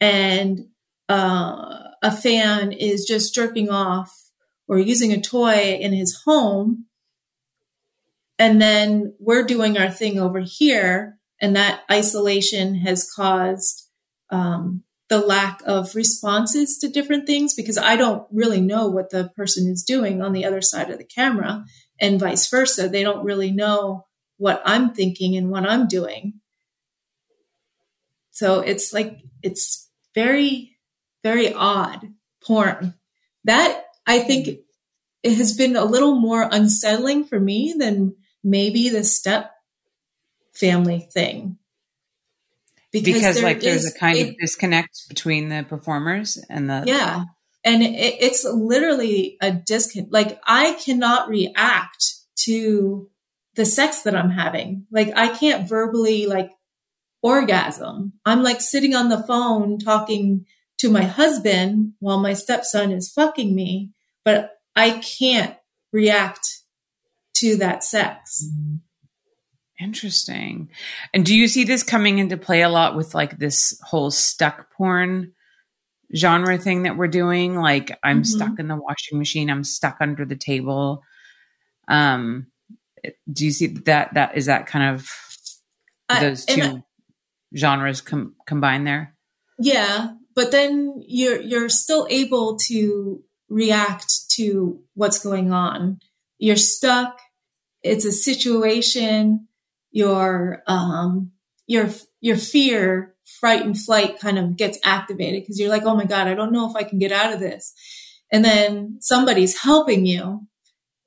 and 0.00 0.60
uh, 1.08 1.78
a 2.02 2.10
fan 2.10 2.72
is 2.72 3.04
just 3.04 3.34
jerking 3.34 3.70
off 3.70 4.12
or 4.66 4.78
using 4.78 5.12
a 5.12 5.20
toy 5.20 5.78
in 5.80 5.92
his 5.92 6.22
home. 6.24 6.86
And 8.38 8.60
then 8.60 9.14
we're 9.20 9.44
doing 9.44 9.76
our 9.76 9.90
thing 9.90 10.18
over 10.18 10.40
here. 10.40 11.18
And 11.40 11.56
that 11.56 11.82
isolation 11.90 12.76
has 12.76 13.08
caused 13.14 13.83
um, 14.30 14.82
the 15.08 15.18
lack 15.18 15.60
of 15.66 15.94
responses 15.94 16.78
to 16.78 16.88
different 16.88 17.26
things 17.26 17.54
because 17.54 17.78
I 17.78 17.96
don't 17.96 18.26
really 18.32 18.60
know 18.60 18.88
what 18.88 19.10
the 19.10 19.30
person 19.36 19.70
is 19.70 19.82
doing 19.82 20.22
on 20.22 20.32
the 20.32 20.44
other 20.44 20.62
side 20.62 20.90
of 20.90 20.98
the 20.98 21.04
camera 21.04 21.64
and 22.00 22.18
vice 22.18 22.48
versa. 22.48 22.88
They 22.88 23.02
don't 23.02 23.24
really 23.24 23.50
know 23.50 24.06
what 24.38 24.62
I'm 24.64 24.94
thinking 24.94 25.36
and 25.36 25.50
what 25.50 25.68
I'm 25.68 25.86
doing. 25.86 26.40
So 28.30 28.60
it's 28.60 28.92
like, 28.92 29.18
it's 29.42 29.88
very, 30.14 30.76
very 31.22 31.52
odd 31.52 32.12
porn. 32.44 32.94
That 33.44 33.84
I 34.06 34.20
think 34.20 34.58
it 35.22 35.36
has 35.36 35.56
been 35.56 35.76
a 35.76 35.84
little 35.84 36.18
more 36.18 36.48
unsettling 36.50 37.24
for 37.24 37.38
me 37.38 37.74
than 37.78 38.16
maybe 38.42 38.88
the 38.88 39.04
step 39.04 39.52
family 40.52 41.08
thing 41.12 41.58
because, 43.02 43.14
because 43.14 43.42
like 43.42 43.60
there's 43.60 43.86
a 43.86 43.92
kind 43.92 44.16
it, 44.16 44.28
of 44.28 44.36
disconnect 44.38 45.08
between 45.08 45.48
the 45.48 45.64
performers 45.68 46.38
and 46.48 46.70
the 46.70 46.84
yeah. 46.86 47.24
And 47.64 47.82
it, 47.82 48.16
it's 48.20 48.44
literally 48.44 49.36
a 49.40 49.50
disconnect 49.50 50.12
like 50.12 50.40
i 50.46 50.78
cannot 50.84 51.28
react 51.28 52.14
to 52.40 53.08
the 53.56 53.64
sex 53.64 54.02
that 54.02 54.14
i'm 54.14 54.30
having. 54.30 54.86
Like 54.90 55.12
i 55.16 55.28
can't 55.28 55.68
verbally 55.68 56.26
like 56.26 56.50
orgasm. 57.22 58.12
I'm 58.24 58.42
like 58.42 58.60
sitting 58.60 58.94
on 58.94 59.08
the 59.08 59.22
phone 59.22 59.78
talking 59.78 60.46
to 60.78 60.90
my 60.90 61.02
husband 61.02 61.94
while 61.98 62.20
my 62.20 62.34
stepson 62.34 62.92
is 62.92 63.12
fucking 63.12 63.54
me 63.54 63.90
but 64.24 64.52
i 64.76 64.90
can't 64.90 65.56
react 65.92 66.46
to 67.34 67.56
that 67.56 67.82
sex. 67.82 68.46
Mm-hmm. 68.46 68.76
Interesting. 69.80 70.70
And 71.12 71.26
do 71.26 71.36
you 71.36 71.48
see 71.48 71.64
this 71.64 71.82
coming 71.82 72.18
into 72.18 72.36
play 72.36 72.62
a 72.62 72.68
lot 72.68 72.96
with 72.96 73.14
like 73.14 73.38
this 73.38 73.78
whole 73.84 74.10
stuck 74.10 74.72
porn 74.72 75.32
genre 76.14 76.58
thing 76.58 76.84
that 76.84 76.96
we're 76.96 77.08
doing? 77.08 77.56
Like 77.56 77.98
I'm 78.02 78.22
mm-hmm. 78.22 78.24
stuck 78.24 78.58
in 78.58 78.68
the 78.68 78.76
washing 78.76 79.18
machine, 79.18 79.50
I'm 79.50 79.64
stuck 79.64 79.96
under 80.00 80.24
the 80.24 80.36
table. 80.36 81.02
Um 81.88 82.46
do 83.30 83.44
you 83.44 83.50
see 83.50 83.66
that 83.66 84.14
that 84.14 84.36
is 84.36 84.46
that 84.46 84.66
kind 84.66 84.96
of 84.96 85.10
those 86.20 86.44
two 86.44 86.62
I, 86.62 86.82
genres 87.56 88.00
com- 88.00 88.36
combined 88.46 88.86
there? 88.86 89.14
Yeah, 89.58 90.12
but 90.34 90.52
then 90.52 91.02
you're 91.06 91.40
you're 91.40 91.68
still 91.68 92.06
able 92.10 92.58
to 92.68 93.22
react 93.48 94.30
to 94.32 94.80
what's 94.94 95.22
going 95.22 95.52
on. 95.52 95.98
You're 96.38 96.56
stuck. 96.56 97.20
It's 97.82 98.04
a 98.04 98.12
situation 98.12 99.48
your 99.94 100.62
um 100.66 101.30
your 101.66 101.88
your 102.20 102.36
fear 102.36 103.14
fright 103.40 103.62
and 103.62 103.80
flight 103.80 104.18
kind 104.20 104.38
of 104.38 104.56
gets 104.56 104.78
activated 104.84 105.42
because 105.42 105.58
you're 105.58 105.70
like 105.70 105.84
oh 105.84 105.94
my 105.96 106.04
god 106.04 106.28
i 106.28 106.34
don't 106.34 106.52
know 106.52 106.68
if 106.68 106.76
i 106.76 106.82
can 106.82 106.98
get 106.98 107.12
out 107.12 107.32
of 107.32 107.40
this. 107.40 107.74
And 108.32 108.44
then 108.44 108.98
somebody's 109.00 109.60
helping 109.60 110.06
you 110.06 110.48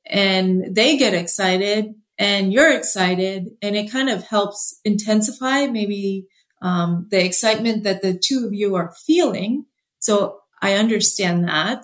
and 0.06 0.74
they 0.74 0.96
get 0.96 1.14
excited 1.14 1.94
and 2.18 2.54
you're 2.54 2.72
excited 2.72 3.50
and 3.62 3.76
it 3.76 3.92
kind 3.92 4.10
of 4.10 4.24
helps 4.24 4.80
intensify 4.86 5.68
maybe 5.68 6.28
um, 6.62 7.08
the 7.12 7.24
excitement 7.24 7.84
that 7.84 8.02
the 8.02 8.18
two 8.18 8.46
of 8.46 8.54
you 8.54 8.76
are 8.76 8.94
feeling. 9.06 9.66
So 10.00 10.40
i 10.62 10.74
understand 10.76 11.48
that. 11.50 11.84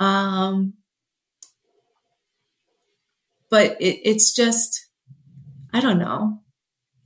Um, 0.00 0.74
but 3.48 3.80
it, 3.80 4.00
it's 4.04 4.34
just 4.34 4.83
I 5.74 5.80
don't 5.80 5.98
know. 5.98 6.40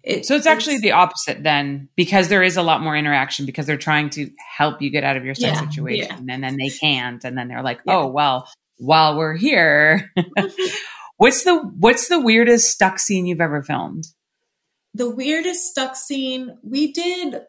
It, 0.04 0.26
so 0.26 0.36
it's 0.36 0.46
actually 0.46 0.78
the 0.78 0.92
opposite 0.92 1.42
then, 1.42 1.88
because 1.96 2.28
there 2.28 2.42
is 2.42 2.56
a 2.56 2.62
lot 2.62 2.82
more 2.82 2.96
interaction 2.96 3.46
because 3.46 3.66
they're 3.66 3.76
trying 3.76 4.10
to 4.10 4.30
help 4.56 4.80
you 4.80 4.90
get 4.90 5.04
out 5.04 5.16
of 5.16 5.24
your 5.24 5.34
yeah, 5.36 5.54
situation, 5.54 6.28
yeah. 6.28 6.34
and 6.34 6.44
then 6.44 6.56
they 6.56 6.68
can't, 6.68 7.24
and 7.24 7.36
then 7.36 7.48
they're 7.48 7.62
like, 7.62 7.80
yeah. 7.84 7.96
"Oh 7.96 8.06
well, 8.06 8.48
while 8.76 9.16
we're 9.16 9.36
here, 9.36 10.12
what's 11.16 11.42
the 11.44 11.56
what's 11.56 12.08
the 12.08 12.20
weirdest 12.20 12.70
stuck 12.70 12.98
scene 13.00 13.26
you've 13.26 13.40
ever 13.40 13.62
filmed?" 13.62 14.04
The 14.94 15.10
weirdest 15.10 15.64
stuck 15.66 15.96
scene 15.96 16.58
we 16.62 16.92
did. 16.92 17.40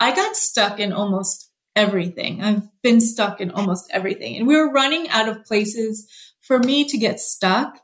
I 0.00 0.14
got 0.14 0.34
stuck 0.34 0.80
in 0.80 0.92
almost 0.92 1.50
everything. 1.74 2.42
I've 2.42 2.62
been 2.82 3.00
stuck 3.00 3.40
in 3.40 3.50
almost 3.50 3.90
everything, 3.92 4.36
and 4.36 4.46
we 4.46 4.56
were 4.56 4.72
running 4.72 5.08
out 5.10 5.28
of 5.28 5.44
places 5.44 6.08
for 6.40 6.58
me 6.58 6.84
to 6.86 6.96
get 6.96 7.20
stuck. 7.20 7.78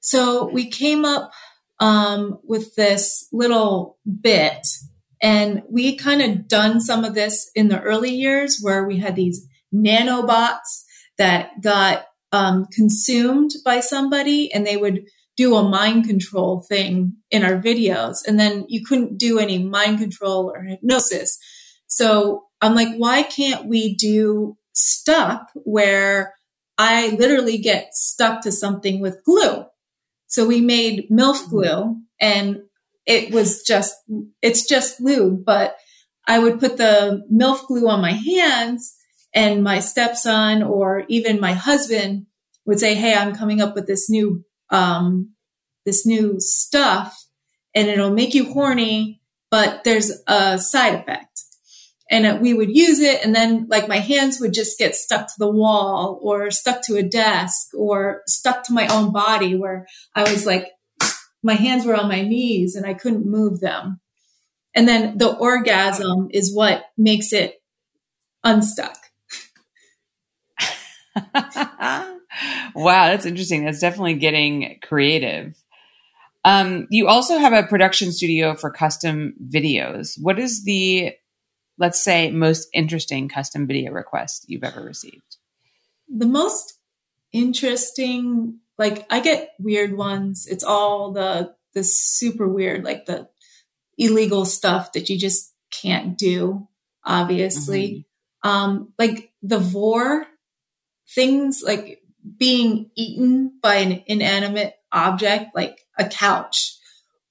So 0.00 0.48
we 0.48 0.70
came 0.70 1.04
up 1.04 1.32
um, 1.80 2.38
with 2.44 2.74
this 2.74 3.28
little 3.32 3.98
bit. 4.20 4.66
And 5.20 5.62
we 5.70 5.96
kind 5.96 6.22
of 6.22 6.48
done 6.48 6.80
some 6.80 7.04
of 7.04 7.14
this 7.14 7.50
in 7.54 7.68
the 7.68 7.80
early 7.80 8.14
years 8.14 8.58
where 8.60 8.86
we 8.86 8.98
had 8.98 9.16
these 9.16 9.46
nanobots 9.74 10.84
that 11.18 11.60
got 11.60 12.06
um, 12.32 12.66
consumed 12.72 13.50
by 13.64 13.80
somebody 13.80 14.52
and 14.52 14.66
they 14.66 14.76
would 14.76 15.04
do 15.36 15.54
a 15.54 15.68
mind 15.68 16.04
control 16.04 16.60
thing 16.60 17.14
in 17.30 17.44
our 17.44 17.60
videos. 17.60 18.18
And 18.26 18.38
then 18.38 18.66
you 18.68 18.84
couldn't 18.84 19.18
do 19.18 19.38
any 19.38 19.62
mind 19.62 19.98
control 19.98 20.50
or 20.50 20.62
hypnosis. 20.62 21.38
So 21.86 22.44
I'm 22.60 22.74
like, 22.74 22.96
why 22.96 23.22
can't 23.22 23.66
we 23.66 23.94
do 23.94 24.56
stuck 24.72 25.48
where 25.54 26.34
I 26.76 27.10
literally 27.10 27.58
get 27.58 27.94
stuck 27.94 28.42
to 28.42 28.52
something 28.52 29.00
with 29.00 29.22
glue? 29.24 29.64
So 30.28 30.46
we 30.46 30.60
made 30.60 31.08
MILF 31.10 31.36
mm-hmm. 31.36 31.50
glue 31.50 31.96
and 32.20 32.60
it 33.06 33.32
was 33.32 33.62
just, 33.62 33.94
it's 34.42 34.66
just 34.66 35.00
lube, 35.00 35.44
but 35.44 35.76
I 36.26 36.38
would 36.38 36.60
put 36.60 36.76
the 36.76 37.26
MILF 37.32 37.66
glue 37.66 37.88
on 37.88 38.00
my 38.00 38.12
hands 38.12 38.94
and 39.34 39.64
my 39.64 39.80
stepson 39.80 40.62
or 40.62 41.04
even 41.08 41.40
my 41.40 41.52
husband 41.52 42.26
would 42.66 42.78
say, 42.78 42.94
Hey, 42.94 43.14
I'm 43.14 43.34
coming 43.34 43.60
up 43.60 43.74
with 43.74 43.86
this 43.86 44.08
new, 44.10 44.44
um, 44.70 45.30
this 45.86 46.06
new 46.06 46.36
stuff 46.38 47.18
and 47.74 47.88
it'll 47.88 48.12
make 48.12 48.34
you 48.34 48.52
horny, 48.52 49.22
but 49.50 49.84
there's 49.84 50.12
a 50.26 50.58
side 50.58 50.94
effect 50.94 51.28
and 52.10 52.40
we 52.40 52.54
would 52.54 52.74
use 52.74 53.00
it 53.00 53.24
and 53.24 53.34
then 53.34 53.66
like 53.68 53.88
my 53.88 53.98
hands 53.98 54.40
would 54.40 54.54
just 54.54 54.78
get 54.78 54.94
stuck 54.94 55.26
to 55.26 55.34
the 55.38 55.50
wall 55.50 56.18
or 56.22 56.50
stuck 56.50 56.82
to 56.82 56.96
a 56.96 57.02
desk 57.02 57.68
or 57.76 58.22
stuck 58.26 58.64
to 58.64 58.72
my 58.72 58.86
own 58.88 59.12
body 59.12 59.54
where 59.54 59.86
I 60.14 60.22
was 60.22 60.46
like 60.46 60.68
my 61.42 61.54
hands 61.54 61.84
were 61.84 61.94
on 61.94 62.08
my 62.08 62.22
knees 62.22 62.74
and 62.74 62.86
I 62.86 62.94
couldn't 62.94 63.26
move 63.26 63.60
them. 63.60 64.00
And 64.74 64.88
then 64.88 65.18
the 65.18 65.34
orgasm 65.34 66.28
is 66.30 66.54
what 66.54 66.84
makes 66.96 67.32
it 67.32 67.62
unstuck. 68.44 68.96
wow, 71.34 72.12
that's 72.74 73.26
interesting. 73.26 73.64
That's 73.64 73.80
definitely 73.80 74.14
getting 74.14 74.78
creative. 74.82 75.56
Um, 76.44 76.86
you 76.90 77.08
also 77.08 77.38
have 77.38 77.52
a 77.52 77.66
production 77.66 78.12
studio 78.12 78.54
for 78.54 78.70
custom 78.70 79.34
videos. 79.48 80.20
What 80.20 80.38
is 80.38 80.64
the 80.64 81.12
let's 81.78 82.00
say, 82.00 82.30
most 82.30 82.68
interesting 82.72 83.28
custom 83.28 83.66
video 83.66 83.92
request 83.92 84.46
you've 84.48 84.64
ever 84.64 84.82
received? 84.82 85.36
The 86.08 86.26
most 86.26 86.74
interesting, 87.32 88.58
like 88.76 89.06
I 89.10 89.20
get 89.20 89.50
weird 89.58 89.96
ones. 89.96 90.46
It's 90.46 90.64
all 90.64 91.12
the 91.12 91.54
the 91.74 91.84
super 91.84 92.48
weird, 92.48 92.84
like 92.84 93.06
the 93.06 93.28
illegal 93.96 94.44
stuff 94.44 94.92
that 94.92 95.08
you 95.08 95.18
just 95.18 95.54
can't 95.70 96.16
do. 96.16 96.68
obviously. 97.04 98.06
Mm-hmm. 98.44 98.48
Um, 98.48 98.92
like 98.98 99.32
the 99.42 99.58
vore 99.58 100.26
things 101.14 101.62
like 101.64 102.02
being 102.36 102.90
eaten 102.94 103.58
by 103.60 103.76
an 103.76 104.02
inanimate 104.06 104.74
object, 104.92 105.56
like 105.56 105.80
a 105.98 106.08
couch 106.08 106.77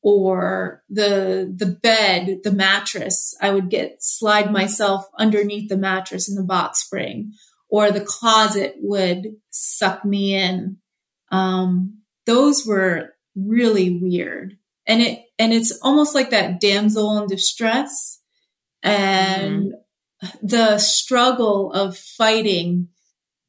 or 0.07 0.83
the, 0.89 1.53
the 1.53 1.65
bed, 1.65 2.39
the 2.45 2.51
mattress. 2.53 3.35
I 3.41 3.51
would 3.51 3.69
get 3.69 3.97
slide 4.01 4.53
myself 4.53 5.05
underneath 5.19 5.67
the 5.67 5.75
mattress 5.75 6.29
in 6.29 6.35
the 6.35 6.45
box 6.45 6.85
spring 6.85 7.33
or 7.67 7.91
the 7.91 8.05
closet 8.05 8.75
would 8.77 9.35
suck 9.49 10.05
me 10.05 10.33
in. 10.33 10.77
Um, 11.29 12.03
those 12.25 12.65
were 12.65 13.15
really 13.35 13.99
weird. 14.01 14.57
And 14.87 15.01
it, 15.01 15.25
and 15.37 15.51
it's 15.51 15.77
almost 15.81 16.15
like 16.15 16.29
that 16.29 16.61
damsel 16.61 17.17
in 17.17 17.27
distress 17.27 18.21
and 18.81 19.73
mm-hmm. 20.23 20.47
the 20.47 20.77
struggle 20.77 21.73
of 21.73 21.97
fighting 21.97 22.87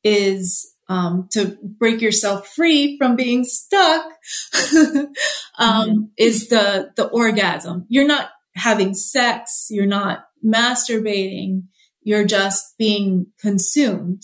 is 0.02 0.74
um, 0.89 1.28
to 1.32 1.59
break 1.62 2.01
yourself 2.01 2.49
free 2.49 2.97
from 2.97 3.14
being 3.14 3.45
stuck 3.45 4.05
um, 4.72 5.11
mm-hmm. 5.59 6.03
is 6.16 6.49
the 6.49 6.93
the 6.97 7.07
orgasm. 7.09 7.86
You're 7.89 8.07
not 8.07 8.30
having 8.55 8.95
sex. 8.95 9.68
You're 9.70 9.86
not 9.86 10.24
masturbating. 10.45 11.64
You're 12.03 12.24
just 12.24 12.76
being 12.78 13.26
consumed, 13.41 14.22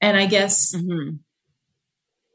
and 0.00 0.16
I 0.16 0.26
guess 0.26 0.74
mm-hmm. 0.74 1.16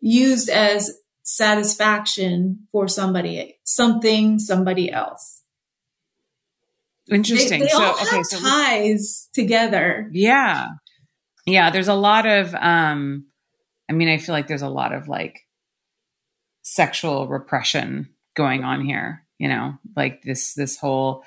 used 0.01 0.49
as 0.49 0.97
satisfaction 1.27 2.67
for 2.71 2.87
somebody, 2.87 3.59
something, 3.63 4.39
somebody 4.39 4.91
else. 4.91 5.43
Interesting. 7.11 7.59
They, 7.59 7.65
they 7.67 7.71
so, 7.71 7.83
all 7.83 7.97
have 7.97 8.07
okay, 8.07 8.23
so 8.23 8.39
ties 8.39 9.29
together. 9.33 10.09
Yeah. 10.13 10.69
Yeah. 11.45 11.69
There's 11.69 11.87
a 11.87 11.93
lot 11.93 12.25
of, 12.25 12.55
um, 12.55 13.27
I 13.89 13.93
mean, 13.93 14.09
I 14.09 14.17
feel 14.17 14.33
like 14.33 14.47
there's 14.47 14.61
a 14.61 14.69
lot 14.69 14.93
of 14.93 15.07
like 15.07 15.41
sexual 16.61 17.27
repression 17.27 18.09
going 18.35 18.63
on 18.63 18.85
here, 18.85 19.25
you 19.37 19.47
know, 19.47 19.75
like 19.95 20.21
this, 20.23 20.53
this 20.53 20.77
whole, 20.77 21.23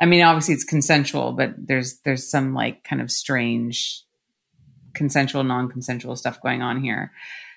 I 0.00 0.06
mean, 0.06 0.22
obviously 0.22 0.54
it's 0.54 0.64
consensual, 0.64 1.32
but 1.32 1.54
there's, 1.58 2.00
there's 2.04 2.30
some 2.30 2.54
like 2.54 2.84
kind 2.84 3.02
of 3.02 3.10
strange 3.10 4.04
consensual, 4.94 5.44
non-consensual 5.44 6.16
stuff 6.16 6.40
going 6.40 6.62
on 6.62 6.82
here. 6.82 7.12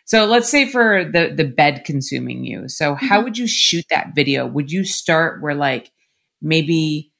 So 0.05 0.25
let's 0.25 0.49
say 0.49 0.67
for 0.67 1.05
the 1.05 1.31
the 1.33 1.45
bed 1.45 1.83
consuming 1.85 2.43
you. 2.43 2.67
So 2.67 2.95
how 2.95 3.17
mm-hmm. 3.17 3.23
would 3.23 3.37
you 3.37 3.47
shoot 3.47 3.85
that 3.89 4.13
video? 4.15 4.45
Would 4.45 4.71
you 4.71 4.83
start 4.83 5.41
where 5.41 5.55
like 5.55 5.91
maybe 6.41 7.10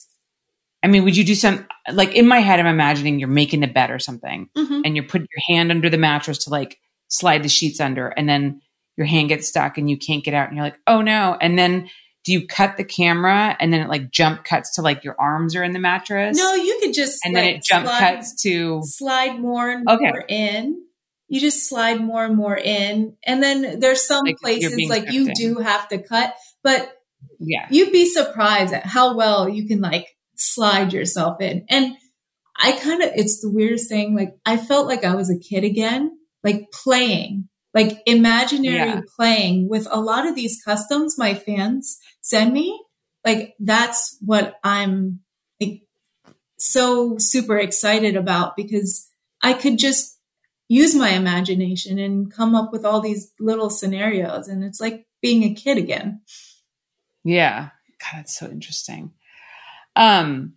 I 0.83 0.87
mean, 0.87 1.03
would 1.03 1.15
you 1.15 1.23
do 1.23 1.35
some 1.35 1.67
like 1.91 2.13
in 2.13 2.27
my 2.27 2.39
head 2.39 2.59
I'm 2.59 2.67
imagining 2.67 3.19
you're 3.19 3.27
making 3.27 3.59
the 3.59 3.67
bed 3.67 3.91
or 3.91 3.99
something 3.99 4.49
mm-hmm. 4.57 4.81
and 4.83 4.95
you're 4.95 5.05
putting 5.05 5.27
your 5.33 5.55
hand 5.55 5.71
under 5.71 5.89
the 5.89 5.97
mattress 5.97 6.39
to 6.45 6.49
like 6.49 6.79
slide 7.07 7.43
the 7.43 7.49
sheets 7.49 7.79
under 7.79 8.07
and 8.07 8.27
then 8.27 8.61
your 8.97 9.07
hand 9.07 9.29
gets 9.29 9.47
stuck 9.47 9.77
and 9.77 9.89
you 9.89 9.97
can't 9.97 10.23
get 10.23 10.33
out 10.33 10.47
and 10.47 10.57
you're 10.57 10.65
like, 10.65 10.79
"Oh 10.87 11.01
no." 11.01 11.37
And 11.39 11.57
then 11.57 11.89
do 12.23 12.33
you 12.33 12.45
cut 12.45 12.77
the 12.77 12.83
camera 12.83 13.55
and 13.59 13.73
then 13.73 13.81
it 13.81 13.89
like 13.89 14.11
jump 14.11 14.43
cuts 14.43 14.75
to 14.75 14.81
like 14.81 15.03
your 15.03 15.15
arms 15.19 15.55
are 15.55 15.63
in 15.63 15.71
the 15.71 15.79
mattress? 15.79 16.37
No, 16.37 16.53
you 16.55 16.79
could 16.81 16.93
just 16.93 17.19
and 17.25 17.33
like, 17.33 17.43
then 17.43 17.53
it 17.55 17.63
jump 17.63 17.85
slide, 17.87 17.99
cuts 17.99 18.41
to 18.43 18.81
slide 18.83 19.39
more 19.39 19.69
and 19.69 19.87
okay. 19.89 20.05
more 20.05 20.25
in 20.27 20.81
you 21.31 21.39
just 21.39 21.65
slide 21.69 22.01
more 22.01 22.25
and 22.25 22.35
more 22.35 22.57
in. 22.57 23.15
And 23.25 23.41
then 23.41 23.79
there's 23.79 24.05
some 24.05 24.25
like 24.25 24.37
places 24.37 24.89
like 24.89 25.13
you 25.13 25.33
do 25.33 25.59
have 25.59 25.87
to 25.87 25.97
cut, 25.97 26.35
but 26.61 26.91
yeah, 27.39 27.67
you'd 27.69 27.93
be 27.93 28.05
surprised 28.05 28.73
at 28.73 28.85
how 28.85 29.15
well 29.15 29.47
you 29.47 29.65
can 29.65 29.79
like 29.79 30.09
slide 30.41 30.93
yourself 30.93 31.41
in. 31.41 31.65
And 31.69 31.95
I 32.57 32.73
kind 32.73 33.01
of, 33.01 33.11
it's 33.15 33.41
the 33.41 33.51
weirdest 33.51 33.89
thing. 33.89 34.15
Like 34.15 34.35
I 34.45 34.57
felt 34.57 34.87
like 34.87 35.03
I 35.03 35.15
was 35.15 35.29
a 35.29 35.39
kid 35.39 35.63
again, 35.63 36.17
like 36.43 36.71
playing, 36.71 37.49
like 37.73 38.01
imaginary 38.05 38.89
yeah. 38.89 39.01
playing 39.15 39.69
with 39.69 39.87
a 39.89 39.99
lot 39.99 40.27
of 40.27 40.35
these 40.35 40.61
customs 40.63 41.17
my 41.17 41.33
fans 41.33 41.99
send 42.21 42.53
me. 42.53 42.79
Like 43.25 43.55
that's 43.59 44.17
what 44.21 44.55
I'm 44.63 45.21
like 45.59 45.83
so 46.57 47.17
super 47.17 47.57
excited 47.57 48.15
about 48.15 48.55
because 48.55 49.09
I 49.41 49.53
could 49.53 49.77
just 49.77 50.19
use 50.67 50.95
my 50.95 51.09
imagination 51.09 51.99
and 51.99 52.31
come 52.31 52.55
up 52.55 52.71
with 52.71 52.85
all 52.85 53.01
these 53.01 53.31
little 53.39 53.69
scenarios. 53.69 54.47
And 54.47 54.63
it's 54.63 54.79
like 54.79 55.05
being 55.21 55.43
a 55.43 55.53
kid 55.53 55.77
again. 55.77 56.21
Yeah. 57.23 57.69
God, 57.99 58.17
that's 58.17 58.37
so 58.37 58.47
interesting. 58.47 59.11
Um, 59.95 60.53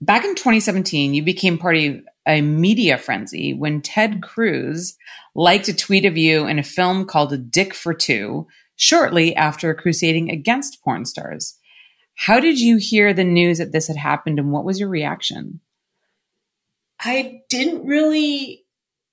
back 0.00 0.24
in 0.24 0.34
2017, 0.34 1.14
you 1.14 1.22
became 1.22 1.58
part 1.58 1.76
of 1.76 2.00
a 2.26 2.40
media 2.42 2.98
frenzy 2.98 3.54
when 3.54 3.80
Ted 3.80 4.22
Cruz 4.22 4.96
liked 5.34 5.68
a 5.68 5.74
tweet 5.74 6.04
of 6.04 6.16
you 6.16 6.46
in 6.46 6.58
a 6.58 6.64
film 6.64 7.06
called 7.06 7.32
A 7.32 7.38
Dick 7.38 7.74
for 7.74 7.94
Two 7.94 8.46
shortly 8.76 9.34
after 9.36 9.74
crusading 9.74 10.30
against 10.30 10.82
porn 10.82 11.04
stars. 11.04 11.58
How 12.14 12.40
did 12.40 12.60
you 12.60 12.76
hear 12.76 13.14
the 13.14 13.24
news 13.24 13.58
that 13.58 13.72
this 13.72 13.88
had 13.88 13.96
happened 13.96 14.38
and 14.38 14.52
what 14.52 14.64
was 14.64 14.78
your 14.78 14.88
reaction? 14.88 15.60
I 17.02 17.40
didn't 17.48 17.86
really 17.86 18.66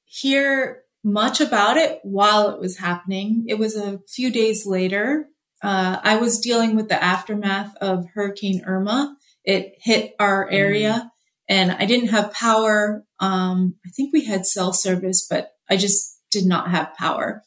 hear 0.05 0.83
much 1.03 1.39
about 1.39 1.77
it 1.77 1.99
while 2.03 2.49
it 2.49 2.59
was 2.59 2.77
happening. 2.77 3.45
It 3.47 3.57
was 3.57 3.75
a 3.75 3.99
few 4.07 4.29
days 4.29 4.65
later. 4.65 5.29
Uh, 5.63 5.99
I 6.03 6.17
was 6.17 6.41
dealing 6.41 6.75
with 6.75 6.89
the 6.89 7.01
aftermath 7.01 7.75
of 7.77 8.07
Hurricane 8.13 8.61
Irma. 8.65 9.15
It 9.47 9.75
hit 9.79 10.13
our 10.19 10.49
area 10.51 11.03
mm. 11.05 11.09
and 11.47 11.71
I 11.71 11.85
didn't 11.85 12.09
have 12.09 12.33
power. 12.33 13.05
Um, 13.19 13.75
I 13.85 13.89
think 13.89 14.11
we 14.11 14.25
had 14.25 14.45
cell 14.45 14.73
service, 14.73 15.25
but 15.27 15.51
I 15.69 15.77
just 15.77 16.19
did 16.31 16.45
not 16.45 16.69
have 16.69 16.95
power. 16.95 17.43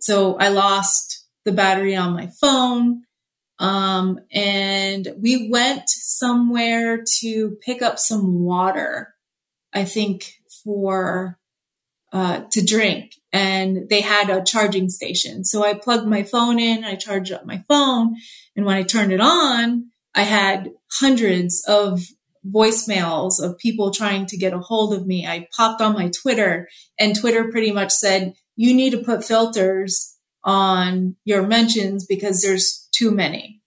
So 0.00 0.36
I 0.38 0.48
lost 0.48 1.26
the 1.44 1.50
battery 1.50 1.96
on 1.96 2.14
my 2.14 2.28
phone. 2.40 3.02
Um, 3.58 4.20
and 4.32 5.08
we 5.20 5.48
went 5.50 5.88
somewhere 5.88 7.02
to 7.20 7.56
pick 7.60 7.82
up 7.82 7.98
some 7.98 8.44
water, 8.44 9.14
I 9.72 9.84
think 9.84 10.34
for 10.62 11.38
uh, 12.12 12.42
to 12.52 12.64
drink 12.64 13.12
and 13.32 13.88
they 13.90 14.00
had 14.00 14.30
a 14.30 14.44
charging 14.44 14.88
station. 14.88 15.44
So 15.44 15.64
I 15.64 15.74
plugged 15.74 16.06
my 16.06 16.22
phone 16.22 16.58
in, 16.58 16.84
I 16.84 16.94
charged 16.94 17.32
up 17.32 17.44
my 17.44 17.64
phone. 17.68 18.14
And 18.54 18.64
when 18.64 18.76
I 18.76 18.82
turned 18.82 19.12
it 19.12 19.20
on, 19.20 19.90
I 20.16 20.22
had 20.22 20.72
hundreds 20.90 21.62
of 21.68 22.02
voicemails 22.44 23.42
of 23.42 23.58
people 23.58 23.90
trying 23.90 24.26
to 24.26 24.36
get 24.36 24.54
a 24.54 24.58
hold 24.58 24.94
of 24.94 25.06
me. 25.06 25.26
I 25.26 25.46
popped 25.54 25.80
on 25.80 25.94
my 25.94 26.08
Twitter 26.08 26.68
and 26.98 27.14
Twitter 27.14 27.50
pretty 27.50 27.70
much 27.70 27.92
said, 27.92 28.34
you 28.56 28.74
need 28.74 28.90
to 28.90 29.04
put 29.04 29.24
filters 29.24 30.16
on 30.42 31.16
your 31.24 31.46
mentions 31.46 32.06
because 32.06 32.40
there's 32.40 32.88
too 32.92 33.10
many. 33.10 33.60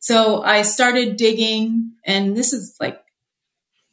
So 0.00 0.42
I 0.42 0.62
started 0.62 1.16
digging 1.16 1.92
and 2.04 2.36
this 2.36 2.52
is 2.52 2.76
like 2.80 3.00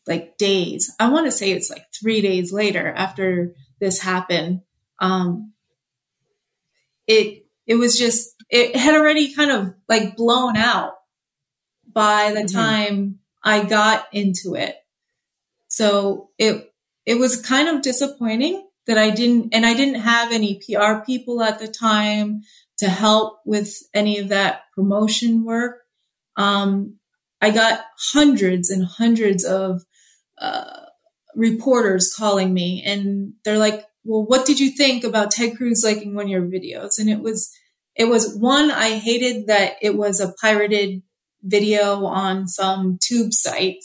like 0.08 0.38
days. 0.38 0.93
I 0.99 1.10
want 1.10 1.28
to 1.28 1.32
say 1.32 1.52
it's 1.52 1.70
like 1.70 1.86
three 1.97 2.22
days 2.22 2.52
later 2.52 2.91
after 2.91 3.54
this 3.80 4.02
happened. 4.02 4.62
Um, 4.99 5.54
it, 7.08 7.45
it 7.68 7.76
was 7.76 7.97
just, 7.97 8.31
it 8.52 8.76
had 8.76 8.95
already 8.95 9.34
kind 9.34 9.49
of 9.49 9.74
like 9.88 10.18
blown 10.18 10.58
out 10.58 10.93
by 11.91 12.32
the 12.34 12.41
mm-hmm. 12.41 12.58
time 12.58 13.20
I 13.43 13.64
got 13.64 14.08
into 14.12 14.56
it. 14.56 14.76
So 15.70 16.30
it, 16.38 16.74
it 17.06 17.16
was 17.16 17.41
kind 17.41 17.70
of 17.70 17.82
disappointing 17.82 18.68
that 18.88 18.97
I 18.97 19.10
didn't, 19.10 19.54
and 19.54 19.66
I 19.66 19.74
didn't 19.74 20.02
have 20.02 20.32
any 20.32 20.60
PR 20.60 21.04
people 21.06 21.41
at 21.41 21.60
the 21.60 21.68
time 21.68 22.41
to 22.80 22.89
help 22.89 23.39
with 23.45 23.78
any 23.93 24.20
of 24.20 24.30
that 24.30 24.64
promotion 24.76 25.45
work. 25.45 25.78
Um, 26.36 26.97
I 27.39 27.52
got 27.52 27.86
hundreds 28.14 28.70
and 28.70 28.86
hundreds 28.86 29.45
of 29.45 29.84
uh, 30.38 30.82
reporters 31.36 32.14
calling 32.14 32.54
me 32.54 32.84
and 32.86 33.34
they're 33.45 33.58
like, 33.58 33.86
well, 34.04 34.26
what 34.26 34.45
did 34.45 34.60
you 34.60 34.72
think 34.72 35.04
about 35.04 35.32
Ted 35.32 35.56
Cruz 35.58 35.84
liking 35.86 36.16
one 36.16 36.26
of 36.26 36.32
your 36.32 36.41
videos? 36.41 36.99
And 36.99 37.10
it 37.10 37.20
was, 37.20 37.52
it 37.96 38.06
was 38.06 38.36
one, 38.36 38.72
I 38.72 38.98
hated 38.98 39.48
that 39.48 39.74
it 39.82 39.96
was 39.96 40.20
a 40.20 40.34
pirated 40.42 41.02
video 41.44 42.06
on 42.06 42.48
some 42.48 42.98
tube 43.02 43.34
site. 43.34 43.84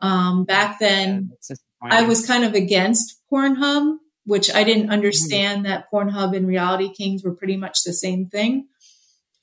Um, 0.00 0.44
back 0.44 0.78
then, 0.78 1.32
yeah, 1.48 1.56
I 1.82 2.02
was 2.04 2.26
kind 2.26 2.44
of 2.44 2.54
against 2.54 3.20
Pornhub, 3.32 3.96
which 4.24 4.54
I 4.54 4.64
didn't 4.64 4.84
mm-hmm. 4.84 4.92
understand 4.92 5.64
mm-hmm. 5.64 5.72
that 5.72 5.90
Pornhub 5.92 6.36
and 6.36 6.46
Reality 6.46 6.92
Kings 6.92 7.24
were 7.24 7.34
pretty 7.34 7.56
much 7.56 7.82
the 7.82 7.92
same 7.92 8.26
thing. 8.26 8.68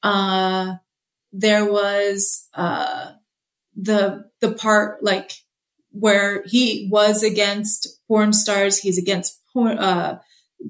Uh, 0.04 0.76
there 1.32 1.70
was, 1.70 2.48
uh, 2.54 3.12
the, 3.76 4.26
the 4.42 4.52
part 4.52 5.04
like 5.04 5.32
where 5.92 6.44
he 6.46 6.88
was 6.92 7.24
against 7.24 8.00
porn 8.08 8.34
stars. 8.34 8.78
He's 8.78 8.98
against 8.98 9.42
porn, 9.54 9.78
uh, 9.78 10.20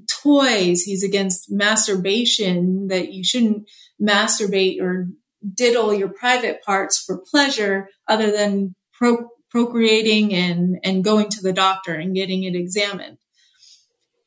toys. 0.08 0.82
He's 0.82 1.04
against 1.04 1.50
masturbation 1.50 2.88
that 2.88 3.12
you 3.12 3.24
shouldn't 3.24 3.68
masturbate 4.00 4.80
or 4.80 5.08
diddle 5.54 5.94
your 5.94 6.08
private 6.08 6.62
parts 6.62 7.02
for 7.02 7.18
pleasure 7.18 7.88
other 8.06 8.30
than 8.30 8.74
pro- 8.92 9.28
procreating 9.50 10.34
and 10.34 10.78
and 10.84 11.02
going 11.02 11.28
to 11.28 11.42
the 11.42 11.52
doctor 11.52 11.94
and 11.94 12.14
getting 12.14 12.44
it 12.44 12.54
examined. 12.54 13.18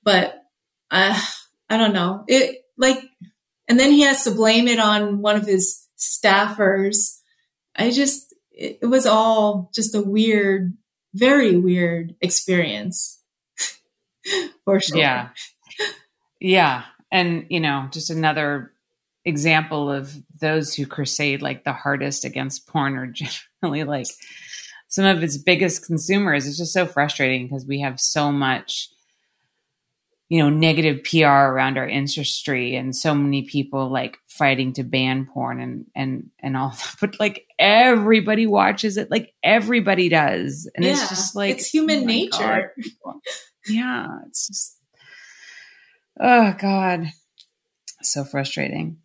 But 0.03 0.35
uh, 0.91 1.19
I 1.69 1.77
don't 1.77 1.93
know. 1.93 2.23
It 2.27 2.63
like, 2.77 3.03
and 3.67 3.79
then 3.79 3.91
he 3.91 4.01
has 4.01 4.23
to 4.25 4.31
blame 4.31 4.67
it 4.67 4.79
on 4.79 5.21
one 5.21 5.35
of 5.35 5.45
his 5.45 5.87
staffers. 5.97 7.19
I 7.75 7.91
just, 7.91 8.33
it, 8.51 8.79
it 8.81 8.85
was 8.85 9.05
all 9.05 9.71
just 9.73 9.95
a 9.95 10.01
weird, 10.01 10.73
very 11.13 11.57
weird 11.57 12.15
experience. 12.21 13.21
For 14.65 14.79
sure. 14.79 14.97
Yeah. 14.97 15.29
Yeah. 16.43 16.83
And, 17.11 17.45
you 17.49 17.59
know, 17.59 17.87
just 17.91 18.09
another 18.09 18.73
example 19.25 19.89
of 19.89 20.13
those 20.39 20.75
who 20.75 20.85
crusade 20.85 21.41
like 21.41 21.63
the 21.63 21.73
hardest 21.73 22.25
against 22.25 22.67
porn 22.67 22.97
are 22.97 23.07
generally 23.61 23.85
like 23.85 24.07
some 24.89 25.05
of 25.05 25.23
its 25.23 25.37
biggest 25.37 25.87
consumers. 25.87 26.45
It's 26.45 26.57
just 26.57 26.73
so 26.73 26.85
frustrating 26.85 27.47
because 27.47 27.65
we 27.65 27.79
have 27.79 27.99
so 27.99 28.31
much 28.31 28.89
you 30.29 30.39
know 30.39 30.49
negative 30.49 31.03
PR 31.03 31.27
around 31.27 31.77
our 31.77 31.87
industry 31.87 32.75
and 32.75 32.95
so 32.95 33.13
many 33.13 33.43
people 33.43 33.91
like 33.91 34.17
fighting 34.27 34.73
to 34.73 34.83
ban 34.83 35.27
porn 35.31 35.59
and 35.59 35.85
and 35.95 36.31
and 36.39 36.57
all 36.57 36.69
that. 36.71 36.95
But 36.99 37.19
like 37.19 37.45
everybody 37.59 38.47
watches 38.47 38.97
it, 38.97 39.11
like 39.11 39.31
everybody 39.43 40.09
does, 40.09 40.67
and 40.75 40.83
yeah, 40.83 40.93
it's 40.93 41.09
just 41.09 41.35
like 41.35 41.51
it's 41.51 41.69
human 41.69 42.03
oh 42.03 42.05
nature. 42.05 42.73
God. 43.05 43.13
yeah, 43.67 44.07
it's 44.27 44.47
just 44.47 44.77
oh 46.19 46.53
god, 46.57 47.07
so 48.01 48.23
frustrating. 48.23 48.97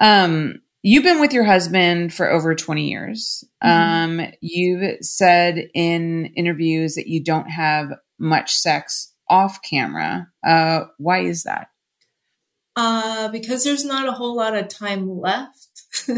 Um, 0.00 0.62
you've 0.82 1.04
been 1.04 1.20
with 1.20 1.32
your 1.32 1.44
husband 1.44 2.12
for 2.12 2.30
over 2.30 2.54
20 2.54 2.88
years. 2.88 3.44
Mm-hmm. 3.62 4.22
Um, 4.22 4.32
you've 4.40 4.98
said 5.00 5.68
in 5.74 6.26
interviews 6.36 6.94
that 6.94 7.06
you 7.06 7.22
don't 7.22 7.48
have 7.48 7.92
much 8.18 8.54
sex 8.54 9.12
off 9.28 9.60
camera. 9.62 10.28
Uh, 10.46 10.84
why 10.98 11.20
is 11.20 11.44
that? 11.44 11.68
Uh, 12.74 13.28
because 13.28 13.64
there's 13.64 13.84
not 13.84 14.08
a 14.08 14.12
whole 14.12 14.36
lot 14.36 14.56
of 14.56 14.68
time 14.68 15.08
left. 15.08 15.68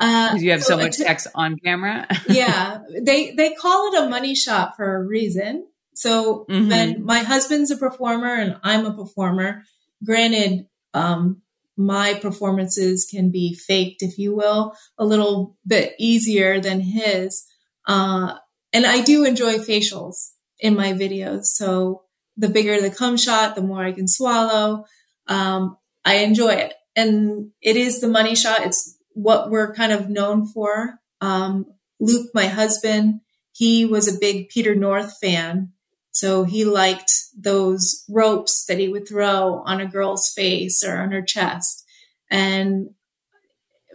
uh, 0.00 0.34
you 0.38 0.50
have 0.50 0.62
so, 0.62 0.76
so 0.76 0.76
much 0.76 0.94
sex 0.94 1.26
on 1.34 1.56
camera. 1.64 2.06
yeah, 2.28 2.78
they 3.00 3.32
they 3.32 3.54
call 3.54 3.92
it 3.92 4.02
a 4.02 4.08
money 4.08 4.34
shot 4.34 4.76
for 4.76 4.96
a 4.96 5.02
reason. 5.04 5.66
So 5.94 6.46
mm-hmm. 6.48 6.68
when 6.68 7.04
my 7.04 7.18
husband's 7.20 7.70
a 7.70 7.76
performer 7.76 8.34
and 8.34 8.56
I'm 8.62 8.86
a 8.86 8.94
performer, 8.94 9.64
granted, 10.04 10.66
um, 10.94 11.42
my 11.76 12.14
performances 12.14 13.06
can 13.10 13.30
be 13.30 13.54
faked, 13.54 14.02
if 14.02 14.18
you 14.18 14.34
will, 14.34 14.74
a 14.98 15.04
little 15.04 15.56
bit 15.66 15.94
easier 15.98 16.60
than 16.60 16.80
his. 16.80 17.44
Uh, 17.86 18.34
and 18.72 18.86
I 18.86 19.02
do 19.02 19.24
enjoy 19.24 19.54
facials 19.54 20.32
in 20.58 20.76
my 20.76 20.92
videos. 20.92 21.44
So 21.44 22.02
the 22.36 22.48
bigger 22.48 22.80
the 22.80 22.90
cum 22.90 23.16
shot, 23.16 23.54
the 23.54 23.62
more 23.62 23.84
I 23.84 23.92
can 23.92 24.08
swallow. 24.08 24.84
Um, 25.26 25.76
I 26.04 26.16
enjoy 26.16 26.50
it. 26.52 26.74
And 26.94 27.50
it 27.60 27.76
is 27.76 28.00
the 28.00 28.08
money 28.08 28.34
shot. 28.34 28.64
It's 28.64 28.98
what 29.14 29.50
we're 29.50 29.74
kind 29.74 29.92
of 29.92 30.08
known 30.08 30.46
for. 30.46 30.98
Um, 31.20 31.66
Luke, 32.00 32.30
my 32.34 32.46
husband, 32.46 33.20
he 33.52 33.84
was 33.84 34.08
a 34.08 34.18
big 34.18 34.48
Peter 34.48 34.74
North 34.74 35.14
fan. 35.20 35.72
So 36.12 36.44
he 36.44 36.64
liked 36.64 37.10
those 37.36 38.04
ropes 38.08 38.66
that 38.66 38.78
he 38.78 38.88
would 38.88 39.08
throw 39.08 39.62
on 39.64 39.80
a 39.80 39.86
girl's 39.86 40.30
face 40.30 40.84
or 40.84 40.98
on 40.98 41.10
her 41.10 41.22
chest. 41.22 41.84
And 42.30 42.90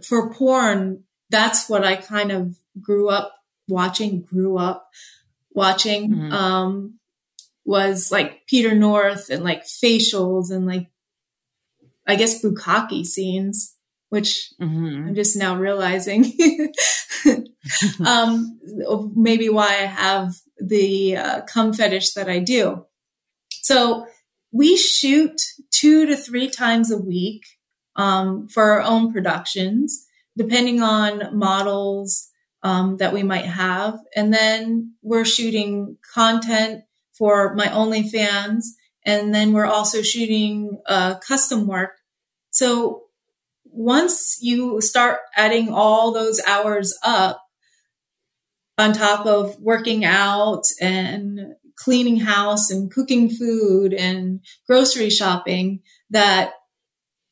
for 0.04 0.34
porn, 0.34 1.04
that's 1.30 1.70
what 1.70 1.86
I 1.86 1.96
kind 1.96 2.32
of 2.32 2.56
grew 2.82 3.10
up 3.10 3.34
watching, 3.68 4.22
grew 4.22 4.58
up 4.58 4.90
watching. 5.52 6.10
Mm-hmm. 6.12 6.34
Um, 6.34 7.00
was 7.68 8.14
like 8.14 8.48
Peter 8.48 8.74
North 8.74 9.30
and 9.30 9.44
like 9.44 9.66
facials 9.66 10.52
and 10.52 10.66
like, 10.66 10.90
I 12.08 12.16
guess 12.16 12.42
bukkake 12.42 13.06
scenes, 13.06 13.76
which 14.10 14.52
mm-hmm. 14.62 15.10
I'm 15.10 15.16
just 15.16 15.36
now 15.36 15.56
realizing. 15.56 16.34
um, 18.06 18.60
maybe 19.16 19.50
why 19.50 19.68
I 19.68 19.86
have 19.86 20.34
the 20.60 21.18
uh, 21.18 21.42
cum 21.42 21.74
fetish 21.74 22.14
that 22.14 22.30
I 22.30 22.40
do. 22.40 22.86
So 23.50 24.08
we 24.52 24.78
shoot 24.78 25.40
two 25.72 26.06
to 26.06 26.16
three 26.16 26.50
times 26.50 26.92
a 26.92 26.98
week 26.98 27.44
um, 27.96 28.48
for 28.48 28.64
our 28.64 28.82
own 28.82 29.12
productions, 29.12 30.06
depending 30.38 30.82
on 30.82 31.38
models 31.38 32.30
um, 32.64 32.98
that 32.98 33.14
we 33.14 33.24
might 33.24 33.46
have. 33.46 34.00
And 34.16 34.34
then 34.34 34.96
we're 35.02 35.26
shooting 35.26 35.98
content 36.14 36.84
for 37.18 37.56
my 37.56 37.68
OnlyFans. 37.68 38.66
And 39.06 39.34
then 39.34 39.54
we're 39.54 39.66
also 39.66 40.02
shooting 40.02 40.80
uh, 40.88 41.16
custom 41.20 41.68
work. 41.68 41.92
So 42.52 43.04
once 43.78 44.40
you 44.42 44.82
start 44.82 45.20
adding 45.36 45.70
all 45.70 46.12
those 46.12 46.42
hours 46.48 46.98
up 47.04 47.44
on 48.78 48.92
top 48.92 49.28
of 49.28 49.60
working 49.60 50.04
out 50.04 50.64
and 50.82 51.56
cleaning 51.78 52.18
house 52.18 52.72
and 52.72 52.92
cooking 52.92 53.30
food 53.30 53.94
and 53.94 54.40
grocery 54.66 55.12
shopping, 55.12 55.82
that 56.10 56.54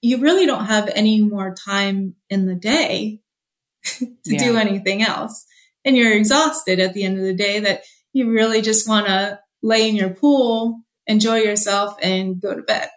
you 0.02 0.20
really 0.20 0.46
don't 0.46 0.66
have 0.66 0.88
any 0.94 1.20
more 1.20 1.56
time 1.56 2.14
in 2.30 2.46
the 2.46 2.56
day 2.56 3.22
to 3.84 4.08
yeah. 4.26 4.44
do 4.44 4.58
anything 4.58 5.02
else. 5.02 5.46
And 5.84 5.98
you're 5.98 6.14
exhausted 6.14 6.80
at 6.80 6.94
the 6.94 7.04
end 7.04 7.18
of 7.18 7.24
the 7.24 7.34
day 7.34 7.62
that 7.62 7.82
you 8.14 8.30
really 8.30 8.62
just 8.62 8.88
want 8.88 9.08
to 9.08 9.40
lay 9.64 9.90
in 9.90 9.96
your 9.96 10.12
pool, 10.12 10.82
enjoy 11.08 11.38
yourself, 11.38 11.98
and 12.04 12.40
go 12.40 12.54
to 12.54 12.62
bed. 12.62 12.90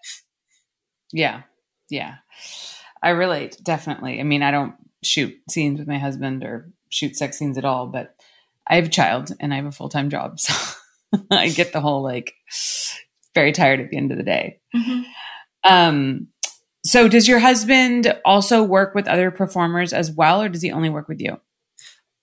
Yeah. 1.12 1.42
Yeah. 1.88 2.16
I 3.02 3.10
relate 3.10 3.58
definitely. 3.62 4.20
I 4.20 4.22
mean, 4.22 4.42
I 4.42 4.50
don't 4.50 4.74
shoot 5.02 5.34
scenes 5.50 5.78
with 5.78 5.88
my 5.88 5.98
husband 5.98 6.44
or 6.44 6.70
shoot 6.88 7.16
sex 7.16 7.38
scenes 7.38 7.58
at 7.58 7.64
all, 7.64 7.86
but 7.86 8.14
I 8.66 8.76
have 8.76 8.86
a 8.86 8.90
child 8.90 9.32
and 9.40 9.52
I 9.52 9.56
have 9.56 9.66
a 9.66 9.72
full 9.72 9.88
time 9.88 10.10
job. 10.10 10.38
So 11.10 11.18
I 11.30 11.48
get 11.48 11.72
the 11.72 11.80
whole 11.80 12.02
like 12.02 12.34
very 13.34 13.52
tired 13.52 13.80
at 13.80 13.88
the 13.88 13.96
end 13.96 14.12
of 14.12 14.18
the 14.18 14.24
day. 14.24 14.60
Mm-hmm. 14.76 15.02
Um, 15.64 16.28
so 16.84 17.08
does 17.08 17.26
your 17.26 17.38
husband 17.38 18.14
also 18.26 18.62
work 18.62 18.94
with 18.94 19.08
other 19.08 19.30
performers 19.30 19.94
as 19.94 20.12
well, 20.12 20.42
or 20.42 20.50
does 20.50 20.60
he 20.60 20.70
only 20.70 20.90
work 20.90 21.08
with 21.08 21.20
you? 21.22 21.40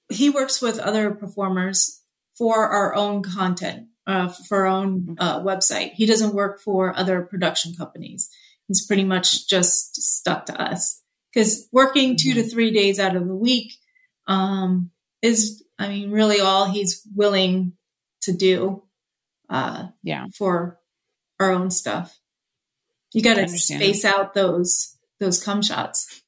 He 0.09 0.30
works 0.30 0.61
with 0.61 0.78
other 0.78 1.09
performers 1.11 2.03
for 2.38 2.67
our 2.67 2.93
own 2.95 3.23
content 3.23 3.88
uh, 4.07 4.28
for 4.30 4.65
our 4.65 4.67
own 4.67 5.15
uh, 5.19 5.39
website. 5.41 5.93
He 5.93 6.05
doesn't 6.05 6.36
work 6.36 6.61
for 6.61 6.95
other 6.95 7.21
production 7.21 7.73
companies. 7.73 8.30
He's 8.68 8.86
pretty 8.86 9.03
much 9.03 9.47
just 9.47 9.95
stuck 9.95 10.47
to 10.47 10.59
us 10.59 11.01
because 11.34 11.68
working 11.72 12.18
2 12.18 12.34
to 12.34 12.39
mm-hmm. 12.39 12.49
three 12.49 12.72
days 12.72 12.99
out 12.99 13.16
of 13.16 13.28
the 13.28 13.36
week 13.36 13.74
um, 14.28 14.91
is, 15.22 15.63
I 15.78 15.88
mean, 15.89 16.11
really 16.11 16.39
all 16.39 16.66
he's 16.66 17.01
willing 17.16 17.74
to 18.22 18.34
do. 18.34 18.84
Uh, 19.47 19.89
yeah, 20.01 20.26
for 20.36 20.80
our 21.39 21.51
own 21.51 21.70
stuff. 21.70 22.18
You 23.13 23.22
got 23.22 23.36
to 23.36 23.47
space 23.47 24.03
out 24.03 24.34
those 24.34 24.97
those 25.20 25.41
cum 25.41 25.61
shots. 25.61 26.24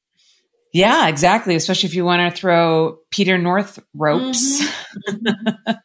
Yeah, 0.72 1.08
exactly. 1.08 1.56
Especially 1.56 1.88
if 1.88 1.94
you 1.94 2.04
want 2.04 2.32
to 2.32 2.40
throw 2.40 2.98
Peter 3.10 3.36
North 3.36 3.80
ropes. 3.92 4.62
Mm-hmm. 5.08 5.72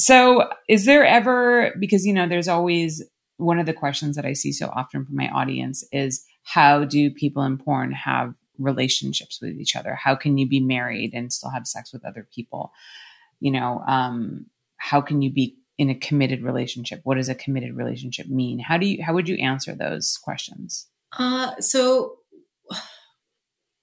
So, 0.00 0.48
is 0.68 0.84
there 0.84 1.04
ever, 1.04 1.74
because, 1.80 2.06
you 2.06 2.12
know, 2.12 2.28
there's 2.28 2.46
always 2.46 3.02
one 3.38 3.58
of 3.58 3.66
the 3.66 3.72
questions 3.72 4.16
that 4.16 4.26
I 4.26 4.34
see 4.34 4.52
so 4.52 4.68
often 4.68 5.06
from 5.06 5.16
my 5.16 5.28
audience 5.28 5.84
is 5.92 6.24
how 6.42 6.84
do 6.84 7.10
people 7.10 7.42
in 7.42 7.56
porn 7.58 7.92
have 7.92 8.34
relationships 8.58 9.40
with 9.40 9.58
each 9.58 9.76
other? 9.76 9.94
How 9.94 10.14
can 10.14 10.36
you 10.36 10.46
be 10.46 10.60
married 10.60 11.12
and 11.14 11.32
still 11.32 11.50
have 11.50 11.66
sex 11.66 11.92
with 11.92 12.04
other 12.04 12.28
people? 12.34 12.72
You 13.40 13.52
know, 13.52 13.82
um, 13.86 14.46
how 14.76 15.00
can 15.00 15.22
you 15.22 15.32
be 15.32 15.56
in 15.78 15.88
a 15.90 15.94
committed 15.94 16.42
relationship? 16.42 17.00
What 17.04 17.14
does 17.14 17.28
a 17.28 17.34
committed 17.34 17.76
relationship 17.76 18.26
mean? 18.26 18.58
How 18.58 18.76
do 18.76 18.86
you, 18.86 19.02
how 19.02 19.14
would 19.14 19.28
you 19.28 19.36
answer 19.36 19.74
those 19.74 20.18
questions? 20.22 20.88
Uh, 21.16 21.56
so 21.60 22.18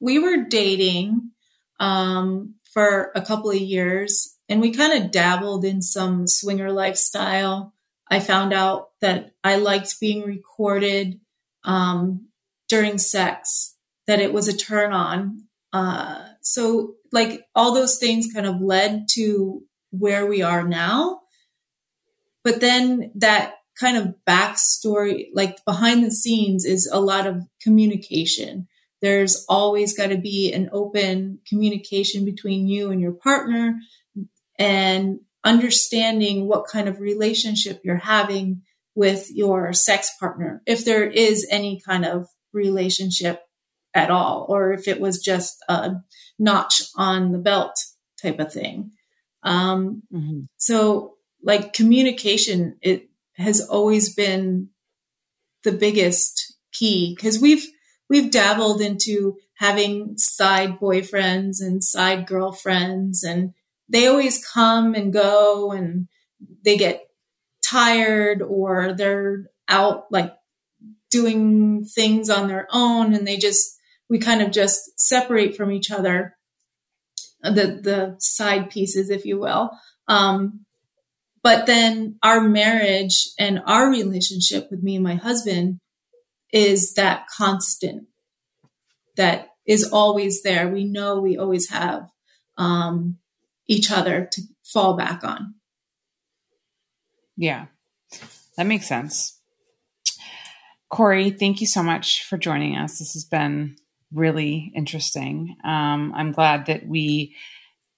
we 0.02 0.20
were 0.20 0.44
dating, 0.44 1.32
um, 1.80 2.56
for 2.74 3.12
a 3.16 3.22
couple 3.22 3.50
of 3.50 3.56
years 3.56 4.36
and 4.50 4.60
we 4.60 4.72
kind 4.72 5.02
of 5.02 5.12
dabbled 5.12 5.64
in 5.64 5.82
some 5.82 6.28
swinger 6.28 6.72
lifestyle. 6.72 7.74
I 8.10 8.20
found 8.20 8.54
out 8.54 8.90
that 9.02 9.32
I 9.44 9.56
liked 9.58 10.00
being 10.00 10.24
recorded 10.24 11.20
um, 11.64 12.28
during 12.70 12.98
sex, 12.98 13.76
that 14.08 14.20
it 14.20 14.32
was 14.32 14.48
a 14.48 14.56
turn 14.56 14.94
on. 14.94 15.46
Uh, 15.74 16.24
so, 16.42 16.96
like, 17.12 17.46
all 17.56 17.74
those 17.74 17.98
things 17.98 18.32
kind 18.34 18.46
of 18.46 18.62
led 18.62 19.08
to 19.14 19.64
where 19.92 20.26
we 20.26 20.42
are 20.42 20.68
now. 20.68 21.22
But 22.44 22.62
then 22.62 23.12
that 23.16 23.56
kind 23.80 23.98
of 23.98 24.16
backstory, 24.28 25.30
like 25.34 25.64
behind 25.66 26.04
the 26.04 26.12
scenes, 26.12 26.64
is 26.66 26.90
a 26.92 27.00
lot 27.00 27.26
of 27.28 27.44
communication. 27.62 28.68
There's 29.02 29.46
always 29.50 29.98
got 29.98 30.08
to 30.08 30.18
be 30.18 30.54
an 30.54 30.70
open 30.72 31.40
communication 31.48 32.24
between 32.24 32.68
you 32.68 32.92
and 32.92 33.02
your 33.02 33.12
partner 33.12 33.80
and 34.58 35.20
understanding 35.46 36.48
what 36.48 36.68
kind 36.68 36.90
of 36.90 37.00
relationship 37.00 37.80
you're 37.84 37.98
having 37.98 38.64
with 38.96 39.30
your 39.32 39.72
sex 39.74 40.12
partner, 40.20 40.62
if 40.66 40.84
there 40.84 41.08
is 41.08 41.48
any 41.52 41.80
kind 41.86 42.06
of 42.06 42.28
relationship 42.52 43.42
at 43.94 44.10
all, 44.10 44.46
or 44.50 44.74
if 44.74 44.88
it 44.88 45.00
was 45.00 45.22
just 45.22 45.64
a 45.70 45.92
notch 46.40 46.82
on 46.98 47.32
the 47.32 47.38
belt 47.38 47.78
type 48.22 48.40
of 48.40 48.52
thing. 48.52 48.92
Um, 49.44 50.02
mm-hmm. 50.12 50.42
So, 50.58 51.16
like 51.44 51.74
communication, 51.74 52.78
it 52.82 53.10
has 53.34 53.62
always 53.62 54.14
been 54.16 54.70
the 55.64 55.72
biggest 55.72 56.56
key 56.74 57.14
because 57.16 57.40
we've 57.40 57.66
we've 58.10 58.32
dabbled 58.32 58.82
into 58.82 59.38
having 59.56 60.18
side 60.18 60.80
boyfriends 60.80 61.62
and 61.62 61.84
side 61.84 62.26
girlfriends 62.26 63.24
and 63.24 63.54
they 63.90 64.08
always 64.08 64.46
come 64.46 64.94
and 64.96 65.14
go 65.14 65.72
and 65.72 66.08
they 66.64 66.78
get 66.78 67.02
tired 67.64 68.42
or 68.42 68.94
they're 68.94 69.46
out 69.68 70.06
like 70.12 70.34
doing 71.10 71.86
things 71.86 72.30
on 72.30 72.48
their 72.48 72.68
own 72.72 73.14
and 73.14 73.28
they 73.28 73.38
just 73.38 73.78
we 74.10 74.20
kind 74.20 74.42
of 74.42 74.52
just 74.52 75.00
separate 75.00 75.56
from 75.56 75.72
each 75.72 75.92
other. 75.92 76.36
The 77.42 77.80
the 77.82 78.16
side 78.20 78.70
pieces 78.70 79.10
if 79.10 79.26
you 79.26 79.40
will. 79.40 79.72
Um, 80.08 80.66
but 81.44 81.68
then 81.68 82.18
our 82.24 82.42
marriage 82.42 83.30
and 83.38 83.62
our 83.68 83.90
relationship 83.90 84.68
with 84.72 84.82
me 84.82 84.96
and 84.96 85.04
my 85.04 85.16
husband 85.16 85.80
is 86.52 86.94
that 86.94 87.28
constant 87.28 88.08
that 89.16 89.50
is 89.68 89.92
always 89.92 90.42
there. 90.42 90.68
We 90.68 90.86
know 90.86 91.20
we 91.20 91.38
always 91.38 91.70
have 91.70 92.10
um, 92.58 93.18
each 93.68 93.92
other 93.92 94.28
to 94.32 94.42
fall 94.64 94.96
back 94.96 95.24
on. 95.24 95.56
Yeah, 97.38 97.66
that 98.58 98.66
makes 98.66 98.88
sense. 98.88 99.40
Cory, 100.90 101.32
thank 101.32 101.62
you 101.62 101.68
so 101.68 101.84
much 101.84 102.24
for 102.24 102.38
joining 102.38 102.78
us. 102.78 103.00
This 103.00 103.14
has 103.14 103.26
been 103.26 103.76
really 104.14 104.72
interesting. 104.76 105.58
Um, 105.64 106.14
I'm 106.16 106.32
glad 106.32 106.68
that 106.68 106.88
we 106.88 107.36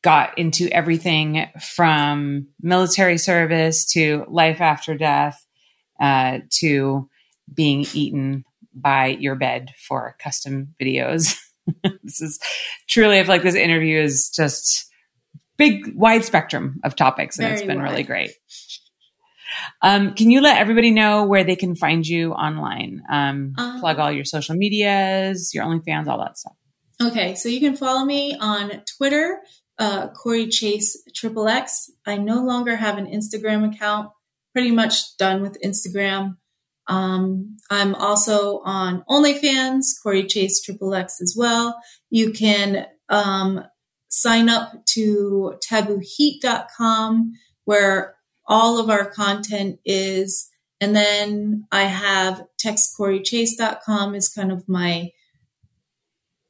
got 0.02 0.38
into 0.38 0.70
everything 0.70 1.48
from 1.76 2.48
military 2.62 3.18
service 3.18 3.86
to 3.94 4.26
life 4.30 4.62
after 4.62 4.96
death 4.96 5.46
uh, 6.00 6.40
to 6.60 7.10
being 7.54 7.86
eaten 7.94 8.46
by 8.74 9.08
your 9.08 9.36
bed 9.36 9.74
for 9.88 10.16
custom 10.20 10.76
videos. 10.82 11.38
this 12.04 12.22
is 12.22 12.40
truly, 12.88 13.20
I 13.20 13.24
feel 13.24 13.30
like 13.34 13.44
this 13.44 13.56
interview 13.56 14.00
is 14.00 14.30
just 14.30 14.90
big, 15.58 15.94
wide 15.96 16.24
spectrum 16.24 16.80
of 16.84 16.96
topics, 16.96 17.38
and 17.38 17.46
Very 17.48 17.58
it's 17.58 17.68
been 17.68 17.80
wide. 17.80 17.90
really 17.92 18.04
great. 18.04 18.32
Um, 19.82 20.14
can 20.14 20.30
you 20.30 20.42
let 20.42 20.58
everybody 20.58 20.92
know 20.92 21.26
where 21.26 21.44
they 21.44 21.56
can 21.56 21.76
find 21.76 22.06
you 22.06 22.34
online? 22.34 23.02
Um, 23.10 23.54
um, 23.58 23.80
plug 23.80 24.00
all 24.00 24.12
your 24.12 24.26
social 24.26 24.56
medias, 24.56 25.52
your 25.54 25.66
OnlyFans, 25.66 26.08
all 26.08 26.20
that 26.20 26.38
stuff. 26.38 26.54
Okay, 27.02 27.36
so 27.36 27.50
you 27.50 27.60
can 27.60 27.76
follow 27.76 28.06
me 28.06 28.36
on 28.40 28.84
Twitter, 28.98 29.40
uh, 29.78 30.08
Cory 30.10 30.48
Chase 30.48 31.02
Triple 31.16 31.48
X. 31.48 31.92
I 32.06 32.18
no 32.18 32.44
longer 32.44 32.76
have 32.76 32.98
an 32.98 33.06
Instagram 33.08 33.74
account. 33.74 34.10
Pretty 34.54 34.72
much 34.72 35.16
done 35.18 35.42
with 35.42 35.62
Instagram. 35.64 36.38
Um, 36.88 37.58
I'm 37.70 37.94
also 37.96 38.62
on 38.64 39.04
OnlyFans, 39.10 39.84
Cory 40.02 40.26
Chase 40.26 40.62
Triple 40.62 40.96
X 40.96 41.22
as 41.22 41.36
well. 41.38 41.80
You 42.10 42.32
can 42.32 42.88
um, 43.10 43.64
sign 44.18 44.50
up 44.50 44.86
to 44.86 45.56
tabooheat.com 45.70 47.34
where 47.66 48.16
all 48.46 48.80
of 48.80 48.90
our 48.90 49.06
content 49.06 49.80
is. 49.86 50.50
And 50.80 50.96
then 50.96 51.68
I 51.72 51.84
have 51.84 52.44
textcorychase.com 52.64 54.16
is 54.16 54.30
kind 54.30 54.52
of 54.52 54.68
my 54.68 55.12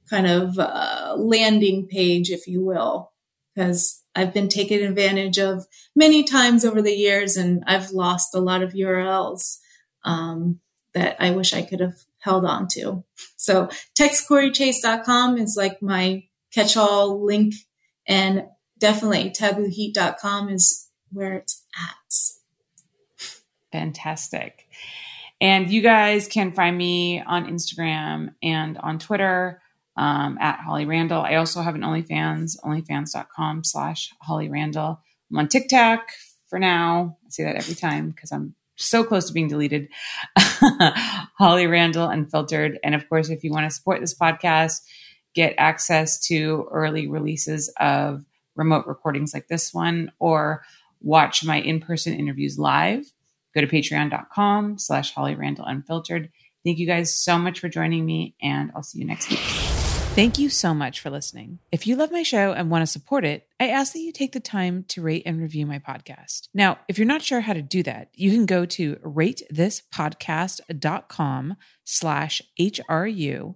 kind 0.09 0.27
of 0.27 0.57
uh, 0.57 1.15
landing 1.17 1.87
page, 1.87 2.29
if 2.29 2.47
you 2.47 2.63
will, 2.63 3.11
because 3.53 4.03
I've 4.15 4.33
been 4.33 4.47
taken 4.47 4.83
advantage 4.83 5.37
of 5.37 5.65
many 5.95 6.23
times 6.23 6.63
over 6.63 6.81
the 6.81 6.95
years 6.95 7.35
and 7.35 7.63
I've 7.67 7.91
lost 7.91 8.33
a 8.33 8.39
lot 8.39 8.63
of 8.63 8.73
URLs 8.73 9.57
um, 10.05 10.59
that 10.93 11.17
I 11.19 11.31
wish 11.31 11.53
I 11.53 11.61
could 11.61 11.79
have 11.79 11.97
held 12.19 12.45
on 12.45 12.67
to. 12.69 13.03
So 13.35 13.69
textcorychase.com 13.99 15.37
is 15.37 15.55
like 15.57 15.81
my 15.81 16.23
catch 16.53 16.77
all 16.77 17.23
link. 17.25 17.53
And 18.07 18.45
definitely 18.77 19.31
tabooheat.com 19.31 20.49
is 20.49 20.89
where 21.11 21.35
it's 21.35 21.63
at. 21.75 23.27
Fantastic. 23.71 24.67
And 25.39 25.69
you 25.69 25.81
guys 25.81 26.27
can 26.27 26.51
find 26.51 26.77
me 26.77 27.21
on 27.21 27.45
Instagram 27.45 28.33
and 28.41 28.77
on 28.77 28.97
Twitter 28.97 29.61
um, 29.95 30.37
at 30.39 30.59
Holly 30.59 30.85
Randall. 30.85 31.21
I 31.21 31.35
also 31.35 31.61
have 31.61 31.75
an 31.75 31.81
OnlyFans, 31.81 32.57
onlyfans.com 32.63 33.63
slash 33.63 34.13
Holly 34.21 34.49
Randall. 34.49 34.99
I'm 35.29 35.37
on 35.37 35.47
TikTok 35.47 36.07
for 36.47 36.59
now. 36.59 37.17
I 37.25 37.29
say 37.29 37.43
that 37.43 37.55
every 37.55 37.75
time 37.75 38.09
because 38.09 38.31
I'm 38.31 38.55
so 38.77 39.03
close 39.03 39.27
to 39.27 39.33
being 39.33 39.47
deleted. 39.47 39.89
Holly 40.37 41.67
Randall 41.67 42.09
Unfiltered. 42.09 42.79
And 42.83 42.95
of 42.95 43.09
course, 43.09 43.29
if 43.29 43.43
you 43.43 43.51
want 43.51 43.69
to 43.69 43.75
support 43.75 43.99
this 43.99 44.17
podcast, 44.17 44.81
get 45.37 45.53
access 45.59 46.19
to 46.19 46.67
early 46.71 47.05
releases 47.05 47.71
of 47.79 48.25
remote 48.55 48.87
recordings 48.87 49.35
like 49.35 49.47
this 49.47 49.71
one 49.71 50.11
or 50.17 50.63
watch 50.99 51.43
my 51.43 51.61
in-person 51.61 52.15
interviews 52.15 52.57
live 52.57 53.05
go 53.53 53.61
to 53.61 53.67
patreon.com 53.67 54.79
slash 54.79 55.13
holly 55.13 55.35
randall 55.35 55.65
unfiltered 55.65 56.31
thank 56.65 56.79
you 56.79 56.87
guys 56.87 57.13
so 57.13 57.37
much 57.37 57.59
for 57.59 57.69
joining 57.69 58.03
me 58.03 58.33
and 58.41 58.71
i'll 58.75 58.81
see 58.81 58.97
you 58.97 59.05
next 59.05 59.29
week 59.29 59.39
Thank 60.17 60.39
you 60.39 60.49
so 60.49 60.73
much 60.73 60.99
for 60.99 61.11
listening. 61.11 61.59
If 61.71 61.85
you 61.85 61.95
love 61.95 62.11
my 62.11 62.23
show 62.23 62.51
and 62.51 62.71
want 62.71 62.81
to 62.81 62.87
support 62.87 63.23
it, 63.23 63.47
I 63.59 63.67
ask 63.67 63.93
that 63.93 63.99
you 63.99 64.11
take 64.11 64.31
the 64.31 64.39
time 64.39 64.83
to 64.87 65.03
rate 65.03 65.21
and 65.27 65.39
review 65.39 65.67
my 65.67 65.77
podcast. 65.77 66.47
Now, 66.55 66.79
if 66.87 66.97
you're 66.97 67.05
not 67.05 67.21
sure 67.21 67.41
how 67.41 67.53
to 67.53 67.61
do 67.61 67.83
that, 67.83 68.09
you 68.15 68.31
can 68.31 68.47
go 68.47 68.65
to 68.65 68.95
ratethispodcast.com 68.95 71.55
slash 71.83 72.41
HRU 72.59 73.55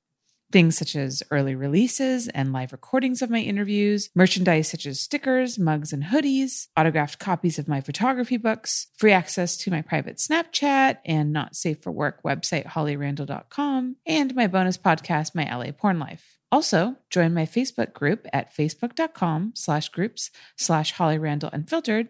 Things 0.51 0.77
such 0.77 0.97
as 0.97 1.23
early 1.31 1.55
releases 1.55 2.27
and 2.27 2.51
live 2.51 2.73
recordings 2.73 3.21
of 3.21 3.29
my 3.29 3.39
interviews, 3.39 4.09
merchandise 4.13 4.69
such 4.69 4.85
as 4.85 4.99
stickers, 4.99 5.57
mugs, 5.57 5.93
and 5.93 6.03
hoodies, 6.03 6.67
autographed 6.75 7.19
copies 7.19 7.57
of 7.57 7.69
my 7.69 7.79
photography 7.79 8.35
books, 8.35 8.87
free 8.97 9.13
access 9.13 9.55
to 9.57 9.71
my 9.71 9.81
private 9.81 10.17
Snapchat 10.17 10.97
and 11.05 11.31
not 11.31 11.55
safe 11.55 11.81
for 11.81 11.91
work 11.91 12.21
website, 12.23 12.65
hollyrandall.com, 12.65 13.95
and 14.05 14.35
my 14.35 14.47
bonus 14.47 14.77
podcast, 14.77 15.33
My 15.33 15.49
LA 15.55 15.71
Porn 15.71 15.99
Life. 15.99 16.37
Also, 16.51 16.97
join 17.09 17.33
my 17.33 17.45
Facebook 17.45 17.93
group 17.93 18.27
at 18.33 18.53
facebook.com 18.53 19.53
slash 19.55 19.87
groups 19.87 20.31
slash 20.57 20.91
Holly 20.91 21.17
Randall 21.17 21.49
Unfiltered 21.53 22.09